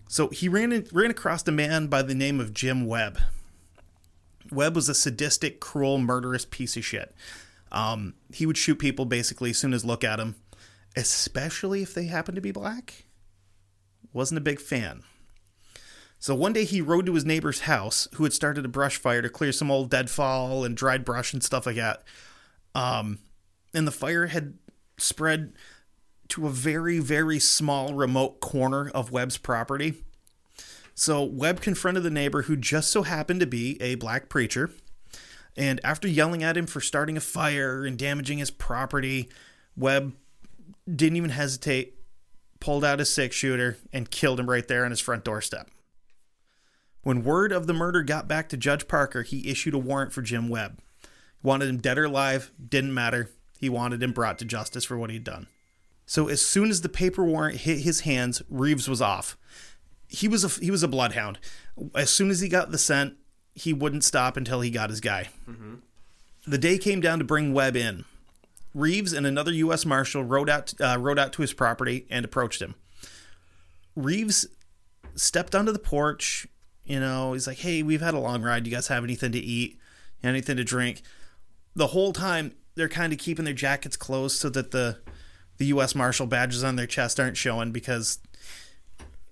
So 0.08 0.28
he 0.28 0.48
ran 0.48 0.72
in, 0.72 0.86
ran 0.92 1.10
across 1.10 1.46
a 1.48 1.52
man 1.52 1.86
by 1.86 2.02
the 2.02 2.14
name 2.14 2.38
of 2.38 2.52
Jim 2.52 2.86
Webb. 2.86 3.18
Webb 4.50 4.76
was 4.76 4.88
a 4.88 4.94
sadistic, 4.94 5.58
cruel, 5.58 5.98
murderous 5.98 6.44
piece 6.44 6.76
of 6.76 6.84
shit. 6.84 7.14
Um, 7.70 8.14
he 8.32 8.44
would 8.44 8.58
shoot 8.58 8.78
people 8.78 9.06
basically 9.06 9.50
as 9.50 9.56
soon 9.56 9.72
as 9.72 9.84
look 9.84 10.04
at 10.04 10.16
them, 10.16 10.36
especially 10.94 11.82
if 11.82 11.94
they 11.94 12.04
happened 12.04 12.36
to 12.36 12.42
be 12.42 12.52
black. 12.52 13.06
Wasn't 14.12 14.36
a 14.36 14.42
big 14.42 14.60
fan. 14.60 15.02
So 16.22 16.36
one 16.36 16.52
day 16.52 16.64
he 16.64 16.80
rode 16.80 17.06
to 17.06 17.14
his 17.14 17.24
neighbor's 17.24 17.62
house, 17.62 18.06
who 18.14 18.22
had 18.22 18.32
started 18.32 18.64
a 18.64 18.68
brush 18.68 18.96
fire 18.96 19.22
to 19.22 19.28
clear 19.28 19.50
some 19.50 19.72
old 19.72 19.90
deadfall 19.90 20.62
and 20.62 20.76
dried 20.76 21.04
brush 21.04 21.32
and 21.32 21.42
stuff 21.42 21.66
like 21.66 21.74
that. 21.74 22.04
Um, 22.76 23.18
and 23.74 23.88
the 23.88 23.90
fire 23.90 24.26
had 24.26 24.54
spread 24.98 25.52
to 26.28 26.46
a 26.46 26.50
very, 26.50 27.00
very 27.00 27.40
small, 27.40 27.94
remote 27.94 28.38
corner 28.38 28.88
of 28.90 29.10
Webb's 29.10 29.36
property. 29.36 29.94
So 30.94 31.24
Webb 31.24 31.60
confronted 31.60 32.04
the 32.04 32.10
neighbor, 32.10 32.42
who 32.42 32.54
just 32.54 32.92
so 32.92 33.02
happened 33.02 33.40
to 33.40 33.46
be 33.46 33.76
a 33.82 33.96
black 33.96 34.28
preacher. 34.28 34.70
And 35.56 35.80
after 35.82 36.06
yelling 36.06 36.44
at 36.44 36.56
him 36.56 36.66
for 36.66 36.80
starting 36.80 37.16
a 37.16 37.20
fire 37.20 37.84
and 37.84 37.98
damaging 37.98 38.38
his 38.38 38.52
property, 38.52 39.28
Webb 39.76 40.14
didn't 40.88 41.16
even 41.16 41.30
hesitate, 41.30 41.96
pulled 42.60 42.84
out 42.84 43.00
his 43.00 43.12
six 43.12 43.34
shooter, 43.34 43.76
and 43.92 44.08
killed 44.08 44.38
him 44.38 44.48
right 44.48 44.68
there 44.68 44.84
on 44.84 44.92
his 44.92 45.00
front 45.00 45.24
doorstep. 45.24 45.68
When 47.02 47.24
word 47.24 47.52
of 47.52 47.66
the 47.66 47.72
murder 47.72 48.02
got 48.02 48.28
back 48.28 48.48
to 48.50 48.56
Judge 48.56 48.86
Parker, 48.86 49.22
he 49.22 49.50
issued 49.50 49.74
a 49.74 49.78
warrant 49.78 50.12
for 50.12 50.22
Jim 50.22 50.48
Webb. 50.48 50.78
Wanted 51.42 51.68
him 51.68 51.78
dead 51.78 51.98
or 51.98 52.04
alive, 52.04 52.52
didn't 52.68 52.94
matter. 52.94 53.30
He 53.58 53.68
wanted 53.68 54.02
him 54.02 54.12
brought 54.12 54.38
to 54.38 54.44
justice 54.44 54.84
for 54.84 54.96
what 54.96 55.10
he'd 55.10 55.24
done. 55.24 55.48
So 56.06 56.28
as 56.28 56.44
soon 56.44 56.70
as 56.70 56.80
the 56.82 56.88
paper 56.88 57.24
warrant 57.24 57.60
hit 57.60 57.78
his 57.78 58.00
hands, 58.00 58.42
Reeves 58.48 58.88
was 58.88 59.00
off. 59.02 59.36
He 60.08 60.28
was 60.28 60.44
a 60.44 60.48
he 60.62 60.70
was 60.70 60.82
a 60.82 60.88
bloodhound. 60.88 61.38
As 61.94 62.10
soon 62.10 62.30
as 62.30 62.40
he 62.40 62.48
got 62.48 62.70
the 62.70 62.78
scent, 62.78 63.14
he 63.54 63.72
wouldn't 63.72 64.04
stop 64.04 64.36
until 64.36 64.60
he 64.60 64.70
got 64.70 64.90
his 64.90 65.00
guy. 65.00 65.30
The 66.46 66.58
day 66.58 66.76
came 66.78 67.00
down 67.00 67.18
to 67.18 67.24
bring 67.24 67.52
Webb 67.54 67.76
in. 67.76 68.04
Reeves 68.74 69.12
and 69.12 69.26
another 69.26 69.52
U.S. 69.52 69.84
Marshal 69.86 70.22
rode 70.24 70.50
out 70.50 70.74
uh, 70.80 70.96
rode 70.98 71.18
out 71.18 71.32
to 71.34 71.42
his 71.42 71.52
property 71.52 72.06
and 72.10 72.24
approached 72.24 72.60
him. 72.60 72.74
Reeves 73.96 74.46
stepped 75.14 75.54
onto 75.54 75.72
the 75.72 75.78
porch. 75.78 76.46
You 76.84 76.98
know, 77.00 77.32
he's 77.32 77.46
like, 77.46 77.58
"Hey, 77.58 77.82
we've 77.82 78.00
had 78.00 78.14
a 78.14 78.18
long 78.18 78.42
ride. 78.42 78.66
You 78.66 78.72
guys 78.72 78.88
have 78.88 79.04
anything 79.04 79.32
to 79.32 79.38
eat? 79.38 79.78
Anything 80.22 80.56
to 80.56 80.64
drink?" 80.64 81.02
The 81.74 81.88
whole 81.88 82.12
time 82.12 82.52
they're 82.74 82.88
kind 82.88 83.12
of 83.12 83.18
keeping 83.18 83.44
their 83.44 83.54
jackets 83.54 83.96
closed 83.96 84.36
so 84.38 84.48
that 84.50 84.70
the 84.72 84.98
the 85.58 85.66
U.S. 85.66 85.94
Marshal 85.94 86.26
badges 86.26 86.64
on 86.64 86.76
their 86.76 86.86
chest 86.86 87.20
aren't 87.20 87.36
showing 87.36 87.70
because 87.72 88.18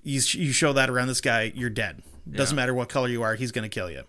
You, 0.03 0.21
you 0.33 0.53
show 0.53 0.73
that 0.73 0.89
around 0.89 1.09
this 1.09 1.21
guy, 1.21 1.53
you're 1.55 1.69
dead. 1.71 2.03
Doesn't 2.31 2.55
Yeah. 2.57 2.63
matter 2.63 2.75
what 2.75 2.89
color 2.89 3.09
you 3.09 3.23
are, 3.23 3.35
he's 3.35 3.53
going 3.53 3.65
to 3.69 3.69
kill 3.69 3.91
you. 3.91 4.05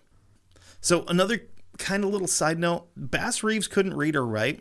So 0.80 1.04
another 1.06 1.42
kind 1.78 2.04
of 2.04 2.10
little 2.10 2.28
side 2.28 2.58
note: 2.58 2.86
Bass 2.96 3.42
Reeves 3.42 3.68
couldn't 3.68 3.94
read 3.94 4.16
or 4.16 4.24
write. 4.24 4.60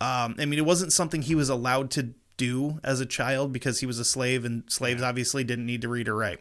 Um, 0.00 0.34
I 0.38 0.44
mean, 0.46 0.58
it 0.58 0.64
wasn't 0.64 0.92
something 0.92 1.22
he 1.22 1.34
was 1.34 1.48
allowed 1.48 1.90
to 1.92 2.14
do 2.36 2.80
as 2.82 3.00
a 3.00 3.06
child 3.06 3.52
because 3.52 3.78
he 3.80 3.86
was 3.86 3.98
a 4.00 4.04
slave, 4.04 4.44
and 4.44 4.64
slaves 4.68 5.02
obviously 5.02 5.44
didn't 5.44 5.66
need 5.66 5.82
to 5.82 5.88
read 5.88 6.08
or 6.08 6.16
write. 6.16 6.40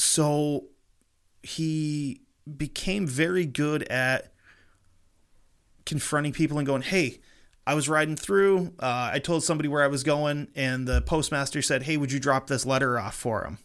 So 0.00 0.68
he 1.42 2.22
became 2.56 3.06
very 3.06 3.44
good 3.44 3.82
at 3.84 4.32
confronting 5.84 6.32
people 6.32 6.56
and 6.56 6.66
going, 6.66 6.80
"Hey, 6.80 7.20
I 7.66 7.74
was 7.74 7.86
riding 7.86 8.16
through. 8.16 8.72
Uh, 8.78 9.10
I 9.12 9.18
told 9.18 9.44
somebody 9.44 9.68
where 9.68 9.84
I 9.84 9.88
was 9.88 10.02
going, 10.02 10.48
and 10.54 10.88
the 10.88 11.02
postmaster 11.02 11.60
said, 11.60 11.82
"Hey, 11.82 11.98
would 11.98 12.12
you 12.12 12.18
drop 12.18 12.46
this 12.46 12.64
letter 12.64 12.98
off 12.98 13.14
for 13.14 13.44
him?" 13.44 13.58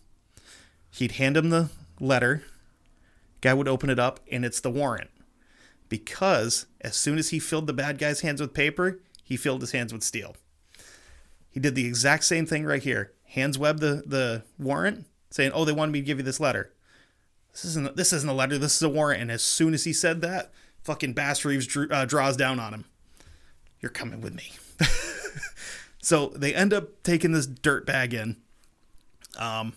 He'd 0.90 1.14
hand 1.14 1.38
him 1.38 1.52
the 1.52 1.70
letter. 2.02 2.44
Guy 3.40 3.54
would 3.54 3.70
open 3.70 3.90
it 3.90 3.98
up, 3.98 4.20
and 4.30 4.44
it's 4.44 4.60
the 4.60 4.70
warrant. 4.70 5.12
Because 5.88 6.66
as 6.82 6.98
soon 6.98 7.18
as 7.18 7.30
he 7.30 7.40
filled 7.40 7.68
the 7.68 7.74
bad 7.74 7.98
guy's 7.98 8.22
hands 8.22 8.42
with 8.42 8.54
paper, 8.54 9.00
he 9.24 9.38
filled 9.38 9.62
his 9.62 9.72
hands 9.72 9.94
with 9.94 10.04
steel. 10.04 10.36
He 11.50 11.62
did 11.62 11.76
the 11.76 11.86
exact 11.86 12.26
same 12.26 12.46
thing 12.46 12.66
right 12.66 12.84
here. 12.84 13.14
Hands 13.24 13.58
Webb 13.58 13.80
the, 13.80 14.04
the 14.06 14.44
warrant, 14.60 15.06
saying, 15.36 15.52
"Oh, 15.54 15.66
they 15.66 15.74
wanted 15.74 15.92
me 15.92 16.00
to 16.00 16.06
give 16.06 16.18
you 16.18 16.24
this 16.24 16.40
letter." 16.40 16.72
This 17.52 17.66
isn't 17.66 17.98
this 17.98 18.14
isn't 18.14 18.30
a 18.30 18.34
letter. 18.34 18.58
This 18.58 18.78
is 18.78 18.82
a 18.82 18.90
warrant. 18.90 19.22
And 19.22 19.30
as 19.30 19.44
soon 19.44 19.74
as 19.74 19.84
he 19.84 19.92
said 19.92 20.22
that, 20.22 20.52
fucking 20.82 21.12
Bass 21.12 21.44
Reeves 21.44 21.68
drew, 21.68 21.90
uh, 21.90 22.06
draws 22.06 22.38
down 22.38 22.58
on 22.58 22.74
him. 22.74 22.86
You're 23.82 23.92
coming 23.92 24.22
with 24.22 24.34
me. 24.34 24.54
so 26.02 26.28
they 26.36 26.56
end 26.56 26.74
up 26.74 27.04
taking 27.04 27.34
this 27.34 27.46
dirt 27.46 27.86
bag 27.86 28.14
in. 28.14 28.38
Um, 29.38 29.74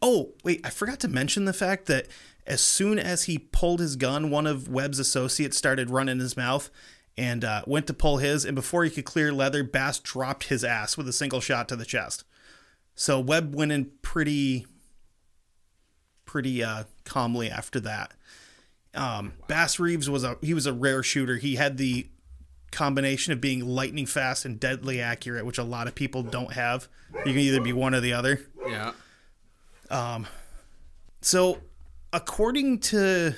oh 0.00 0.34
wait, 0.44 0.60
I 0.64 0.70
forgot 0.70 1.00
to 1.00 1.08
mention 1.08 1.44
the 1.44 1.52
fact 1.52 1.86
that 1.86 2.06
as 2.46 2.60
soon 2.60 3.00
as 3.00 3.24
he 3.24 3.36
pulled 3.36 3.80
his 3.80 3.96
gun, 3.96 4.30
one 4.30 4.46
of 4.46 4.68
Webb's 4.68 5.00
associates 5.00 5.58
started 5.58 5.90
running 5.90 6.20
his 6.20 6.36
mouth 6.36 6.70
and 7.16 7.44
uh, 7.44 7.62
went 7.66 7.88
to 7.88 7.94
pull 7.94 8.18
his, 8.18 8.44
and 8.44 8.54
before 8.54 8.84
he 8.84 8.90
could 8.90 9.04
clear 9.04 9.32
leather, 9.32 9.64
Bass 9.64 9.98
dropped 9.98 10.44
his 10.44 10.62
ass 10.62 10.96
with 10.96 11.08
a 11.08 11.12
single 11.12 11.40
shot 11.40 11.68
to 11.68 11.76
the 11.76 11.84
chest. 11.84 12.22
So 12.98 13.20
Webb 13.20 13.54
went 13.54 13.70
in 13.70 13.92
pretty, 14.02 14.66
pretty 16.24 16.64
uh, 16.64 16.82
calmly 17.04 17.48
after 17.48 17.78
that. 17.78 18.12
Um, 18.92 19.34
Bass 19.46 19.78
Reeves 19.78 20.10
was 20.10 20.24
a 20.24 20.36
he 20.40 20.52
was 20.52 20.66
a 20.66 20.72
rare 20.72 21.04
shooter. 21.04 21.36
He 21.36 21.54
had 21.54 21.76
the 21.76 22.08
combination 22.72 23.32
of 23.32 23.40
being 23.40 23.64
lightning 23.64 24.04
fast 24.04 24.44
and 24.44 24.58
deadly 24.58 25.00
accurate, 25.00 25.46
which 25.46 25.58
a 25.58 25.62
lot 25.62 25.86
of 25.86 25.94
people 25.94 26.24
don't 26.24 26.54
have. 26.54 26.88
You 27.24 27.32
can 27.32 27.38
either 27.38 27.60
be 27.60 27.72
one 27.72 27.94
or 27.94 28.00
the 28.00 28.14
other. 28.14 28.40
Yeah. 28.66 28.92
Um. 29.90 30.26
So, 31.20 31.60
according 32.12 32.80
to 32.80 33.36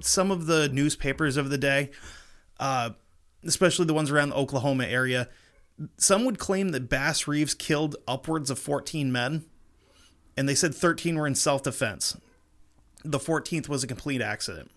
some 0.00 0.30
of 0.30 0.46
the 0.46 0.70
newspapers 0.70 1.36
of 1.36 1.50
the 1.50 1.58
day, 1.58 1.90
uh, 2.58 2.90
especially 3.44 3.84
the 3.84 3.94
ones 3.94 4.10
around 4.10 4.30
the 4.30 4.36
Oklahoma 4.36 4.84
area, 4.84 5.28
some 5.96 6.24
would 6.24 6.38
claim 6.38 6.70
that 6.70 6.88
Bass 6.88 7.26
Reeves 7.26 7.54
killed 7.54 7.96
upwards 8.06 8.50
of 8.50 8.58
14 8.58 9.12
men, 9.12 9.44
and 10.36 10.48
they 10.48 10.54
said 10.54 10.74
13 10.74 11.16
were 11.16 11.26
in 11.26 11.34
self 11.34 11.62
defense. 11.62 12.16
The 13.04 13.18
14th 13.18 13.68
was 13.68 13.84
a 13.84 13.88
complete 13.88 14.20
accident. 14.20 14.70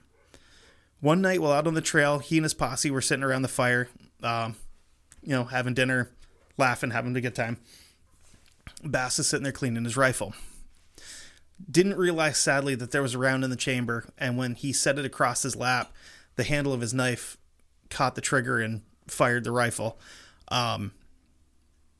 One 0.99 1.21
night 1.21 1.41
while 1.41 1.51
out 1.51 1.65
on 1.65 1.73
the 1.73 1.81
trail, 1.81 2.19
he 2.19 2.37
and 2.37 2.45
his 2.45 2.53
posse 2.53 2.91
were 2.91 3.01
sitting 3.01 3.23
around 3.23 3.41
the 3.41 3.47
fire, 3.47 3.89
um, 4.21 4.55
you 5.23 5.31
know, 5.31 5.45
having 5.45 5.73
dinner, 5.73 6.11
laughing, 6.57 6.91
having 6.91 7.15
a 7.15 7.21
good 7.21 7.35
time. 7.35 7.57
Bass 8.83 9.17
is 9.17 9.27
sitting 9.27 9.43
there 9.43 9.51
cleaning 9.51 9.83
his 9.83 9.97
rifle 9.97 10.35
didn't 11.69 11.97
realize 11.97 12.37
sadly 12.37 12.75
that 12.75 12.91
there 12.91 13.01
was 13.01 13.13
a 13.13 13.19
round 13.19 13.43
in 13.43 13.49
the 13.49 13.55
chamber 13.55 14.05
and 14.17 14.37
when 14.37 14.55
he 14.55 14.71
set 14.71 14.97
it 14.97 15.05
across 15.05 15.43
his 15.43 15.55
lap 15.55 15.91
the 16.35 16.43
handle 16.43 16.73
of 16.73 16.81
his 16.81 16.93
knife 16.93 17.37
caught 17.89 18.15
the 18.15 18.21
trigger 18.21 18.59
and 18.59 18.81
fired 19.07 19.43
the 19.43 19.51
rifle 19.51 19.99
um, 20.51 20.91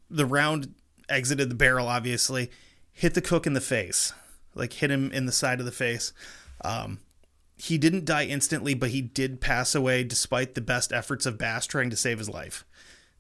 the 0.10 0.26
round 0.26 0.76
exited 1.10 1.50
the 1.50 1.56
barrel 1.56 1.88
obviously 1.88 2.52
hit 2.94 3.14
the 3.16 3.22
cook 3.22 3.48
in 3.48 3.54
the 3.54 3.62
face 3.62 4.14
like 4.56 4.74
hit 4.74 4.92
him 4.92 5.12
in 5.12 5.26
the 5.26 5.32
side 5.32 5.60
of 5.60 5.66
the 5.66 5.72
face 5.72 6.14
um, 6.64 7.00
he 7.58 7.78
didn't 7.78 8.06
die 8.06 8.26
instantly 8.26 8.74
but 8.74 8.90
he 8.92 9.02
did 9.02 9.42
pass 9.42 9.74
away 9.76 10.04
despite 10.04 10.54
the 10.56 10.62
best 10.62 10.92
efforts 10.94 11.26
of 11.26 11.38
bass 11.38 11.66
trying 11.66 11.90
to 11.90 11.96
save 11.96 12.18
his 12.20 12.30
life 12.30 12.64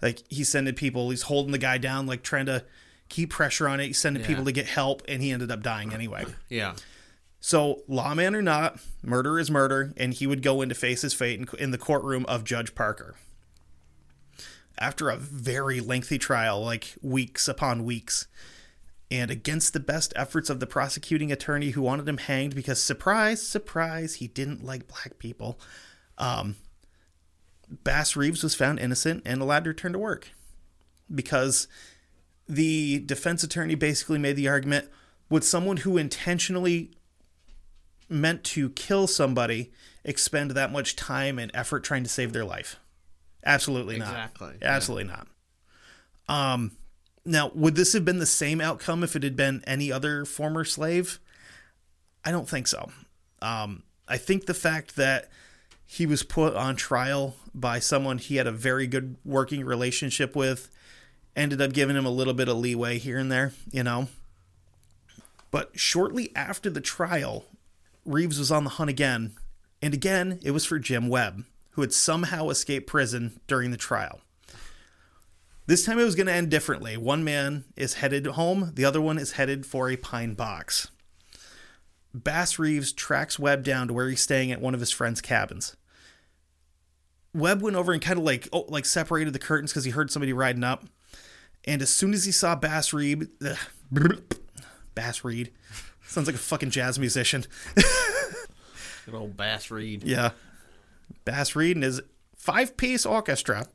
like 0.01 0.23
he's 0.29 0.49
sending 0.49 0.73
people 0.73 1.09
he's 1.09 1.23
holding 1.23 1.51
the 1.51 1.57
guy 1.57 1.77
down 1.77 2.05
like 2.05 2.21
trying 2.23 2.45
to 2.45 2.63
keep 3.09 3.29
pressure 3.29 3.67
on 3.67 3.79
it 3.79 3.87
he's 3.87 3.99
sending 3.99 4.21
Yeah. 4.21 4.27
people 4.27 4.45
to 4.45 4.51
get 4.51 4.67
help 4.67 5.01
and 5.07 5.21
he 5.21 5.31
ended 5.31 5.51
up 5.51 5.61
dying 5.63 5.93
anyway 5.93 6.25
Yeah. 6.49 6.75
so, 7.41 7.81
lawman 7.87 8.35
or 8.35 8.41
not, 8.41 8.79
murder 9.03 9.37
is 9.39 9.49
murder, 9.51 9.93
and 9.97 10.13
he 10.13 10.27
would 10.27 10.41
go 10.43 10.61
in 10.61 10.69
to 10.69 10.75
face 10.75 11.01
his 11.01 11.13
fate 11.13 11.39
in, 11.39 11.47
in 11.59 11.71
the 11.71 11.77
courtroom 11.77 12.25
of 12.27 12.43
Judge 12.43 12.73
Parker. 12.75 13.15
After 14.81 15.09
a 15.09 15.15
very 15.17 15.79
lengthy 15.79 16.17
trial, 16.17 16.61
like 16.61 16.95
weeks 17.01 17.47
upon 17.47 17.85
weeks, 17.85 18.27
and 19.11 19.29
against 19.29 19.73
the 19.73 19.79
best 19.79 20.11
efforts 20.15 20.49
of 20.49 20.59
the 20.59 20.65
prosecuting 20.65 21.31
attorney 21.31 21.71
who 21.71 21.81
wanted 21.83 22.09
him 22.09 22.17
hanged 22.17 22.55
because, 22.55 22.81
surprise, 22.81 23.45
surprise, 23.45 24.15
he 24.15 24.27
didn't 24.27 24.65
like 24.65 24.87
black 24.87 25.19
people, 25.19 25.59
um, 26.17 26.55
Bass 27.83 28.15
Reeves 28.15 28.41
was 28.41 28.55
found 28.55 28.79
innocent 28.79 29.21
and 29.25 29.41
allowed 29.41 29.65
to 29.65 29.69
return 29.69 29.93
to 29.93 29.99
work 29.99 30.29
because 31.13 31.67
the 32.47 32.99
defense 32.99 33.43
attorney 33.43 33.75
basically 33.75 34.17
made 34.17 34.35
the 34.35 34.47
argument 34.47 34.89
would 35.29 35.43
someone 35.43 35.77
who 35.77 35.97
intentionally 35.97 36.91
meant 38.09 38.43
to 38.43 38.69
kill 38.71 39.07
somebody 39.07 39.71
expend 40.03 40.51
that 40.51 40.71
much 40.71 40.97
time 40.97 41.39
and 41.39 41.51
effort 41.53 41.83
trying 41.83 42.03
to 42.03 42.09
save 42.09 42.33
their 42.33 42.43
life? 42.43 42.80
Absolutely 43.45 43.97
not. 43.97 44.09
Exactly. 44.09 44.53
Absolutely 44.61 45.11
not. 45.11 45.27
Um, 46.27 46.71
now, 47.25 47.51
would 47.53 47.75
this 47.75 47.93
have 47.93 48.05
been 48.05 48.19
the 48.19 48.25
same 48.25 48.61
outcome 48.61 49.03
if 49.03 49.15
it 49.15 49.23
had 49.23 49.35
been 49.35 49.63
any 49.67 49.91
other 49.91 50.25
former 50.25 50.63
slave? 50.63 51.19
I 52.23 52.31
don't 52.31 52.49
think 52.49 52.67
so. 52.67 52.91
Um, 53.41 53.83
I 54.07 54.17
think 54.17 54.45
the 54.45 54.53
fact 54.53 54.95
that 54.95 55.29
he 55.85 56.05
was 56.05 56.23
put 56.23 56.55
on 56.55 56.75
trial 56.75 57.35
by 57.53 57.79
someone 57.79 58.17
he 58.17 58.37
had 58.37 58.47
a 58.47 58.51
very 58.51 58.87
good 58.87 59.17
working 59.25 59.65
relationship 59.65 60.35
with 60.35 60.69
ended 61.35 61.61
up 61.61 61.73
giving 61.73 61.95
him 61.95 62.05
a 62.05 62.11
little 62.11 62.33
bit 62.33 62.47
of 62.47 62.57
leeway 62.57 62.97
here 62.97 63.17
and 63.17 63.31
there, 63.31 63.53
you 63.71 63.83
know. 63.83 64.07
But 65.49 65.77
shortly 65.77 66.31
after 66.35 66.69
the 66.69 66.81
trial, 66.81 67.45
Reeves 68.05 68.39
was 68.39 68.51
on 68.51 68.63
the 68.63 68.71
hunt 68.71 68.89
again, 68.89 69.33
and 69.81 69.93
again 69.93 70.39
it 70.43 70.51
was 70.51 70.65
for 70.65 70.79
Jim 70.79 71.09
Webb, 71.09 71.43
who 71.71 71.81
had 71.81 71.93
somehow 71.93 72.49
escaped 72.49 72.87
prison 72.87 73.39
during 73.47 73.71
the 73.71 73.77
trial. 73.77 74.21
This 75.67 75.85
time 75.85 75.99
it 75.99 76.03
was 76.03 76.15
going 76.15 76.27
to 76.27 76.33
end 76.33 76.49
differently. 76.49 76.97
One 76.97 77.23
man 77.23 77.65
is 77.75 77.95
headed 77.95 78.25
home, 78.25 78.71
the 78.73 78.85
other 78.85 79.01
one 79.01 79.17
is 79.17 79.33
headed 79.33 79.65
for 79.65 79.89
a 79.89 79.95
pine 79.95 80.33
box. 80.33 80.89
Bass 82.13 82.59
Reeves 82.59 82.91
tracks 82.91 83.39
Webb 83.39 83.63
down 83.63 83.87
to 83.87 83.93
where 83.93 84.09
he's 84.09 84.21
staying 84.21 84.51
at 84.51 84.59
one 84.59 84.73
of 84.73 84.79
his 84.79 84.91
friend's 84.91 85.21
cabins. 85.21 85.77
Webb 87.33 87.61
went 87.61 87.77
over 87.77 87.93
and 87.93 88.01
kind 88.01 88.19
of 88.19 88.25
like 88.25 88.49
oh, 88.51 88.65
like 88.67 88.85
separated 88.85 89.31
the 89.31 89.39
curtains 89.39 89.71
because 89.71 89.85
he 89.85 89.91
heard 89.91 90.11
somebody 90.11 90.33
riding 90.33 90.63
up. 90.63 90.85
And 91.63 91.81
as 91.81 91.89
soon 91.89 92.13
as 92.13 92.25
he 92.25 92.31
saw 92.31 92.55
Bass 92.55 92.91
Reed, 92.91 93.27
ugh, 93.45 93.57
Bass 94.95 95.23
Reed, 95.23 95.51
sounds 96.05 96.27
like 96.27 96.35
a 96.35 96.39
fucking 96.39 96.71
jazz 96.71 96.99
musician. 96.99 97.45
Good 99.05 99.15
old 99.15 99.37
Bass 99.37 99.71
Reed. 99.71 100.03
Yeah. 100.03 100.31
Bass 101.25 101.55
Reed 101.55 101.75
and 101.77 101.83
his 101.83 102.01
five 102.35 102.77
piece 102.77 103.05
orchestra. 103.05 103.67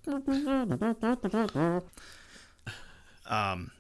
um 3.27 3.71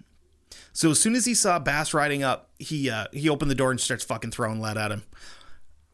so 0.73 0.91
as 0.91 1.01
soon 1.01 1.15
as 1.15 1.25
he 1.25 1.33
saw 1.35 1.59
Bass 1.59 1.95
riding 1.95 2.23
up, 2.23 2.51
he 2.59 2.91
uh, 2.91 3.07
he 3.13 3.31
opened 3.31 3.51
the 3.51 3.55
door 3.55 3.71
and 3.71 3.81
starts 3.81 4.05
fucking 4.05 4.31
throwing 4.31 4.61
lead 4.61 4.77
at 4.77 4.91
him. 4.93 5.05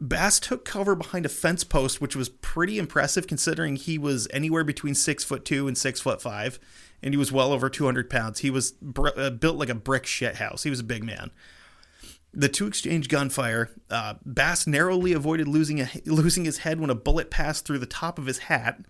Bass 0.00 0.40
took 0.40 0.64
cover 0.64 0.96
behind 0.96 1.24
a 1.24 1.28
fence 1.28 1.62
post, 1.62 2.00
which 2.00 2.16
was 2.16 2.28
pretty 2.28 2.78
impressive 2.78 3.28
considering 3.28 3.76
he 3.76 3.96
was 3.96 4.26
anywhere 4.32 4.64
between 4.64 4.96
six 4.96 5.22
foot 5.22 5.44
two 5.44 5.68
and 5.68 5.78
six 5.78 6.00
foot 6.00 6.20
five, 6.20 6.58
and 7.00 7.14
he 7.14 7.18
was 7.18 7.30
well 7.30 7.52
over 7.52 7.70
two 7.70 7.84
hundred 7.84 8.10
pounds. 8.10 8.40
He 8.40 8.50
was 8.50 8.72
br- 8.72 9.10
uh, 9.16 9.30
built 9.30 9.56
like 9.56 9.68
a 9.68 9.74
brick 9.76 10.04
shit 10.04 10.36
house. 10.36 10.64
He 10.64 10.70
was 10.70 10.80
a 10.80 10.84
big 10.84 11.04
man. 11.04 11.30
The 12.34 12.48
two 12.48 12.66
exchanged 12.66 13.10
gunfire. 13.10 13.70
Uh, 13.90 14.14
Bass 14.24 14.66
narrowly 14.66 15.12
avoided 15.12 15.48
losing 15.48 15.80
a, 15.80 15.88
losing 16.06 16.44
his 16.46 16.58
head 16.58 16.80
when 16.80 16.88
a 16.90 16.94
bullet 16.94 17.30
passed 17.30 17.66
through 17.66 17.78
the 17.78 17.86
top 17.86 18.18
of 18.18 18.26
his 18.26 18.38
hat. 18.38 18.80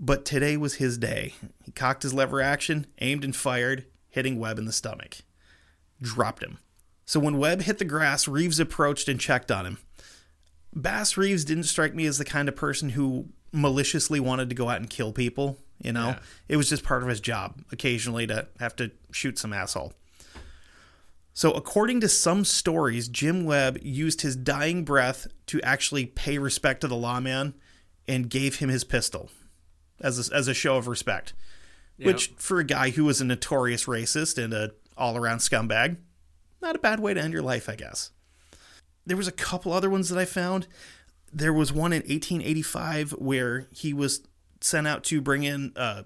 But 0.00 0.24
today 0.24 0.56
was 0.56 0.74
his 0.74 0.96
day. 0.96 1.34
He 1.64 1.70
cocked 1.72 2.02
his 2.02 2.14
lever 2.14 2.40
action, 2.40 2.86
aimed 3.00 3.24
and 3.24 3.36
fired, 3.36 3.84
hitting 4.08 4.38
Webb 4.38 4.58
in 4.58 4.64
the 4.64 4.72
stomach. 4.72 5.18
Dropped 6.00 6.42
him. 6.42 6.58
So 7.04 7.20
when 7.20 7.36
Webb 7.36 7.62
hit 7.62 7.76
the 7.78 7.84
grass, 7.84 8.26
Reeves 8.26 8.58
approached 8.58 9.06
and 9.08 9.20
checked 9.20 9.50
on 9.50 9.66
him. 9.66 9.78
Bass 10.74 11.18
Reeves 11.18 11.44
didn't 11.44 11.64
strike 11.64 11.94
me 11.94 12.06
as 12.06 12.16
the 12.16 12.24
kind 12.24 12.48
of 12.48 12.56
person 12.56 12.90
who 12.90 13.26
maliciously 13.52 14.18
wanted 14.18 14.48
to 14.48 14.54
go 14.54 14.70
out 14.70 14.78
and 14.80 14.88
kill 14.88 15.12
people. 15.12 15.58
You 15.82 15.92
know, 15.92 16.08
Yeah. 16.08 16.18
it 16.48 16.56
was 16.56 16.70
just 16.70 16.84
part 16.84 17.02
of 17.02 17.08
his 17.10 17.20
job 17.20 17.60
occasionally 17.70 18.26
to 18.28 18.48
have 18.60 18.74
to 18.76 18.92
shoot 19.12 19.38
some 19.38 19.52
asshole. 19.52 19.92
So, 21.34 21.52
according 21.52 22.00
to 22.00 22.08
some 22.08 22.44
stories, 22.44 23.08
Jim 23.08 23.44
Webb 23.44 23.78
used 23.80 24.20
his 24.20 24.36
dying 24.36 24.84
breath 24.84 25.26
to 25.46 25.60
actually 25.62 26.06
pay 26.06 26.38
respect 26.38 26.82
to 26.82 26.88
the 26.88 26.96
lawman 26.96 27.54
and 28.06 28.28
gave 28.28 28.56
him 28.56 28.68
his 28.68 28.84
pistol 28.84 29.30
as 30.00 30.30
a, 30.30 30.34
as 30.34 30.48
a 30.48 30.54
show 30.54 30.76
of 30.76 30.88
respect. 30.88 31.32
Which, 31.98 32.32
for 32.36 32.58
a 32.58 32.64
guy 32.64 32.90
who 32.90 33.04
was 33.04 33.20
a 33.20 33.24
notorious 33.24 33.84
racist 33.84 34.42
and 34.42 34.52
a 34.52 34.72
all 34.96 35.16
around 35.16 35.38
scumbag, 35.38 35.96
not 36.60 36.76
a 36.76 36.80
bad 36.80 37.00
way 37.00 37.14
to 37.14 37.20
end 37.20 37.32
your 37.32 37.42
life, 37.42 37.68
I 37.68 37.76
guess. 37.76 38.10
There 39.06 39.16
was 39.16 39.28
a 39.28 39.32
couple 39.32 39.72
other 39.72 39.88
ones 39.88 40.08
that 40.08 40.18
I 40.18 40.24
found. 40.24 40.66
There 41.32 41.52
was 41.52 41.72
one 41.72 41.92
in 41.92 42.00
1885 42.00 43.12
where 43.12 43.68
he 43.70 43.92
was 43.92 44.26
sent 44.60 44.86
out 44.86 45.04
to 45.04 45.20
bring 45.20 45.44
in 45.44 45.72
uh, 45.76 46.02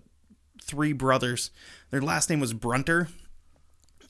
three 0.63 0.93
brothers. 0.93 1.51
Their 1.91 2.01
last 2.01 2.31
name 2.31 2.41
was 2.41 2.53
Brunter. 2.53 3.09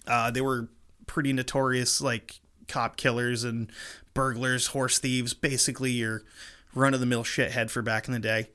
Uh, 0.06 0.30
they 0.30 0.40
were 0.40 0.68
pretty 1.06 1.32
notorious, 1.32 2.00
like 2.00 2.40
cop 2.68 2.96
killers 2.96 3.44
and 3.44 3.70
burglars, 4.14 4.68
horse 4.68 4.98
thieves, 4.98 5.34
basically 5.34 5.92
your 5.92 6.22
run 6.74 6.94
of 6.94 7.00
the 7.00 7.06
mill 7.06 7.24
shithead 7.24 7.70
for 7.70 7.82
back 7.82 8.06
in 8.06 8.12
the 8.12 8.20
day. 8.20 8.48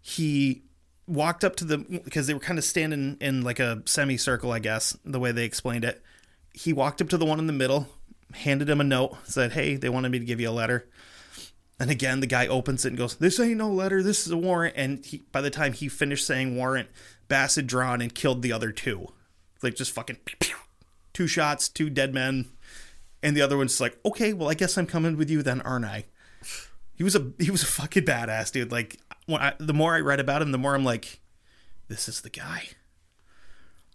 He 0.00 0.62
walked 1.06 1.44
up 1.44 1.56
to 1.56 1.64
the 1.64 1.78
because 1.78 2.26
they 2.26 2.34
were 2.34 2.40
kind 2.40 2.58
of 2.58 2.64
standing 2.64 3.16
in 3.20 3.42
like 3.42 3.58
a 3.58 3.82
semicircle, 3.86 4.52
I 4.52 4.58
guess, 4.58 4.96
the 5.04 5.18
way 5.18 5.32
they 5.32 5.44
explained 5.44 5.84
it. 5.84 6.02
He 6.52 6.72
walked 6.72 7.00
up 7.00 7.08
to 7.10 7.16
the 7.16 7.26
one 7.26 7.38
in 7.38 7.46
the 7.46 7.52
middle, 7.52 7.88
handed 8.34 8.68
him 8.68 8.80
a 8.80 8.84
note, 8.84 9.16
said, 9.24 9.52
"Hey, 9.52 9.76
they 9.76 9.88
wanted 9.88 10.10
me 10.10 10.18
to 10.18 10.24
give 10.24 10.40
you 10.40 10.50
a 10.50 10.52
letter." 10.52 10.88
And 11.80 11.90
again, 11.90 12.20
the 12.20 12.26
guy 12.26 12.46
opens 12.46 12.84
it 12.84 12.88
and 12.88 12.98
goes, 12.98 13.16
"This 13.16 13.38
ain't 13.38 13.58
no 13.58 13.70
letter. 13.70 14.02
This 14.02 14.26
is 14.26 14.32
a 14.32 14.36
warrant." 14.36 14.74
And 14.76 15.04
he, 15.04 15.18
by 15.32 15.40
the 15.40 15.50
time 15.50 15.72
he 15.72 15.88
finished 15.88 16.26
saying 16.26 16.56
warrant, 16.56 16.88
Bass 17.28 17.56
had 17.56 17.66
drawn 17.66 18.00
and 18.00 18.14
killed 18.14 18.42
the 18.42 18.52
other 18.52 18.72
two, 18.72 19.12
like 19.62 19.76
just 19.76 19.92
fucking 19.92 20.18
pew, 20.24 20.36
pew. 20.40 20.56
Two 21.18 21.26
shots, 21.26 21.68
two 21.68 21.90
dead 21.90 22.14
men, 22.14 22.46
and 23.24 23.36
the 23.36 23.42
other 23.42 23.56
one's 23.56 23.80
like, 23.80 23.98
"Okay, 24.04 24.32
well, 24.32 24.48
I 24.48 24.54
guess 24.54 24.78
I'm 24.78 24.86
coming 24.86 25.16
with 25.16 25.28
you 25.28 25.42
then, 25.42 25.60
aren't 25.62 25.84
I?" 25.84 26.04
He 26.94 27.02
was 27.02 27.16
a 27.16 27.32
he 27.40 27.50
was 27.50 27.64
a 27.64 27.66
fucking 27.66 28.04
badass 28.04 28.52
dude. 28.52 28.70
Like 28.70 29.00
I, 29.28 29.54
the 29.58 29.74
more 29.74 29.96
I 29.96 30.00
read 30.00 30.20
about 30.20 30.42
him, 30.42 30.52
the 30.52 30.58
more 30.58 30.76
I'm 30.76 30.84
like, 30.84 31.18
this 31.88 32.08
is 32.08 32.20
the 32.20 32.30
guy. 32.30 32.68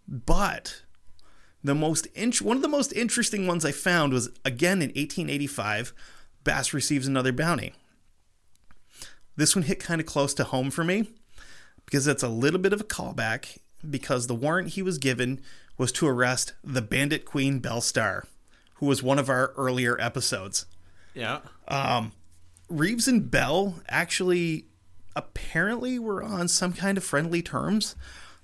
But 0.06 0.82
the 1.64 1.74
most 1.74 2.08
int- 2.08 2.42
one 2.42 2.58
of 2.58 2.62
the 2.62 2.68
most 2.68 2.92
interesting 2.92 3.48
ones 3.48 3.64
I 3.64 3.72
found 3.72 4.12
was 4.12 4.28
again 4.44 4.82
in 4.82 4.90
1885. 4.90 5.94
Bass 6.44 6.74
receives 6.74 7.08
another 7.08 7.32
bounty. 7.32 7.72
This 9.38 9.56
one 9.56 9.64
hit 9.64 9.80
kind 9.80 10.02
of 10.02 10.08
close 10.08 10.34
to 10.34 10.44
home 10.44 10.72
for 10.72 10.84
me 10.84 11.08
because 11.86 12.06
it's 12.06 12.22
a 12.22 12.28
little 12.28 12.60
bit 12.60 12.74
of 12.74 12.82
a 12.82 12.84
callback 12.84 13.60
because 13.90 14.28
the 14.28 14.36
warrant 14.36 14.72
he 14.72 14.82
was 14.82 14.98
given 14.98 15.40
was 15.78 15.92
to 15.94 16.08
arrest 16.08 16.54
the 16.64 16.82
bandit 16.82 17.26
queen 17.26 17.60
Belle 17.60 17.82
Starr, 17.82 18.26
who 18.76 18.86
was 18.86 19.02
one 19.02 19.20
of 19.20 19.30
our 19.30 19.54
earlier 19.58 20.00
episodes. 20.00 20.66
Yeah. 21.14 21.40
Reeves 22.70 23.08
and 23.08 23.30
Belle 23.30 23.82
actually 23.88 24.66
apparently 25.16 26.00
were 26.00 26.24
on 26.24 26.48
some 26.48 26.74
kind 26.74 26.98
of 26.98 27.04
friendly 27.04 27.42
terms. 27.42 27.96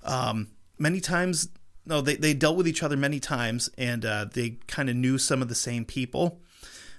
Um, 0.04 0.48
many 0.78 1.00
times, 1.00 1.48
no, 1.84 2.00
they, 2.00 2.16
they 2.16 2.34
dealt 2.34 2.56
with 2.56 2.68
each 2.68 2.82
other 2.82 2.96
many 2.96 3.20
times 3.20 3.70
and 3.76 4.04
uh, 4.04 4.26
they 4.32 4.58
kind 4.66 4.88
of 4.88 4.96
knew 4.96 5.18
some 5.18 5.42
of 5.42 5.48
the 5.48 5.54
same 5.54 5.84
people. 5.84 6.40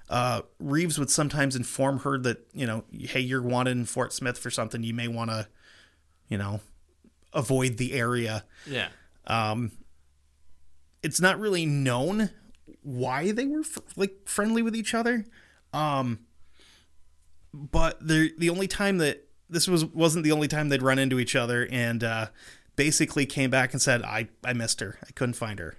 Uh, 0.10 0.42
Reeves 0.60 1.00
would 1.00 1.10
sometimes 1.10 1.56
inform 1.56 2.00
her 2.00 2.18
that, 2.18 2.46
you 2.54 2.68
know, 2.68 2.84
hey, 2.92 3.22
you're 3.22 3.42
wanted 3.42 3.72
in 3.72 3.86
Fort 3.86 4.12
Smith 4.12 4.38
for 4.38 4.50
something. 4.50 4.84
You 4.84 4.94
may 4.94 5.08
want 5.08 5.30
to, 5.30 5.48
you 6.28 6.38
know, 6.38 6.60
avoid 7.32 7.78
the 7.78 7.94
area. 7.94 8.44
Yeah. 8.68 8.90
It's 11.04 11.20
not 11.22 11.40
really 11.40 11.66
known 11.66 12.30
why 12.84 13.32
they 13.32 13.46
were 13.46 13.64
like 13.96 14.28
friendly 14.28 14.62
with 14.62 14.76
each 14.76 14.94
other. 14.94 15.26
Um, 15.74 16.20
but 17.54 18.06
the 18.06 18.32
the 18.38 18.50
only 18.50 18.68
time 18.68 18.98
that 19.00 19.28
this 19.50 19.68
was 19.68 19.84
wasn't 19.86 20.24
the 20.24 20.32
only 20.32 20.48
time 20.48 20.70
they'd 20.70 20.82
run 20.82 21.00
into 21.00 21.20
each 21.20 21.36
other, 21.36 21.68
and 21.72 22.04
uh, 22.04 22.28
basically 22.76 23.26
came 23.26 23.50
back 23.50 23.74
and 23.74 23.82
said, 23.82 24.02
"I 24.04 24.30
I 24.44 24.54
missed 24.54 24.80
her. 24.80 24.98
I 25.08 25.12
couldn't 25.12 25.34
find 25.34 25.60
her." 25.60 25.76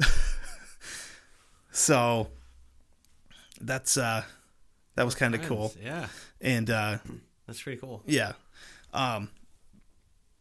so 1.70 2.28
that's 3.60 3.96
uh, 3.96 4.24
that 4.94 5.04
was 5.04 5.14
kind 5.14 5.34
of 5.34 5.42
cool, 5.42 5.72
Yeah. 5.82 6.08
and 6.40 6.70
uh, 6.70 6.98
That's 7.46 7.62
pretty 7.62 7.80
cool. 7.80 8.02
yeah. 8.06 8.32
Um, 8.92 9.30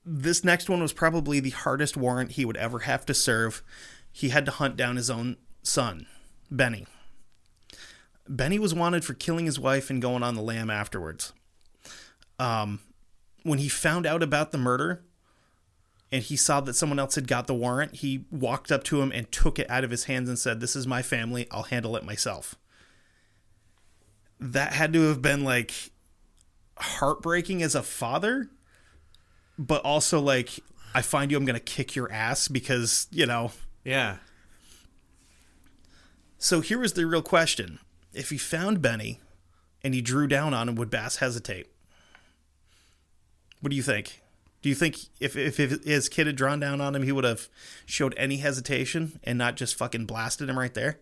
this 0.05 0.43
next 0.43 0.69
one 0.69 0.81
was 0.81 0.93
probably 0.93 1.39
the 1.39 1.49
hardest 1.49 1.97
warrant 1.97 2.31
he 2.33 2.45
would 2.45 2.57
ever 2.57 2.79
have 2.79 3.05
to 3.07 3.13
serve. 3.13 3.63
He 4.15 4.29
had 4.29 4.45
to 4.45 4.51
hunt 4.51 4.77
down 4.77 4.95
his 4.95 5.09
own 5.09 5.35
son, 5.61 6.07
Benny. 6.49 6.87
Benny 8.29 8.57
was 8.57 8.73
wanted 8.73 9.03
for 9.03 9.13
killing 9.13 9.45
his 9.45 9.59
wife 9.59 9.89
and 9.89 10.01
going 10.01 10.23
on 10.23 10.35
the 10.35 10.41
lam 10.41 10.69
afterwards. 10.69 11.33
Um, 12.39 12.79
when 13.43 13.59
he 13.59 13.67
found 13.67 14.05
out 14.05 14.23
about 14.23 14.53
the 14.53 14.57
murder 14.57 15.03
and 16.13 16.23
he 16.23 16.37
saw 16.37 16.61
that 16.61 16.75
someone 16.75 16.97
else 16.97 17.15
had 17.15 17.27
got 17.27 17.47
the 17.47 17.53
warrant, 17.53 17.95
he 17.95 18.23
walked 18.31 18.71
up 18.71 18.85
to 18.85 19.01
him 19.01 19.11
and 19.11 19.29
took 19.33 19.59
it 19.59 19.69
out 19.69 19.83
of 19.83 19.91
his 19.91 20.05
hands 20.05 20.29
and 20.29 20.39
said, 20.39 20.61
This 20.61 20.77
is 20.77 20.87
my 20.87 21.01
family. 21.01 21.45
I'll 21.51 21.63
handle 21.63 21.97
it 21.97 22.05
myself. 22.05 22.55
That 24.39 24.71
had 24.71 24.93
to 24.93 25.09
have 25.09 25.21
been 25.21 25.43
like 25.43 25.91
heartbreaking 26.77 27.61
as 27.61 27.75
a 27.75 27.83
father, 27.83 28.49
but 29.59 29.81
also 29.83 30.21
like, 30.21 30.61
I 30.93 31.01
find 31.01 31.31
you, 31.31 31.37
I'm 31.37 31.43
going 31.43 31.55
to 31.55 31.59
kick 31.59 31.97
your 31.97 32.09
ass 32.09 32.47
because, 32.47 33.07
you 33.11 33.25
know. 33.25 33.51
Yeah. 33.85 34.17
So 36.37 36.59
here 36.59 36.79
was 36.79 36.93
the 36.93 37.05
real 37.05 37.21
question. 37.21 37.79
If 38.13 38.29
he 38.29 38.37
found 38.37 38.81
Benny 38.81 39.21
and 39.83 39.93
he 39.93 40.01
drew 40.01 40.27
down 40.27 40.53
on 40.53 40.67
him, 40.67 40.75
would 40.75 40.89
Bass 40.89 41.17
hesitate? 41.17 41.67
What 43.61 43.69
do 43.69 43.75
you 43.75 43.83
think? 43.83 44.21
Do 44.61 44.69
you 44.69 44.75
think 44.75 44.97
if, 45.19 45.35
if, 45.35 45.59
if 45.59 45.83
his 45.83 46.09
kid 46.09 46.27
had 46.27 46.35
drawn 46.35 46.59
down 46.59 46.81
on 46.81 46.95
him, 46.95 47.03
he 47.03 47.11
would 47.11 47.23
have 47.23 47.47
showed 47.85 48.13
any 48.17 48.37
hesitation 48.37 49.19
and 49.23 49.37
not 49.37 49.55
just 49.55 49.75
fucking 49.75 50.05
blasted 50.05 50.49
him 50.49 50.57
right 50.57 50.73
there? 50.73 50.99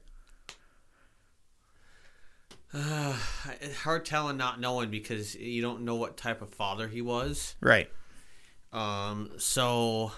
It's 2.73 3.77
hard 3.77 4.03
telling 4.05 4.35
not 4.35 4.59
knowing 4.59 4.89
because 4.89 5.35
you 5.35 5.61
don't 5.61 5.81
know 5.81 5.95
what 5.95 6.17
type 6.17 6.41
of 6.41 6.49
father 6.49 6.87
he 6.87 7.01
was. 7.01 7.55
Right. 7.61 7.89
Um, 8.73 9.31
so 9.37 10.11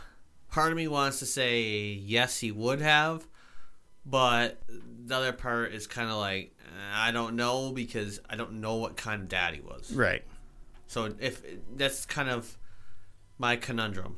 part 0.52 0.72
of 0.72 0.78
me 0.78 0.88
wants 0.88 1.20
to 1.20 1.26
say 1.26 1.62
yes, 1.62 2.39
he 2.39 2.52
would 2.52 2.82
have, 2.82 3.28
but 4.06 4.62
the 4.68 5.16
other 5.16 5.34
part 5.34 5.74
is 5.74 5.88
kind 5.88 6.10
of 6.10 6.18
like 6.18 6.56
uh, 6.62 6.98
I 6.98 7.12
don't 7.12 7.36
know 7.36 7.72
because 7.72 8.20
I 8.30 8.36
don't 8.36 8.54
know 8.62 8.76
what 8.76 8.98
kind 8.98 9.22
of 9.22 9.30
dad 9.30 9.54
he 9.54 9.62
was. 9.62 9.91
Right. 9.93 10.24
So 10.88 11.14
if 11.20 11.41
that's 11.76 12.06
kind 12.06 12.30
of 12.30 12.58
my 13.38 13.56
conundrum. 13.56 14.18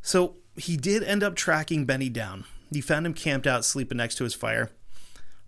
So 0.00 0.36
he 0.56 0.76
did 0.76 1.02
end 1.02 1.22
up 1.22 1.34
tracking 1.34 1.84
Benny 1.84 2.08
down. 2.08 2.44
He 2.72 2.80
found 2.80 3.06
him 3.06 3.14
camped 3.14 3.46
out 3.46 3.64
sleeping 3.64 3.98
next 3.98 4.16
to 4.16 4.24
his 4.24 4.34
fire. 4.34 4.70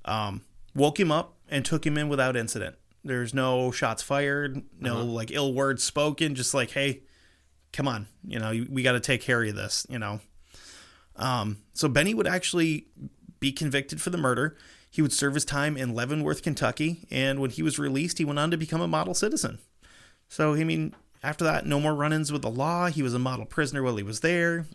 Um, 0.05 0.43
woke 0.75 0.99
him 0.99 1.13
up 1.13 1.35
and 1.49 1.65
took 1.65 1.87
him 1.87 1.99
in 1.99 2.09
without 2.09 2.37
incident. 2.37 2.77
There's 3.05 3.33
no 3.33 3.71
shots 3.71 4.03
fired, 4.03 4.63
no 4.79 5.05
like 5.05 5.31
ill 5.31 5.55
words 5.55 5.83
spoken, 5.83 6.35
just 6.35 6.53
like, 6.53 6.73
hey, 6.73 7.03
come 7.73 7.89
on, 7.89 8.07
you 8.27 8.39
know, 8.39 8.65
we 8.69 8.83
got 8.83 8.93
to 8.93 9.01
take 9.01 9.21
care 9.23 9.43
of 9.45 9.55
this, 9.55 9.87
you 9.89 9.99
know. 9.99 10.21
Um, 11.17 11.59
so 11.73 11.89
Benny 11.89 12.15
would 12.15 12.27
actually 12.27 12.87
be 13.41 13.53
convicted 13.53 14.01
for 14.01 14.11
the 14.11 14.19
murder. 14.19 14.57
He 14.91 15.03
would 15.03 15.13
serve 15.13 15.35
his 15.35 15.45
time 15.45 15.77
in 15.77 15.95
Leavenworth, 15.95 16.43
Kentucky, 16.43 17.07
and 17.11 17.41
when 17.41 17.51
he 17.51 17.63
was 17.63 17.79
released, 17.79 18.19
he 18.19 18.25
went 18.25 18.39
on 18.39 18.51
to 18.51 18.57
become 18.57 18.81
a 18.81 18.89
model 18.89 19.15
citizen. 19.15 19.59
So, 20.29 20.55
I 20.55 20.65
mean, 20.65 20.95
after 21.23 21.45
that, 21.45 21.67
no 21.67 21.79
more 21.81 21.95
run 21.95 22.13
ins 22.13 22.33
with 22.33 22.43
the 22.43 22.51
law. 22.51 22.87
He 22.89 23.03
was 23.03 23.15
a 23.15 23.19
model 23.19 23.45
prisoner 23.47 23.83
while 23.83 23.97
he 23.97 24.03
was 24.03 24.21
there. 24.21 24.67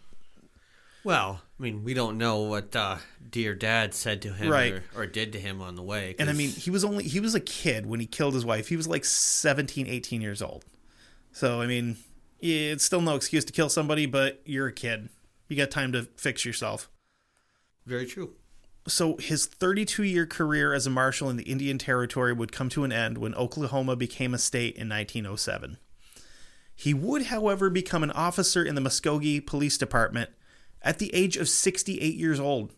Well, 1.04 1.41
I 1.60 1.64
mean, 1.64 1.84
we 1.84 1.93
don't 1.93 2.18
know 2.18 2.41
what 2.41 2.76
uh, 2.76 2.98
dear 3.30 3.54
dad 3.54 3.93
said 3.93 4.22
to 4.24 4.34
him 4.34 4.50
Right. 4.50 4.74
or, 4.74 4.84
or 4.96 5.06
did 5.06 5.34
to 5.34 5.39
him 5.39 5.62
on 5.62 5.76
the 5.76 5.84
way. 5.84 6.16
And 6.18 6.30
I 6.30 6.34
mean, 6.34 6.50
he 6.50 6.72
was 6.72 6.84
only, 6.84 7.04
he 7.04 7.20
was 7.20 7.36
a 7.36 7.39
kid 7.39 7.86
when 7.86 8.00
he 8.00 8.06
killed 8.08 8.34
his 8.34 8.43
wife. 8.46 8.70
He 8.70 8.76
was 8.78 8.88
like 8.88 9.06
17, 9.06 9.86
18 9.88 10.22
years 10.22 10.41
old. 10.41 10.66
So, 11.32 11.62
I 11.62 11.68
mean, 11.68 11.98
it's 12.46 12.84
still 12.84 13.02
no 13.02 13.16
excuse 13.16 13.46
to 13.46 13.54
kill 13.54 13.70
somebody, 13.70 14.06
but 14.06 14.41
you're 14.46 14.68
a 14.68 14.74
kid. 14.74 15.10
You 15.48 15.56
got 15.56 15.72
time 15.72 15.91
to 15.91 16.04
fix 16.18 16.46
yourself. 16.46 16.89
very 17.86 18.06
true. 18.06 18.34
so 18.88 19.18
his 19.18 19.46
32 19.46 20.04
year 20.04 20.26
career 20.26 20.74
as 20.74 20.88
a 20.88 20.89
marshal 20.89 21.30
in 21.30 21.38
the 21.38 21.43
Indian 21.43 21.78
Territory 21.78 22.34
would 22.34 22.52
come 22.52 22.70
to 22.70 22.84
an 22.84 22.91
end 22.91 23.18
when 23.18 23.36
Oklahoma 23.36 23.96
became 23.96 24.34
a 24.34 24.38
state 24.39 24.76
in 24.76 24.89
1907. 24.89 25.78
He 26.76 26.93
would, 26.93 27.28
however, 27.28 27.70
become 27.70 28.04
an 28.04 28.12
officer 28.12 28.64
in 28.64 28.76
the 28.76 28.82
Muskogee 28.82 29.46
Police 29.46 29.78
Department 29.78 30.30
at 30.82 31.00
the 31.00 31.14
age 31.16 31.38
of 31.38 31.48
68 31.48 32.16
years 32.16 32.39
old. 32.39 32.74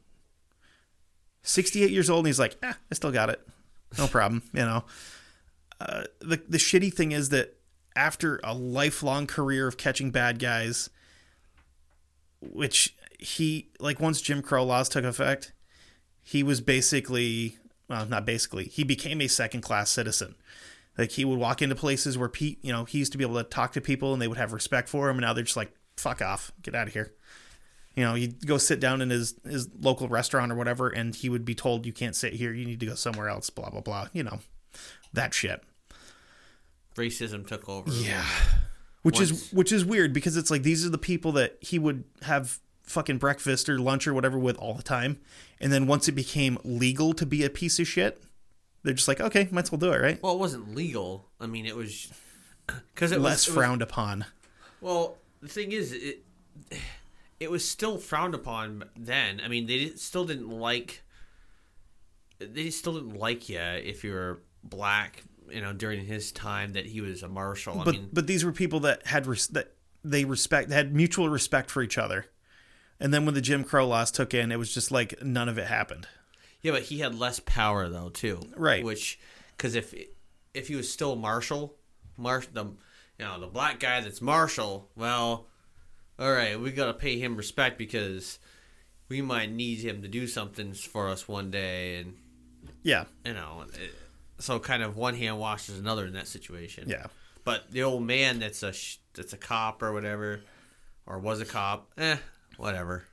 68 1.41 1.89
years 1.89 2.09
old, 2.09 2.19
and 2.19 2.27
he's 2.27 2.39
like, 2.39 2.57
eh, 2.61 2.73
I 2.91 2.93
still 2.93 3.11
got 3.11 3.29
it. 3.29 3.41
No 3.97 4.07
problem, 4.07 4.43
you 4.53 4.61
know. 4.61 4.83
Uh, 5.79 6.03
the, 6.19 6.41
the 6.47 6.57
shitty 6.57 6.93
thing 6.93 7.11
is 7.11 7.29
that 7.29 7.56
after 7.97 8.39
a 8.43 8.53
lifelong 8.53 9.27
career 9.27 9.67
of 9.67 9.77
catching 9.77 10.11
bad 10.11 10.39
guys, 10.39 10.89
which 12.39 12.95
he, 13.19 13.69
like, 13.79 13.99
once 13.99 14.21
Jim 14.21 14.41
Crow 14.41 14.63
laws 14.63 14.87
took 14.87 15.03
effect, 15.03 15.51
he 16.23 16.43
was 16.43 16.61
basically 16.61 17.57
well, 17.89 18.05
not 18.05 18.25
basically. 18.25 18.65
He 18.65 18.83
became 18.83 19.21
a 19.21 19.27
second 19.27 19.61
class 19.61 19.89
citizen. 19.89 20.35
Like 20.97 21.11
he 21.11 21.25
would 21.25 21.39
walk 21.39 21.61
into 21.61 21.75
places 21.75 22.17
where 22.17 22.29
Pete, 22.29 22.59
you 22.63 22.71
know, 22.71 22.85
he 22.85 22.97
used 22.97 23.11
to 23.11 23.17
be 23.17 23.23
able 23.23 23.35
to 23.35 23.43
talk 23.43 23.73
to 23.73 23.81
people 23.81 24.13
and 24.13 24.21
they 24.21 24.27
would 24.27 24.37
have 24.37 24.53
respect 24.53 24.89
for 24.89 25.09
him, 25.09 25.17
and 25.17 25.21
now 25.21 25.33
they're 25.33 25.43
just 25.43 25.57
like, 25.57 25.71
"Fuck 25.95 26.21
off, 26.21 26.51
get 26.61 26.75
out 26.75 26.87
of 26.87 26.93
here." 26.93 27.13
You 27.95 28.03
know, 28.03 28.15
he'd 28.15 28.45
go 28.45 28.57
sit 28.57 28.79
down 28.79 29.01
in 29.01 29.09
his 29.09 29.35
his 29.45 29.69
local 29.79 30.07
restaurant 30.07 30.51
or 30.51 30.55
whatever, 30.55 30.89
and 30.89 31.15
he 31.15 31.29
would 31.29 31.45
be 31.45 31.55
told, 31.55 31.85
"You 31.85 31.93
can't 31.93 32.15
sit 32.15 32.33
here. 32.33 32.51
You 32.51 32.65
need 32.65 32.79
to 32.79 32.85
go 32.87 32.95
somewhere 32.95 33.29
else." 33.29 33.49
Blah 33.49 33.69
blah 33.69 33.81
blah. 33.81 34.07
You 34.11 34.23
know, 34.23 34.39
that 35.13 35.33
shit. 35.33 35.63
Racism 36.97 37.47
took 37.47 37.67
over. 37.69 37.89
Yeah. 37.91 38.25
Which 39.03 39.15
Once- 39.17 39.31
is 39.31 39.53
which 39.53 39.71
is 39.71 39.85
weird 39.85 40.11
because 40.11 40.35
it's 40.35 40.51
like 40.51 40.63
these 40.63 40.85
are 40.85 40.89
the 40.89 40.97
people 40.97 41.31
that 41.33 41.57
he 41.61 41.79
would 41.79 42.03
have 42.23 42.59
fucking 42.83 43.17
breakfast 43.17 43.69
or 43.69 43.79
lunch 43.79 44.07
or 44.07 44.13
whatever 44.13 44.37
with 44.37 44.57
all 44.57 44.73
the 44.73 44.83
time. 44.83 45.19
And 45.61 45.71
then 45.71 45.87
once 45.87 46.07
it 46.07 46.13
became 46.13 46.57
legal 46.63 47.13
to 47.13 47.25
be 47.25 47.43
a 47.45 47.49
piece 47.49 47.79
of 47.79 47.87
shit, 47.87 48.21
they're 48.83 48.93
just 48.93 49.07
like, 49.07 49.19
okay, 49.21 49.47
might 49.51 49.63
as 49.65 49.71
well 49.71 49.79
do 49.79 49.91
it, 49.93 50.01
right? 50.01 50.21
Well, 50.21 50.33
it 50.33 50.39
wasn't 50.39 50.75
legal. 50.75 51.25
I 51.39 51.47
mean, 51.47 51.65
it 51.65 51.75
was 51.75 52.11
because 52.93 53.11
it 53.11 53.19
Less 53.19 53.45
was, 53.45 53.47
it 53.47 53.49
was- 53.51 53.55
frowned 53.65 53.81
upon. 53.81 54.25
Well, 54.81 55.17
the 55.41 55.47
thing 55.49 55.71
is, 55.71 55.91
it 55.93 56.23
it 57.39 57.51
was 57.51 57.67
still 57.67 57.97
frowned 57.97 58.33
upon 58.35 58.85
then. 58.97 59.41
I 59.43 59.47
mean, 59.47 59.67
they 59.67 59.89
still 59.95 60.25
didn't 60.25 60.49
like 60.49 61.03
they 62.39 62.69
still 62.69 62.93
didn't 62.93 63.17
like 63.17 63.49
you 63.49 63.59
if 63.59 64.03
you 64.03 64.11
were 64.13 64.39
black. 64.63 65.23
You 65.51 65.61
know, 65.61 65.73
during 65.73 66.05
his 66.05 66.31
time 66.31 66.73
that 66.73 66.85
he 66.85 67.01
was 67.01 67.23
a 67.23 67.27
marshal. 67.27 67.81
I 67.81 67.83
But 67.85 67.93
mean, 67.95 68.09
but 68.13 68.27
these 68.27 68.43
were 68.45 68.51
people 68.51 68.79
that 68.81 69.05
had 69.07 69.25
res- 69.27 69.47
that 69.47 69.73
they 70.03 70.25
respect 70.25 70.71
had 70.71 70.93
mutual 70.95 71.29
respect 71.29 71.69
for 71.71 71.81
each 71.81 71.97
other. 71.97 72.25
And 72.99 73.13
then 73.13 73.25
when 73.25 73.35
the 73.35 73.41
Jim 73.41 73.63
Crow 73.63 73.87
laws 73.87 74.09
took 74.11 74.33
in, 74.33 74.51
it 74.51 74.57
was 74.57 74.73
just 74.73 74.91
like 74.91 75.21
none 75.23 75.47
of 75.49 75.57
it 75.57 75.67
happened. 75.67 76.07
yeah, 76.61 76.71
but 76.71 76.83
he 76.83 76.99
had 76.99 77.13
less 77.15 77.39
power 77.39 77.87
though 77.89 78.09
too. 78.09 78.41
Right. 78.55 78.83
Which, 78.83 79.19
because 79.55 79.75
if 79.75 79.93
if 80.53 80.67
he 80.67 80.75
was 80.75 80.91
still 80.91 81.15
marshal, 81.15 81.75
marsh 82.17 82.47
the 82.51 82.65
you 82.65 83.25
know 83.25 83.39
the 83.39 83.47
black 83.47 83.79
guy 83.79 84.01
that's 84.01 84.21
marshal, 84.21 84.89
well, 84.95 85.47
all 86.19 86.31
right, 86.31 86.59
we 86.59 86.71
gotta 86.71 86.93
pay 86.93 87.19
him 87.19 87.35
respect 87.37 87.77
because 87.77 88.39
we 89.09 89.21
might 89.21 89.51
need 89.51 89.79
him 89.79 90.01
to 90.01 90.07
do 90.07 90.25
something 90.27 90.73
for 90.73 91.07
us 91.09 91.27
one 91.27 91.49
day, 91.51 91.97
and 91.97 92.15
Yeah. 92.83 93.05
you 93.25 93.33
know, 93.33 93.65
it, 93.73 93.93
so 94.39 94.59
kind 94.59 94.83
of 94.83 94.95
one 94.95 95.15
hand 95.15 95.39
washes 95.39 95.79
another 95.79 96.05
in 96.05 96.13
that 96.13 96.27
situation. 96.27 96.87
Yeah. 96.87 97.07
But 97.43 97.71
the 97.71 97.83
old 97.83 98.03
man 98.03 98.39
that's 98.39 98.63
a 98.63 98.73
sh- 98.73 98.97
that's 99.13 99.33
a 99.33 99.37
cop 99.37 99.81
or 99.81 99.93
whatever, 99.93 100.41
or 101.05 101.19
was 101.19 101.39
a 101.41 101.45
cop, 101.45 101.91
eh, 101.97 102.17
whatever. 102.57 103.05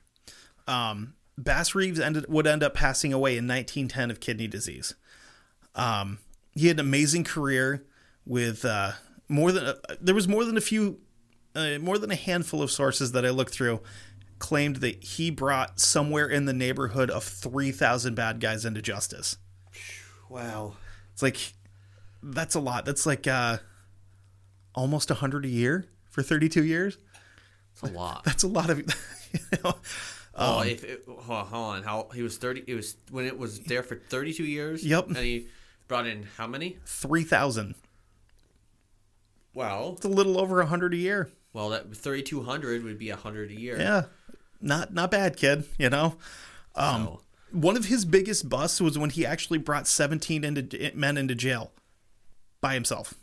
Bass 1.37 1.75
Reeves 1.75 1.99
ended 1.99 2.25
would 2.27 2.47
end 2.47 2.63
up 2.63 2.73
passing 2.73 3.13
away 3.13 3.31
in 3.31 3.47
1910 3.47 4.11
of 4.11 4.19
kidney 4.19 4.47
disease. 4.47 4.95
Um, 5.73 6.19
he 6.53 6.67
had 6.67 6.79
an 6.79 6.85
amazing 6.85 7.23
career 7.23 7.85
with 8.25 8.63
uh, 8.63 8.93
more 9.27 9.51
than 9.51 9.65
uh, 9.65 9.75
there 9.99 10.15
was 10.15 10.27
more 10.27 10.45
than 10.45 10.57
a 10.57 10.61
few, 10.61 10.99
uh, 11.55 11.77
more 11.79 11.97
than 11.97 12.11
a 12.11 12.15
handful 12.15 12.61
of 12.61 12.71
sources 12.71 13.11
that 13.11 13.25
I 13.25 13.29
looked 13.29 13.53
through 13.53 13.81
claimed 14.39 14.77
that 14.77 15.03
he 15.03 15.29
brought 15.29 15.79
somewhere 15.79 16.27
in 16.27 16.45
the 16.45 16.53
neighborhood 16.53 17.09
of 17.09 17.23
3,000 17.23 18.15
bad 18.15 18.39
guys 18.39 18.65
into 18.65 18.81
justice. 18.81 19.37
Wow. 20.29 20.73
It's 21.15 21.23
like 21.23 21.53
that's 22.21 22.53
a 22.55 22.59
lot. 22.59 22.85
That's 22.85 23.05
like 23.07 23.25
uh, 23.25 23.57
almost 24.75 25.09
a 25.09 25.13
100 25.13 25.45
a 25.45 25.47
year 25.47 25.87
for 26.11 26.21
32 26.21 26.63
years. 26.63 26.97
It's 27.71 27.81
a 27.81 27.87
lot. 27.87 28.23
That's 28.25 28.43
a 28.43 28.47
lot 28.47 28.69
of. 28.69 28.79
You 29.33 29.57
know, 29.65 29.75
Oh, 30.37 30.61
if 30.61 30.83
it, 30.85 31.03
hold 31.07 31.47
on, 31.51 31.83
how 31.83 32.07
he 32.13 32.21
was 32.21 32.37
thirty? 32.37 32.63
It 32.67 32.75
was 32.75 32.95
when 33.11 33.25
it 33.25 33.37
was 33.37 33.59
there 33.61 33.83
for 33.83 33.95
thirty-two 33.97 34.45
years. 34.45 34.85
Yep. 34.85 35.07
and 35.07 35.17
he 35.17 35.47
brought 35.89 36.07
in 36.07 36.23
how 36.37 36.47
many? 36.47 36.77
3,000. 36.85 37.75
Well, 39.53 39.93
It's 39.97 40.05
a 40.05 40.09
little 40.09 40.39
over 40.39 40.59
a 40.59 40.63
100 40.63 40.93
a 40.93 40.97
year. 40.97 41.29
well, 41.53 41.69
that 41.69 41.93
thirty-two 41.95 42.43
hundred 42.43 42.83
would 42.83 42.97
be 42.97 43.09
a 43.09 43.15
hundred 43.15 43.51
a 43.51 43.59
year. 43.59 43.77
Yeah, 43.79 44.03
not 44.61 44.93
not 44.93 45.11
bad, 45.11 45.37
kid. 45.37 45.65
You 45.77 45.89
know, 45.89 46.15
um, 46.75 47.03
So, 47.05 47.21
one 47.55 47.77
of 47.77 47.85
his 47.85 48.05
biggest 48.05 48.49
busts 48.49 48.81
was 48.81 48.97
when 48.97 49.09
he 49.09 49.25
actually 49.25 49.57
brought 49.57 49.87
seventeen 49.87 50.43
into 50.43 50.91
men 50.93 51.17
into 51.17 51.35
jail 51.35 51.71
by 52.61 52.73
himself. 52.73 53.13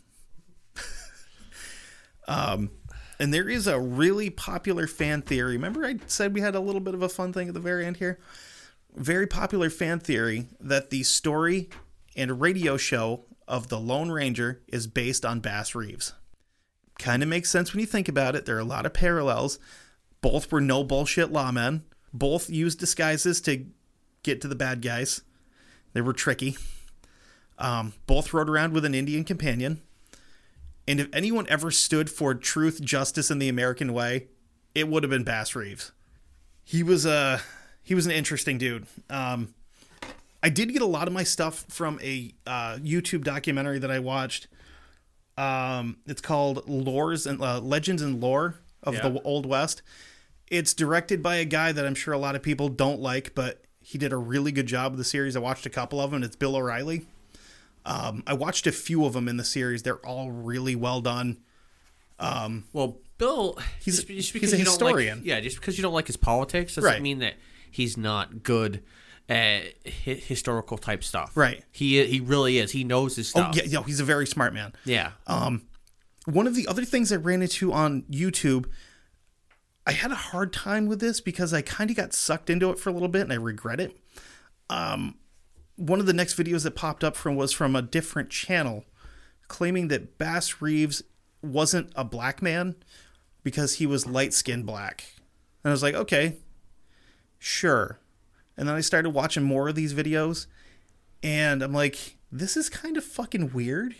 um, 2.27 2.71
and 3.19 3.33
there 3.33 3.49
is 3.49 3.67
a 3.67 3.79
really 3.79 4.29
popular 4.29 4.87
fan 4.87 5.21
theory. 5.21 5.53
Remember, 5.53 5.85
I 5.85 5.97
said 6.07 6.33
we 6.33 6.41
had 6.41 6.55
a 6.55 6.59
little 6.59 6.81
bit 6.81 6.93
of 6.93 7.01
a 7.01 7.09
fun 7.09 7.33
thing 7.33 7.47
at 7.47 7.53
the 7.53 7.59
very 7.59 7.85
end 7.85 7.97
here. 7.97 8.19
Very 8.95 9.27
popular 9.27 9.69
fan 9.69 9.99
theory 9.99 10.47
that 10.59 10.89
the 10.89 11.03
story 11.03 11.69
and 12.15 12.39
radio 12.39 12.77
show 12.77 13.25
of 13.47 13.69
the 13.69 13.79
Lone 13.79 14.11
Ranger 14.11 14.61
is 14.67 14.87
based 14.87 15.25
on 15.25 15.39
Bass 15.39 15.73
Reeves 15.73 16.13
kind 16.99 17.23
of 17.23 17.29
makes 17.29 17.49
sense 17.49 17.73
when 17.73 17.79
you 17.79 17.85
think 17.85 18.07
about 18.07 18.35
it. 18.35 18.45
There 18.45 18.55
are 18.55 18.59
a 18.59 18.65
lot 18.65 18.85
of 18.85 18.93
parallels. 18.93 19.59
Both 20.21 20.51
were 20.51 20.61
no 20.61 20.83
bullshit 20.83 21.31
lawmen. 21.31 21.81
Both 22.13 22.49
used 22.49 22.79
disguises 22.79 23.41
to 23.41 23.65
get 24.23 24.41
to 24.41 24.47
the 24.47 24.55
bad 24.55 24.81
guys. 24.81 25.21
They 25.93 26.01
were 26.01 26.13
tricky. 26.13 26.57
Um, 27.59 27.93
both 28.07 28.33
rode 28.33 28.49
around 28.49 28.73
with 28.73 28.83
an 28.85 28.95
Indian 28.95 29.23
companion. 29.23 29.81
And 30.87 30.99
if 30.99 31.07
anyone 31.13 31.45
ever 31.49 31.71
stood 31.71 32.09
for 32.09 32.33
truth, 32.33 32.81
justice, 32.81 33.29
and 33.29 33.41
the 33.41 33.47
American 33.47 33.93
way, 33.93 34.27
it 34.75 34.87
would 34.87 35.03
have 35.03 35.09
been 35.09 35.23
Bass 35.23 35.55
Reeves. 35.55 35.91
He 36.63 36.83
was 36.83 37.05
a 37.05 37.41
he 37.83 37.93
was 37.95 38.05
an 38.05 38.11
interesting 38.11 38.57
dude. 38.57 38.87
Um, 39.09 39.53
I 40.41 40.49
did 40.49 40.73
get 40.73 40.81
a 40.81 40.85
lot 40.87 41.07
of 41.07 41.13
my 41.13 41.23
stuff 41.23 41.65
from 41.69 41.99
a 42.01 42.33
uh, 42.47 42.77
YouTube 42.77 43.23
documentary 43.23 43.79
that 43.79 43.91
I 43.91 43.99
watched. 43.99 44.47
Um, 45.37 45.97
it's 46.05 46.21
called 46.21 46.65
Lores 46.67 47.25
and 47.27 47.41
uh, 47.41 47.59
Legends 47.59 48.01
and 48.01 48.19
Lore 48.21 48.55
of 48.81 48.95
Yeah. 48.95 49.07
the 49.09 49.21
Old 49.21 49.45
West. 49.45 49.81
It's 50.47 50.73
directed 50.73 51.23
by 51.23 51.35
a 51.37 51.45
guy 51.45 51.71
that 51.71 51.85
I'm 51.85 51.95
sure 51.95 52.13
a 52.13 52.17
lot 52.17 52.35
of 52.35 52.43
people 52.43 52.67
don't 52.69 52.99
like, 52.99 53.33
but 53.35 53.63
he 53.83 53.97
did 53.97 54.11
a 54.13 54.17
really 54.17 54.51
good 54.51 54.65
job 54.65 54.93
of 54.93 54.97
the 54.97 55.03
series. 55.03 55.35
I 55.35 55.39
watched 55.39 55.65
a 55.65 55.69
couple 55.69 55.99
of 56.01 56.11
them. 56.11 56.23
It's 56.23 56.35
Bill 56.35 56.55
O'Reilly. 56.55 57.05
Um, 57.85 58.23
I 58.25 58.33
watched 58.33 58.65
a 58.65 58.71
few 58.71 59.05
of 59.05 59.13
them 59.13 59.27
in 59.27 59.37
the 59.37 59.43
series. 59.43 59.83
They're 59.83 60.03
all 60.05 60.31
really 60.31 60.75
well 60.75 61.01
done. 61.01 61.37
well, 62.19 62.97
Bill, 63.17 63.57
He's- 63.79 63.97
just, 64.03 64.07
just 64.07 64.33
he's 64.33 64.53
a 64.53 64.57
don't 64.57 64.59
like- 64.59 64.67
historian. 64.67 65.21
yeah, 65.23 65.39
just 65.41 65.57
because 65.57 65.77
you 65.77 65.81
don't 65.83 65.93
like 65.93 66.07
his 66.07 66.17
politics 66.17 66.75
doesn't 66.75 66.89
Right. 66.89 67.01
mean 67.01 67.19
that 67.19 67.35
he's 67.69 67.95
not 67.97 68.43
good 68.43 68.81
at 69.29 69.73
hi- 69.85 70.13
historical 70.15 70.77
type 70.77 71.03
stuff. 71.03 71.31
Right. 71.35 71.63
He 71.71 72.03
he 72.05 72.19
really 72.19 72.57
is. 72.57 72.71
He 72.71 72.83
knows 72.83 73.15
his 73.15 73.27
Oh 73.35 73.51
stuff. 73.51 73.55
yeah, 73.55 73.63
yeah, 73.65 73.83
he's 73.83 73.99
a 73.99 74.03
very 74.03 74.27
smart 74.27 74.53
man. 74.53 74.73
yeah. 74.85 75.11
one 76.25 76.47
of 76.47 76.55
the 76.55 76.67
other 76.67 76.85
things 76.85 77.11
I 77.11 77.17
ran 77.17 77.41
into 77.41 77.73
on 77.73 78.03
YouTube, 78.03 78.65
I 79.85 79.91
had 79.91 80.11
a 80.11 80.15
hard 80.15 80.53
time 80.53 80.87
with 80.87 80.99
this 80.99 81.19
because 81.19 81.53
I 81.53 81.61
kind 81.61 81.89
of 81.89 81.97
got 81.97 82.13
sucked 82.13 82.49
into 82.49 82.69
it 82.69 82.79
for 82.79 82.89
a 82.89 82.93
little 82.93 83.09
bit 83.09 83.23
and 83.23 83.33
I 83.33 83.37
regret 83.37 83.79
it. 83.79 83.97
Um, 84.69 85.15
one 85.75 85.99
of 85.99 86.05
the 86.05 86.13
next 86.13 86.37
videos 86.37 86.63
that 86.63 86.75
popped 86.75 87.03
up 87.03 87.15
from 87.15 87.35
was 87.35 87.51
from 87.51 87.75
a 87.75 87.81
different 87.81 88.29
channel 88.29 88.85
claiming 89.47 89.89
that 89.89 90.17
Bass 90.17 90.61
Reeves 90.61 91.03
wasn't 91.41 91.91
a 91.95 92.05
black 92.05 92.41
man 92.41 92.75
because 93.43 93.75
he 93.75 93.85
was 93.85 94.07
light 94.07 94.33
skinned 94.33 94.65
black. 94.65 95.03
And 95.63 95.71
I 95.71 95.73
was 95.73 95.83
like, 95.83 95.95
okay, 95.95 96.37
sure. 97.37 97.99
And 98.55 98.67
then 98.67 98.75
I 98.75 98.81
started 98.81 99.09
watching 99.09 99.43
more 99.43 99.67
of 99.67 99.75
these 99.75 99.93
videos 99.93 100.47
and 101.21 101.61
I'm 101.61 101.73
like, 101.73 102.17
this 102.31 102.55
is 102.55 102.69
kind 102.69 102.95
of 102.95 103.03
fucking 103.03 103.51
weird 103.53 103.95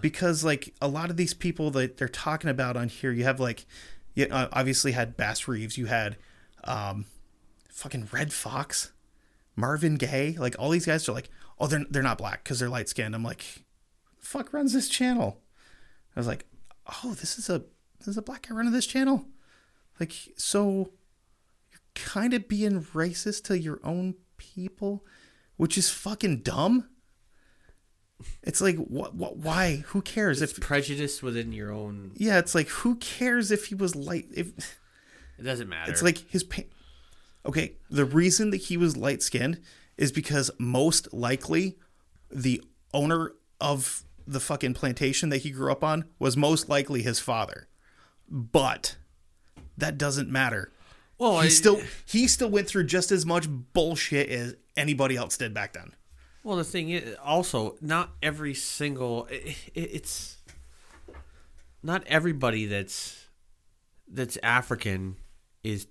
because 0.00 0.44
like 0.44 0.74
a 0.80 0.88
lot 0.88 1.10
of 1.10 1.16
these 1.16 1.34
people 1.34 1.70
that 1.72 1.98
they're 1.98 2.08
talking 2.08 2.48
about 2.48 2.76
on 2.76 2.88
here, 2.88 3.12
you 3.12 3.24
have 3.24 3.38
like, 3.40 3.66
you 4.14 4.28
obviously 4.30 4.92
had 4.92 5.16
Bass 5.16 5.48
Reeves, 5.48 5.76
you 5.76 5.86
had 5.86 6.16
um, 6.64 7.06
fucking 7.68 8.08
Redd 8.12 8.32
Foxx, 8.32 8.92
Marvin 9.56 9.96
Gaye, 9.96 10.36
like 10.38 10.56
all 10.58 10.70
these 10.70 10.86
guys 10.86 11.08
are 11.08 11.12
like, 11.12 11.30
oh, 11.58 11.66
they're 11.66 11.84
they're 11.90 12.02
not 12.02 12.18
black 12.18 12.44
because 12.44 12.58
they're 12.58 12.68
light 12.68 12.88
skinned. 12.88 13.14
I'm 13.14 13.22
like, 13.22 13.44
fuck 14.20 14.52
runs 14.52 14.72
this 14.72 14.88
channel? 14.88 15.40
I 16.16 16.20
was 16.20 16.26
like, 16.26 16.46
oh, 17.04 17.14
this 17.14 17.38
is 17.38 17.50
a 17.50 17.64
this 17.98 18.08
is 18.08 18.16
a 18.16 18.22
black 18.22 18.48
guy 18.48 18.54
running 18.54 18.72
this 18.72 18.86
channel. 18.86 19.26
Like, 20.00 20.12
so 20.36 20.90
you're 21.70 21.80
kind 21.94 22.34
of 22.34 22.48
being 22.48 22.82
racist 22.82 23.44
to 23.44 23.58
your 23.58 23.80
own 23.84 24.14
people, 24.36 25.04
which 25.56 25.78
is 25.78 25.90
fucking 25.90 26.38
dumb. 26.38 26.88
It's 28.42 28.60
like 28.60 28.76
what, 28.76 29.14
what 29.14 29.36
why 29.36 29.84
who 29.88 30.02
cares 30.02 30.42
if 30.42 30.60
Prejudice 30.60 31.22
within 31.22 31.52
your 31.52 31.70
own. 31.72 32.12
yeah 32.16 32.38
it's 32.38 32.54
like 32.54 32.68
who 32.68 32.96
cares 32.96 33.50
if 33.50 33.66
he 33.66 33.74
was 33.74 33.94
light 33.96 34.26
if 34.34 34.48
It 35.38 35.42
doesn't 35.42 35.68
matter. 35.68 35.90
it's 35.90 36.02
like 36.02 36.18
his 36.30 36.44
pain 36.44 36.66
okay 37.46 37.74
the 37.90 38.04
reason 38.04 38.50
that 38.50 38.58
he 38.58 38.76
was 38.76 38.96
light 38.96 39.22
skinned 39.22 39.60
is 39.96 40.12
because 40.12 40.50
most 40.58 41.12
likely 41.12 41.78
the 42.30 42.62
owner 42.92 43.32
of 43.60 44.04
the 44.26 44.40
fucking 44.40 44.74
plantation 44.74 45.28
that 45.28 45.38
he 45.38 45.50
grew 45.50 45.70
up 45.70 45.82
on 45.84 46.04
was 46.18 46.36
most 46.36 46.68
likely 46.68 47.02
his 47.02 47.20
father 47.20 47.68
but 48.28 48.96
that 49.76 49.98
doesn't 49.98 50.30
matter 50.30 50.72
Well, 51.18 51.40
he 51.40 51.46
I- 51.46 51.50
still 51.50 51.80
he 52.06 52.26
still 52.28 52.48
went 52.50 52.68
through 52.68 52.84
just 52.84 53.10
as 53.12 53.24
much 53.26 53.46
bullshit 53.48 54.28
as 54.28 54.56
anybody 54.76 55.16
else 55.16 55.36
did 55.36 55.54
back 55.54 55.72
then. 55.74 55.92
Well, 56.44 56.56
the 56.56 56.64
thing 56.64 56.90
is, 56.90 57.16
also, 57.24 57.76
not 57.80 58.10
every 58.22 58.54
single 58.54 59.26
it, 59.30 59.56
it's 59.74 60.36
not 61.82 62.04
everybody 62.06 62.66
that's 62.66 63.28
that's 64.06 64.36
African 64.42 65.16
is 65.62 65.86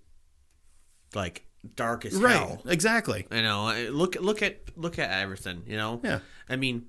like 1.16 1.46
dark 1.76 2.06
as 2.06 2.20
hell. 2.20 2.62
Exactly. 2.68 3.26
You 3.32 3.42
know, 3.42 3.90
look 3.92 4.16
look 4.22 4.42
at 4.44 4.60
look 4.78 5.00
at 5.00 5.10
everything. 5.10 5.64
You 5.66 5.78
know, 5.78 6.00
Yeah. 6.04 6.20
I 6.48 6.56
mean, 6.56 6.86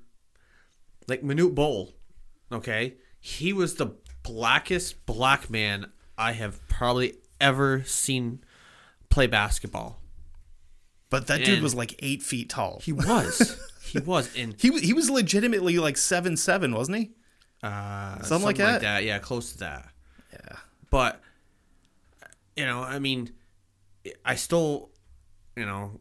like 1.08 1.22
Manute 1.22 1.54
Bol, 1.54 1.94
okay, 2.52 2.96
he 3.18 3.52
was 3.54 3.76
the 3.76 3.96
blackest 4.22 5.06
black 5.06 5.48
man 5.48 5.90
I 6.18 6.32
have 6.32 6.66
probably 6.68 7.14
ever 7.40 7.82
seen 7.84 8.44
play 9.08 9.26
basketball. 9.26 10.00
But 11.10 11.26
that 11.28 11.44
dude 11.44 11.62
was 11.62 11.74
like 11.74 11.94
eight 12.00 12.22
feet 12.22 12.48
tall. 12.50 12.80
He 12.82 12.92
was, 12.92 13.60
he 13.84 13.98
was, 14.00 14.34
and 14.36 14.54
He 14.60 14.76
he 14.80 14.92
was 14.92 15.08
legitimately 15.10 15.78
like 15.78 15.96
seven 15.96 16.36
seven, 16.36 16.74
wasn't 16.74 16.98
he? 16.98 17.10
uh, 17.62 18.20
Something 18.22 18.46
like 18.46 18.56
that? 18.56 19.04
Yeah, 19.04 19.18
close 19.20 19.52
to 19.52 19.58
that. 19.58 19.88
Yeah. 20.32 20.56
But 20.90 21.20
you 22.56 22.66
know, 22.66 22.82
I 22.82 22.98
mean, 22.98 23.30
I 24.24 24.34
still, 24.34 24.90
you 25.56 25.64
know, 25.66 26.00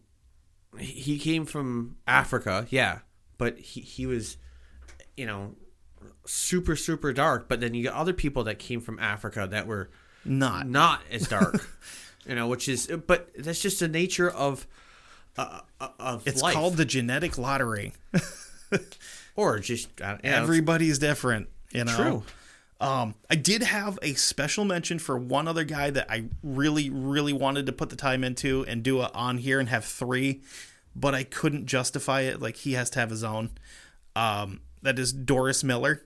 he 0.79 0.85
he 0.93 1.19
came 1.19 1.45
from 1.45 1.97
Africa, 2.07 2.65
yeah, 2.69 2.99
but 3.37 3.57
he 3.59 3.81
he 3.81 4.05
was, 4.07 4.37
you 5.15 5.25
know, 5.27 5.55
super 6.25 6.75
super 6.75 7.13
dark. 7.13 7.47
But 7.47 7.59
then 7.59 7.73
you 7.75 7.83
got 7.83 7.93
other 7.93 8.13
people 8.13 8.43
that 8.45 8.57
came 8.57 8.81
from 8.81 8.97
Africa 8.99 9.47
that 9.51 9.67
were 9.67 9.91
Not. 10.25 10.67
not 10.67 11.01
as 11.11 11.27
dark, 11.27 11.67
you 12.25 12.33
know, 12.35 12.47
which 12.47 12.67
is, 12.67 12.87
but 13.05 13.29
that's 13.37 13.61
just 13.61 13.79
the 13.79 13.87
nature 13.87 14.29
of. 14.31 14.65
Uh, 15.37 15.61
of 15.99 16.27
It's 16.27 16.41
life. 16.41 16.53
called 16.53 16.77
the 16.77 16.85
genetic 16.85 17.37
lottery. 17.37 17.93
or 19.35 19.59
just 19.59 19.89
uh, 20.01 20.17
Everybody's 20.23 20.99
different, 20.99 21.49
you 21.71 21.83
know. 21.85 21.95
true. 21.95 22.23
Um, 22.79 23.15
I 23.29 23.35
did 23.35 23.63
have 23.63 23.97
a 24.01 24.13
special 24.13 24.65
mention 24.65 24.99
for 24.99 25.17
one 25.17 25.47
other 25.47 25.63
guy 25.63 25.89
that 25.89 26.07
I 26.11 26.25
really, 26.43 26.89
really 26.89 27.31
wanted 27.33 27.65
to 27.67 27.71
put 27.71 27.89
the 27.89 27.95
time 27.95 28.23
into 28.23 28.65
and 28.67 28.83
do 28.83 29.01
it 29.01 29.11
on 29.13 29.37
here 29.37 29.59
and 29.59 29.69
have 29.69 29.85
three, 29.85 30.41
but 30.95 31.15
I 31.15 31.23
couldn't 31.23 31.65
justify 31.65 32.21
it. 32.21 32.41
Like 32.41 32.57
he 32.57 32.73
has 32.73 32.89
to 32.91 32.99
have 32.99 33.09
his 33.09 33.23
own. 33.23 33.51
Um, 34.15 34.59
that 34.81 34.99
is 34.99 35.13
Doris 35.13 35.63
Miller, 35.63 36.03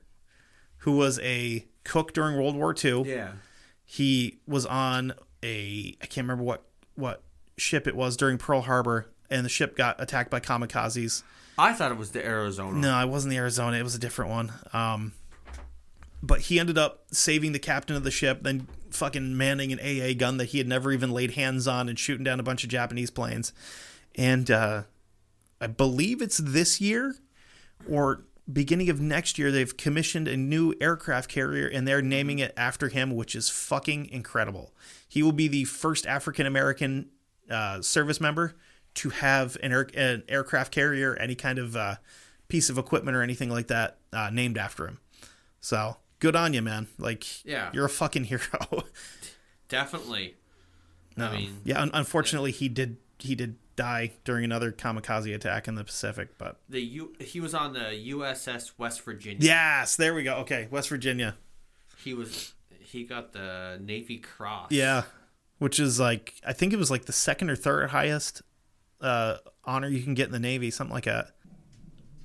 who 0.80 0.91
was 0.97 1.19
a 1.19 1.65
cook 1.84 2.13
during 2.13 2.36
World 2.38 2.55
War 2.55 2.75
II. 2.82 3.03
Yeah. 3.09 3.32
He 3.84 4.39
was 4.45 4.65
on 4.65 5.13
a 5.43 5.95
I 6.01 6.05
can't 6.05 6.25
remember 6.25 6.43
what 6.43 6.63
what 6.95 7.23
ship 7.57 7.88
it 7.88 7.95
was 7.95 8.15
during 8.17 8.38
Pearl 8.38 8.61
Harbor, 8.61 9.07
and 9.30 9.45
the 9.45 9.49
ship 9.49 9.75
got 9.75 10.01
attacked 10.01 10.30
by 10.30 10.39
kamikazes. 10.39 11.23
I 11.57 11.73
thought 11.73 11.91
it 11.91 11.97
was 11.97 12.11
the 12.11 12.23
Arizona. 12.25 12.78
No, 12.78 13.01
it 13.01 13.09
wasn't 13.09 13.32
the 13.32 13.38
Arizona. 13.38 13.78
It 13.78 13.84
was 13.84 13.95
a 13.95 13.99
different 13.99 14.32
one. 14.32 14.53
Um, 14.73 15.13
but 16.21 16.41
he 16.41 16.59
ended 16.59 16.78
up 16.78 17.05
saving 17.11 17.51
the 17.51 17.59
captain 17.59 17.95
of 17.95 18.03
the 18.03 18.11
ship, 18.11 18.43
then 18.43 18.67
fucking 18.91 19.38
manning 19.38 19.71
an 19.71 19.80
AA 19.80 20.13
gun 20.17 20.38
that 20.38 20.45
he 20.45 20.57
had 20.57 20.67
never 20.67 20.91
even 20.91 21.11
laid 21.11 21.32
hands 21.32 21.67
on 21.67 21.89
and 21.89 21.97
shooting 21.97 22.23
down 22.23 22.39
a 22.39 22.43
bunch 22.43 22.63
of 22.63 22.69
Japanese 22.69 23.09
planes. 23.09 23.53
And 24.15 24.49
uh, 24.49 24.84
I 25.59 25.67
believe 25.67 26.21
it's 26.21 26.38
this 26.38 26.80
year 26.82 27.15
or 27.89 28.23
beginning 28.51 28.89
of 28.89 28.99
next 28.99 29.38
year, 29.38 29.51
they've 29.51 29.75
commissioned 29.75 30.28
a 30.28 30.38
new 30.38 30.73
aircraft 30.80 31.30
carrier 31.30 31.67
and 31.67 31.88
they're 31.88 32.01
naming 32.01 32.39
it 32.39 32.53
after 32.55 32.89
him, 32.89 33.15
which 33.15 33.36
is 33.36 33.49
fucking 33.49 34.09
incredible. 34.09 34.73
He 35.07 35.21
will 35.21 35.32
be 35.32 35.47
the 35.47 35.65
first 35.65 36.05
African 36.05 36.45
American 36.45 37.09
uh, 37.49 37.82
service 37.82 38.19
member 38.21 38.55
to 38.97 39.09
have 39.09 39.57
an, 39.63 39.71
air, 39.71 39.87
an 39.95 40.23
aircraft 40.29 40.71
carrier, 40.71 41.15
any 41.15 41.35
kind 41.35 41.57
of 41.59 41.75
uh, 41.75 41.95
piece 42.47 42.69
of 42.69 42.77
equipment 42.77 43.15
or 43.17 43.21
anything 43.23 43.49
like 43.49 43.67
that 43.67 43.97
uh, 44.13 44.29
named 44.31 44.57
after 44.57 44.87
him. 44.87 44.99
So 45.61 45.97
good 46.19 46.35
on 46.35 46.53
you, 46.53 46.61
man. 46.61 46.87
Like, 46.97 47.45
Yeah. 47.45 47.69
you're 47.73 47.85
a 47.85 47.89
fucking 47.89 48.25
hero. 48.25 48.41
Definitely. 49.69 50.35
No. 51.15 51.27
I 51.27 51.37
mean, 51.37 51.57
yeah, 51.63 51.81
un- 51.81 51.91
unfortunately, 51.93 52.51
he 52.51 52.69
did 52.69 52.97
he 53.19 53.33
did 53.35 53.55
die 53.75 54.11
during 54.23 54.43
another 54.45 54.71
kamikaze 54.71 55.33
attack 55.33 55.67
in 55.67 55.75
the 55.75 55.83
Pacific, 55.83 56.37
but 56.37 56.59
the 56.69 56.79
U, 56.81 57.13
he 57.19 57.39
was 57.39 57.53
on 57.55 57.73
the 57.73 57.79
USS 58.11 58.73
West 58.77 59.01
Virginia. 59.01 59.39
yes, 59.41 59.95
there 59.95 60.13
we 60.13 60.23
go. 60.23 60.35
Okay, 60.37 60.67
West 60.69 60.89
Virginia. 60.89 61.35
He 62.03 62.13
was 62.13 62.53
he 62.79 63.03
got 63.03 63.33
the 63.33 63.79
Navy 63.81 64.17
Cross. 64.19 64.71
Yeah, 64.71 65.03
which 65.57 65.79
is 65.79 65.99
like 65.99 66.35
I 66.45 66.53
think 66.53 66.71
it 66.71 66.77
was 66.77 66.91
like 66.91 67.05
the 67.05 67.13
second 67.13 67.49
or 67.49 67.55
third 67.55 67.89
highest 67.89 68.43
uh, 69.01 69.37
honor 69.65 69.87
you 69.87 70.01
can 70.03 70.13
get 70.13 70.27
in 70.27 70.31
the 70.31 70.39
Navy, 70.39 70.71
something 70.71 70.93
like 70.93 71.05
that. 71.05 71.31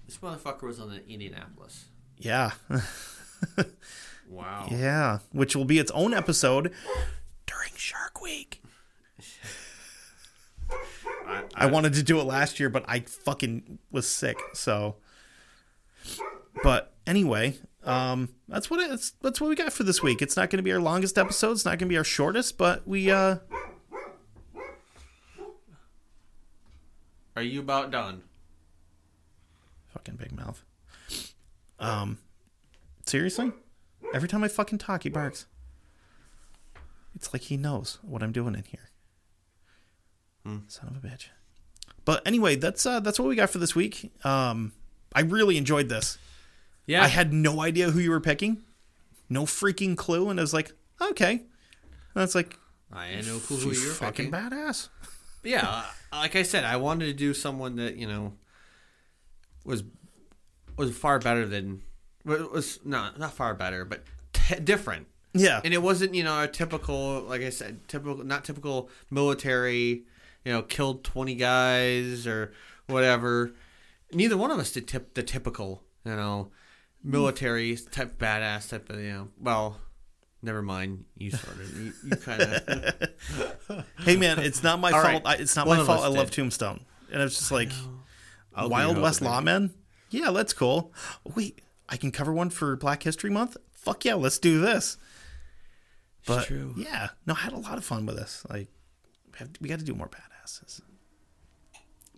This 0.06 0.18
motherfucker 0.18 0.62
was 0.62 0.78
on 0.80 0.90
the 0.90 1.06
Indianapolis. 1.08 1.86
Yeah, 2.18 2.52
Wow. 4.28 4.68
yeah, 4.70 5.18
which 5.32 5.56
will 5.56 5.64
be 5.64 5.78
its 5.78 5.90
own 5.92 6.14
episode 6.14 6.72
during 7.46 7.70
Shark 7.76 8.20
Week. 8.22 8.62
I, 11.26 11.42
I 11.54 11.66
wanted 11.66 11.94
to 11.94 12.02
do 12.02 12.18
it 12.20 12.24
last 12.24 12.58
year, 12.60 12.68
but 12.68 12.84
I 12.88 13.00
fucking 13.00 13.78
was 13.90 14.08
sick. 14.08 14.38
So, 14.54 14.96
but 16.62 16.94
anyway, 17.06 17.56
um, 17.84 18.30
that's 18.48 18.70
what 18.70 18.80
it's 18.92 19.10
that's 19.22 19.40
what 19.40 19.48
we 19.48 19.56
got 19.56 19.72
for 19.72 19.82
this 19.84 20.02
week. 20.02 20.22
It's 20.22 20.36
not 20.36 20.50
going 20.50 20.58
to 20.58 20.62
be 20.62 20.72
our 20.72 20.80
longest 20.80 21.18
episode. 21.18 21.52
It's 21.52 21.64
not 21.64 21.72
going 21.72 21.88
to 21.88 21.92
be 21.92 21.98
our 21.98 22.04
shortest, 22.04 22.56
but 22.58 22.86
we 22.86 23.10
uh, 23.10 23.36
Are 27.36 27.42
you 27.42 27.60
about 27.60 27.90
done? 27.90 28.22
fucking 29.92 30.16
big 30.16 30.32
mouth. 30.32 30.64
Um, 31.78 32.18
seriously, 33.04 33.52
every 34.14 34.28
time 34.28 34.42
I 34.42 34.48
fucking 34.48 34.78
talk, 34.78 35.02
he 35.02 35.10
barks. 35.10 35.46
It's 37.14 37.32
like 37.32 37.42
he 37.42 37.56
knows 37.56 37.98
what 38.02 38.22
I'm 38.22 38.32
doing 38.32 38.54
in 38.54 38.64
here. 38.64 38.88
Son 40.66 40.88
of 40.88 41.04
a 41.04 41.06
bitch. 41.06 41.26
But 42.04 42.26
anyway, 42.26 42.56
that's 42.56 42.84
uh, 42.84 43.00
that's 43.00 43.18
what 43.18 43.28
we 43.28 43.36
got 43.36 43.50
for 43.50 43.58
this 43.58 43.74
week. 43.76 44.10
Um, 44.24 44.72
I 45.14 45.20
really 45.20 45.56
enjoyed 45.56 45.88
this. 45.88 46.18
Yeah. 46.86 47.02
I 47.02 47.08
had 47.08 47.32
no 47.32 47.60
idea 47.60 47.90
who 47.90 48.00
you 48.00 48.10
were 48.10 48.20
picking, 48.20 48.62
no 49.28 49.42
freaking 49.44 49.96
clue, 49.96 50.30
and 50.30 50.40
I 50.40 50.42
was 50.42 50.52
like, 50.54 50.72
okay. 51.00 51.42
And 52.14 52.24
it's 52.24 52.34
like, 52.34 52.58
I 52.92 53.14
know 53.20 53.38
who, 53.38 53.54
who 53.56 53.70
you're 53.72 53.92
fucking 53.92 54.32
picking. 54.32 54.50
badass. 54.50 54.88
Yeah, 55.44 55.66
uh, 55.66 55.84
like 56.20 56.36
I 56.36 56.42
said, 56.42 56.64
I 56.64 56.76
wanted 56.76 57.06
to 57.06 57.12
do 57.12 57.34
someone 57.34 57.76
that 57.76 57.96
you 57.96 58.06
know 58.06 58.32
was 59.64 59.84
was 60.76 60.96
far 60.96 61.18
better 61.18 61.46
than 61.46 61.82
wa- 62.24 62.46
was 62.52 62.78
not 62.84 63.18
not 63.18 63.32
far 63.34 63.54
better, 63.54 63.84
but 63.84 64.04
t- 64.32 64.60
different. 64.60 65.06
Yeah, 65.34 65.62
And 65.64 65.72
it 65.72 65.80
wasn't 65.82 66.14
you 66.14 66.24
know 66.24 66.42
a 66.42 66.46
typical, 66.48 67.22
like 67.22 67.40
I 67.40 67.48
said, 67.50 67.88
typical 67.88 68.22
not 68.24 68.44
typical 68.44 68.90
military. 69.10 70.04
You 70.44 70.52
know, 70.52 70.62
killed 70.62 71.04
twenty 71.04 71.34
guys 71.36 72.26
or 72.26 72.52
whatever. 72.86 73.52
Neither 74.12 74.36
one 74.36 74.50
of 74.50 74.58
us 74.58 74.72
did 74.72 74.86
tip 74.88 75.14
the 75.14 75.22
typical, 75.22 75.82
you 76.04 76.16
know, 76.16 76.50
military 77.02 77.76
type 77.76 78.18
badass 78.18 78.68
type 78.70 78.90
of 78.90 78.98
you 79.00 79.12
know. 79.12 79.28
Well, 79.40 79.78
never 80.42 80.62
mind. 80.62 81.04
You 81.16 81.30
started. 81.30 81.68
You, 81.76 81.92
you 82.04 82.16
kind 82.16 82.42
of. 82.42 83.84
hey 84.00 84.16
man, 84.16 84.38
it's 84.38 84.62
not 84.62 84.78
my 84.80 84.90
All 84.90 85.02
fault. 85.02 85.24
right. 85.24 85.38
I, 85.38 85.42
it's 85.42 85.56
not 85.56 85.66
One 85.66 85.78
my 85.78 85.84
fault. 85.84 86.00
us 86.00 86.04
I 86.04 86.08
love. 86.08 86.30
Tombstone, 86.30 86.84
and 87.10 87.22
it's 87.22 87.38
just 87.38 87.52
like 87.52 87.70
I'll 88.54 88.68
Wild 88.68 88.98
West. 88.98 89.20
Lawmen. 89.20 89.70
Yeah, 90.10 90.30
that's 90.30 90.52
cool. 90.52 90.92
Wait, 91.34 91.60
I 91.88 91.96
can 91.96 92.10
cover 92.10 92.32
one 92.32 92.50
for 92.50 92.76
Black 92.76 93.02
History 93.02 93.30
Month. 93.30 93.56
Fuck 93.72 94.04
yeah, 94.04 94.14
let's 94.14 94.38
do 94.38 94.60
this. 94.60 94.98
But 96.26 96.46
true. 96.46 96.74
yeah, 96.76 97.08
no, 97.26 97.34
I 97.34 97.38
had 97.38 97.52
a 97.52 97.58
lot 97.58 97.78
of 97.78 97.84
fun 97.84 98.06
with 98.06 98.16
this. 98.16 98.44
Like, 98.48 98.68
we, 99.32 99.38
have, 99.38 99.50
we 99.60 99.68
got 99.68 99.78
to 99.80 99.84
do 99.84 99.94
more 99.94 100.08
badasses. 100.08 100.80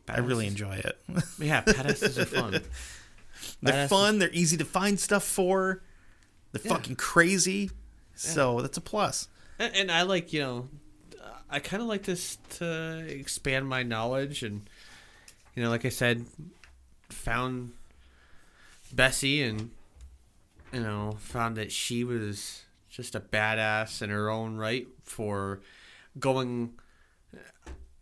I 0.07 0.18
really 0.18 0.47
enjoy 0.47 0.75
it. 0.75 0.99
Yeah, 1.39 1.62
badasses 1.62 2.18
are 2.18 2.27
fun. 2.27 2.51
they're 3.62 3.87
Badasses. 3.87 3.89
fun. 3.89 4.18
They're 4.18 4.31
easy 4.33 4.57
to 4.59 4.64
find 4.66 5.01
stuff 5.01 5.22
for. 5.25 5.83
They're 6.53 6.70
fucking 6.70 6.97
crazy. 6.97 7.70
So 8.14 8.60
that's 8.60 8.76
a 8.76 8.80
plus. 8.80 9.28
And, 9.58 9.74
and 9.74 9.90
I 9.90 10.02
like, 10.02 10.32
you 10.32 10.40
know, 10.40 10.68
I 11.50 11.60
kind 11.60 11.82
of 11.82 11.88
like 11.88 12.02
this 12.02 12.38
to 12.58 13.04
expand 13.08 13.68
my 13.68 13.82
knowledge. 13.82 14.42
And, 14.42 14.68
you 15.54 15.62
know, 15.62 15.70
like 15.70 15.84
I 15.84 15.90
said, 15.90 16.24
found 17.10 17.72
Bessie 18.92 19.42
and, 19.42 19.70
you 20.72 20.80
know, 20.80 21.16
found 21.18 21.56
that 21.56 21.70
she 21.72 22.04
was 22.04 22.62
just 22.88 23.14
a 23.14 23.20
badass 23.20 24.02
in 24.02 24.10
her 24.10 24.30
own 24.30 24.56
right 24.56 24.86
for 25.02 25.60
going 26.18 26.74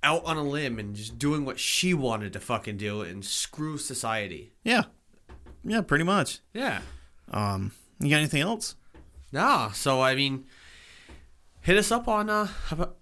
out 0.02 0.24
on 0.24 0.36
a 0.36 0.42
limb 0.42 0.78
and 0.78 0.94
just 0.94 1.18
doing 1.18 1.44
what 1.44 1.58
she 1.58 1.94
wanted 1.94 2.32
to 2.32 2.40
fucking 2.40 2.76
do 2.76 3.02
and 3.02 3.24
screw 3.24 3.78
society. 3.78 4.52
Yeah, 4.64 4.84
yeah, 5.64 5.80
pretty 5.80 6.04
much. 6.04 6.40
Yeah. 6.52 6.80
Um, 7.30 7.72
you 8.00 8.10
got 8.10 8.16
anything 8.16 8.42
else? 8.42 8.74
No, 9.32 9.70
so 9.72 10.02
I 10.02 10.14
mean, 10.14 10.44
hit 11.62 11.78
us 11.78 11.90
up 11.90 12.06
on 12.06 12.28
uh 12.28 12.48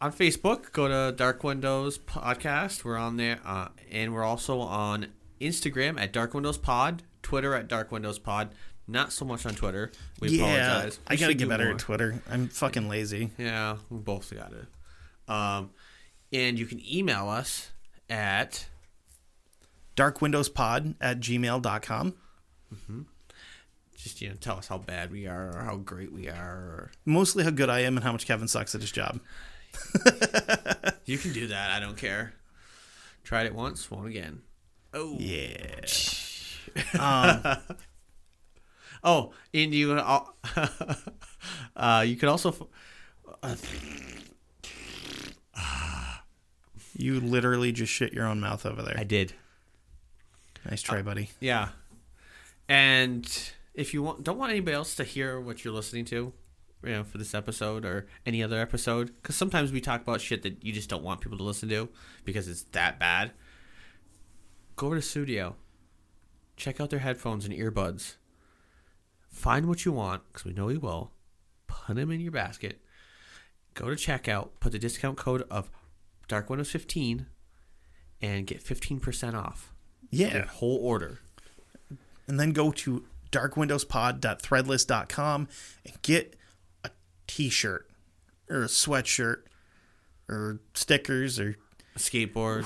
on 0.01 0.13
Facebook. 0.13 0.73
Go 0.73 0.87
to 0.89 1.15
Dark 1.17 1.43
Windows 1.43 1.99
Podcast. 1.99 2.85
We're 2.85 2.97
on 2.97 3.17
there, 3.17 3.41
uh, 3.45 3.69
and 3.91 4.15
we're 4.15 4.25
also 4.25 4.61
on 4.61 5.09
Instagram 5.41 6.01
at 6.01 6.13
Dark 6.13 6.33
Windows 6.33 6.59
Pod, 6.59 7.03
Twitter 7.23 7.55
at 7.55 7.67
Dark 7.69 7.91
Windows 7.91 8.19
Pod. 8.19 8.51
Not 8.87 9.13
so 9.13 9.25
much 9.25 9.45
on 9.47 9.55
Twitter. 9.55 9.91
We 10.21 10.31
yeah, 10.31 10.67
apologize. 10.69 11.01
I 11.07 11.17
gotta 11.17 11.35
get 11.35 11.49
better 11.49 11.65
more. 11.65 11.75
at 11.75 11.79
Twitter. 11.81 12.23
I'm 12.31 12.49
fucking 12.49 12.89
lazy. 12.89 13.31
Yeah, 13.39 13.77
we 13.89 13.99
both 13.99 14.33
got 14.35 14.53
it. 14.53 14.67
Um, 15.33 15.71
and 16.33 16.59
you 16.59 16.67
can 16.67 16.81
email 16.89 17.29
us 17.29 17.71
at 18.09 18.67
Darkwindowspod 19.97 20.95
at 21.01 21.21
gmail.com. 21.21 22.15
just 24.03 24.21
you 24.21 24.29
know 24.29 24.35
tell 24.41 24.57
us 24.59 24.69
how 24.69 24.79
bad 24.79 25.11
we 25.11 25.27
are 25.27 25.51
or 25.57 25.63
how 25.65 25.77
great 25.77 26.13
we 26.13 26.29
are. 26.29 26.57
Or, 26.57 26.91
Mostly 27.05 27.45
how 27.45 27.51
good 27.51 27.71
I 27.71 27.81
am 27.81 27.97
and 27.97 28.05
how 28.05 28.13
much 28.13 28.27
Kevin 28.27 28.49
sucks 28.49 28.75
at 28.75 28.81
his 28.81 28.93
job. 28.93 29.21
you 31.05 31.19
can 31.19 31.33
do 31.33 31.47
that. 31.49 31.71
I 31.71 31.81
don't 31.81 31.97
care. 31.97 32.35
Tried 33.25 33.47
it 33.47 33.55
once, 33.55 33.91
won't 33.91 34.09
again. 34.09 34.43
Oh 34.93 35.17
Yeah. 35.19 35.87
Oh, 39.03 39.33
and 39.55 39.73
you 39.75 39.93
uh, 39.93 40.25
uh, 41.77 42.05
you 42.07 42.17
could 42.17 42.29
also 42.29 42.69
f- 43.43 43.57
You 46.95 47.19
literally 47.19 47.73
just 47.73 47.91
shit 47.91 48.13
your 48.13 48.27
own 48.27 48.41
mouth 48.41 48.67
over 48.67 48.83
there. 48.83 48.97
I 48.99 49.05
did. 49.05 49.33
Nice 50.69 50.83
try, 50.83 51.01
buddy. 51.01 51.31
Yeah. 51.41 51.69
And 52.69 53.27
if 53.75 53.95
you 53.95 54.03
want, 54.03 54.25
don't 54.25 54.39
want 54.39 54.51
anybody 54.51 54.75
else 54.75 54.95
to 54.97 55.05
hear 55.05 55.41
what 55.41 55.65
you're 55.65 55.75
listening 55.75 56.05
to, 56.07 56.33
you 56.85 56.91
know, 56.91 57.05
for 57.05 57.19
this 57.19 57.35
episode 57.35 57.85
or 57.85 58.07
any 58.27 58.43
other 58.43 58.61
episode, 58.61 59.13
because 59.17 59.37
sometimes 59.37 59.73
we 59.73 59.81
talk 59.81 60.03
about 60.03 60.21
shit 60.21 60.43
that 60.43 60.65
you 60.65 60.73
just 60.73 60.89
don't 60.89 61.03
want 61.03 61.21
people 61.21 61.39
to 61.39 61.45
listen 61.45 61.69
to 61.69 61.89
because 62.25 62.49
it's 62.49 62.63
that 62.73 62.99
bad. 62.99 63.33
Go 64.77 64.95
to 64.95 65.03
Studio, 65.03 65.57
check 66.57 66.81
out 66.81 66.91
their 66.91 67.01
headphones 67.01 67.45
and 67.45 67.55
earbuds. 67.55 68.17
Find 69.31 69.67
what 69.67 69.85
you 69.85 69.93
want, 69.93 70.23
because 70.29 70.45
we 70.45 70.53
know 70.53 70.69
you 70.71 70.81
will. 70.81 71.13
Put 71.67 71.97
them 71.97 72.11
in 72.11 72.21
your 72.21 72.33
basket. 72.33 72.81
Go 73.75 73.89
to 73.89 73.95
checkout, 73.95 74.49
put 74.59 74.73
the 74.73 74.79
discount 74.79 75.17
code 75.17 75.43
of 75.51 75.71
Dark 76.27 76.51
Windows 76.51 76.71
15, 76.71 77.27
and 78.21 78.47
get 78.47 78.61
15% 78.63 79.35
off 79.35 79.73
your 80.11 80.29
Yeah. 80.29 80.47
whole 80.47 80.79
order. 80.79 81.21
And 82.27 82.41
then 82.41 82.53
go 82.53 82.73
to 82.73 83.05
darkwindowspod.threadless.com 83.33 85.49
and 85.85 86.03
get 86.03 86.37
a 86.85 86.91
t 87.27 87.49
shirt 87.49 87.91
or 88.49 88.63
a 88.63 88.67
sweatshirt 88.67 89.39
or 90.29 90.61
stickers 90.75 91.41
or 91.41 91.57
A 91.97 91.99
skateboard. 91.99 92.65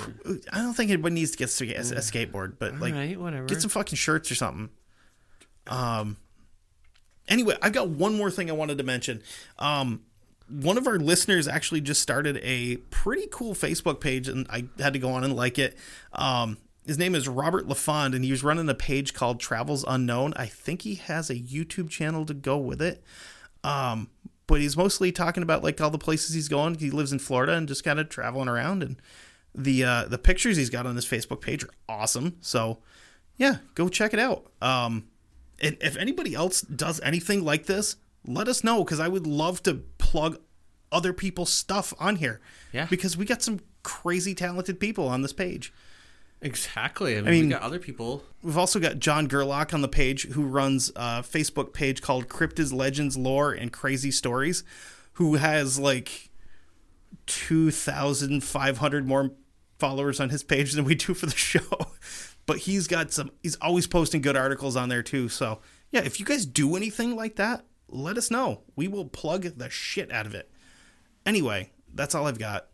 I 0.53 0.59
don't 0.59 0.75
think 0.75 0.91
anybody 0.91 1.15
needs 1.15 1.31
to 1.33 1.39
get 1.39 1.49
a, 1.49 1.53
skateboard, 1.53 2.59
but 2.59 2.79
like 2.79 2.93
right, 2.95 3.19
whatever. 3.19 3.47
get 3.47 3.63
some 3.63 3.71
fucking 3.71 3.97
shirts 3.97 4.31
or 4.31 4.35
something. 4.35 4.69
Um. 5.67 6.19
Anyway, 7.27 7.57
I've 7.63 7.73
got 7.73 7.89
one 7.89 8.19
more 8.19 8.31
thing 8.31 8.51
I 8.51 8.53
wanted 8.53 8.77
to 8.77 8.85
mention. 8.85 9.23
Um, 9.59 10.03
one 10.47 10.77
of 10.77 10.87
our 10.87 10.99
listeners 10.99 11.49
actually 11.49 11.81
just 11.81 12.03
started 12.03 12.39
a 12.43 12.77
pretty 12.91 13.27
cool 13.31 13.55
Facebook 13.55 13.99
page, 13.99 14.29
and 14.29 14.47
I 14.51 14.65
had 14.79 14.93
to 14.93 14.99
go 14.99 15.13
on 15.13 15.25
and 15.25 15.35
like 15.35 15.59
it. 15.59 15.75
Um, 16.13 16.59
his 16.87 16.99
name 16.99 17.15
is 17.15 17.29
Robert 17.29 17.67
LaFond, 17.67 18.15
and 18.15 18.25
he 18.25 18.31
was 18.31 18.45
running 18.45 18.69
a 18.69 18.75
page 18.75 19.15
called 19.15 19.41
Travels 19.41 19.85
Unknown. 19.87 20.35
I 20.37 20.47
think 20.47 20.83
he 20.83 20.97
has 20.97 21.31
a 21.31 21.35
YouTube 21.35 21.89
channel 21.89 22.27
to 22.27 22.35
go 22.35 22.59
with 22.59 22.83
it. 22.83 23.03
Um, 23.63 24.11
but 24.47 24.61
he's 24.61 24.77
mostly 24.77 25.11
talking 25.11 25.43
about 25.43 25.65
like 25.65 25.81
all 25.81 25.91
the 25.91 25.99
places 25.99 26.35
he's 26.35 26.49
going. 26.49 26.75
He 26.75 26.91
lives 26.91 27.13
in 27.13 27.19
Florida 27.19 27.55
and 27.55 27.67
just 27.67 27.85
kind 27.85 27.99
of 27.99 28.09
traveling 28.09 28.49
around. 28.49 28.83
And 28.83 29.01
the 29.55 29.85
uh, 29.85 30.05
the 30.05 30.19
pictures 30.19 30.57
he's 30.57 30.71
got 30.71 30.87
on 30.87 30.97
his 30.97 31.07
Facebook 31.07 31.41
page 31.41 31.65
are 31.65 31.71
awesome. 31.89 32.37
So 32.41 32.79
yeah, 33.37 33.57
go 33.75 33.89
check 33.89 34.13
it 34.13 34.21
out. 34.21 34.47
Um, 34.61 35.09
and 35.63 35.77
if 35.81 35.97
anybody 35.97 36.35
else 36.35 36.61
does 36.61 37.01
anything 37.01 37.45
like 37.45 37.67
this, 37.67 37.97
let 38.27 38.49
us 38.49 38.63
know 38.63 38.85
because 38.85 39.01
I 39.01 39.09
would 39.09 39.27
love 39.27 39.63
to 39.63 39.75
plug 39.99 40.39
other 40.93 41.13
people's 41.13 41.51
stuff 41.51 41.95
on 41.99 42.17
here. 42.17 42.41
Yeah. 42.73 42.87
because 42.91 43.17
we 43.17 43.25
got 43.25 43.43
some 43.43 43.61
crazy 43.83 44.35
talented 44.35 44.81
people 44.81 45.09
on 45.09 45.23
this 45.23 45.33
page. 45.33 45.73
Exactly. 46.45 47.17
I 47.19 47.23
mean, 47.23 47.31
mean- 47.31 47.45
we 47.47 47.51
got 47.51 47.63
other 47.63 47.79
people. 47.79 48.23
We've 48.43 48.59
also 48.59 48.79
got 48.79 48.99
John 48.99 49.27
Gerlach 49.27 49.73
on 49.73 49.81
the 49.81 49.89
page 49.89 50.29
who 50.29 50.45
runs 50.45 50.91
a 50.91 51.23
Facebook 51.23 51.73
page 51.73 52.03
called 52.03 52.29
Cryptids, 52.29 52.73
Legends, 52.73 53.17
Lore, 53.17 53.53
and 53.53 53.73
Crazy 53.73 54.11
Stories, 54.11 54.63
who 55.15 55.37
has 55.37 55.79
like 55.79 56.31
2,500 57.27 59.07
more 59.07 59.31
followers 59.79 60.21
on 60.21 60.31
his 60.31 60.43
page 60.43 60.73
than 60.73 60.85
we 60.85 60.95
do 60.95 61.15
for 61.15 61.27
the 61.27 61.33
show. 61.37 61.61
But 62.47 62.59
he's 62.59 62.87
got 62.87 63.13
some, 63.13 63.31
he's 63.43 63.57
always 63.57 63.87
posting 63.87 64.21
good 64.21 64.37
articles 64.37 64.77
on 64.77 64.89
there 64.89 65.03
too. 65.03 65.29
So 65.29 65.61
yeah, 65.91 66.01
if 66.01 66.21
you 66.21 66.27
guys 66.27 66.45
do 66.45 66.77
anything 66.77 67.17
like 67.17 67.37
that, 67.37 67.65
let 67.89 68.19
us 68.19 68.31
know. 68.31 68.63
We 68.77 68.89
will 68.89 69.07
plug 69.07 69.45
the 69.57 69.71
shit 69.71 70.13
out 70.13 70.27
of 70.27 70.35
it. 70.35 70.51
Anyway, 71.25 71.71
that's 71.95 72.15
all 72.15 72.27
I've 72.27 72.39
got. 72.39 72.69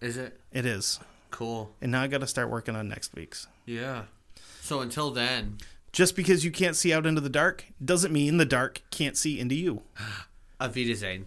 Is 0.00 0.16
it 0.16 0.40
It 0.50 0.66
is. 0.66 0.98
Cool? 1.32 1.74
And 1.80 1.90
now 1.92 2.02
I 2.02 2.06
got 2.06 2.20
to 2.20 2.26
start 2.26 2.50
working 2.50 2.76
on 2.76 2.88
next 2.88 3.14
week's. 3.14 3.48
Yeah. 3.66 4.04
So 4.60 4.80
until 4.80 5.10
then, 5.10 5.58
Just 5.92 6.14
because 6.16 6.44
you 6.44 6.50
can't 6.52 6.76
see 6.76 6.92
out 6.92 7.04
into 7.06 7.20
the 7.20 7.28
dark 7.28 7.64
doesn't 7.84 8.12
mean 8.12 8.36
the 8.36 8.44
dark 8.44 8.80
can't 8.90 9.16
see 9.16 9.40
into 9.40 9.54
you. 9.54 9.82
Avita 10.60 10.94
Zane. 10.94 11.26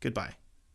Goodbye. 0.00 0.34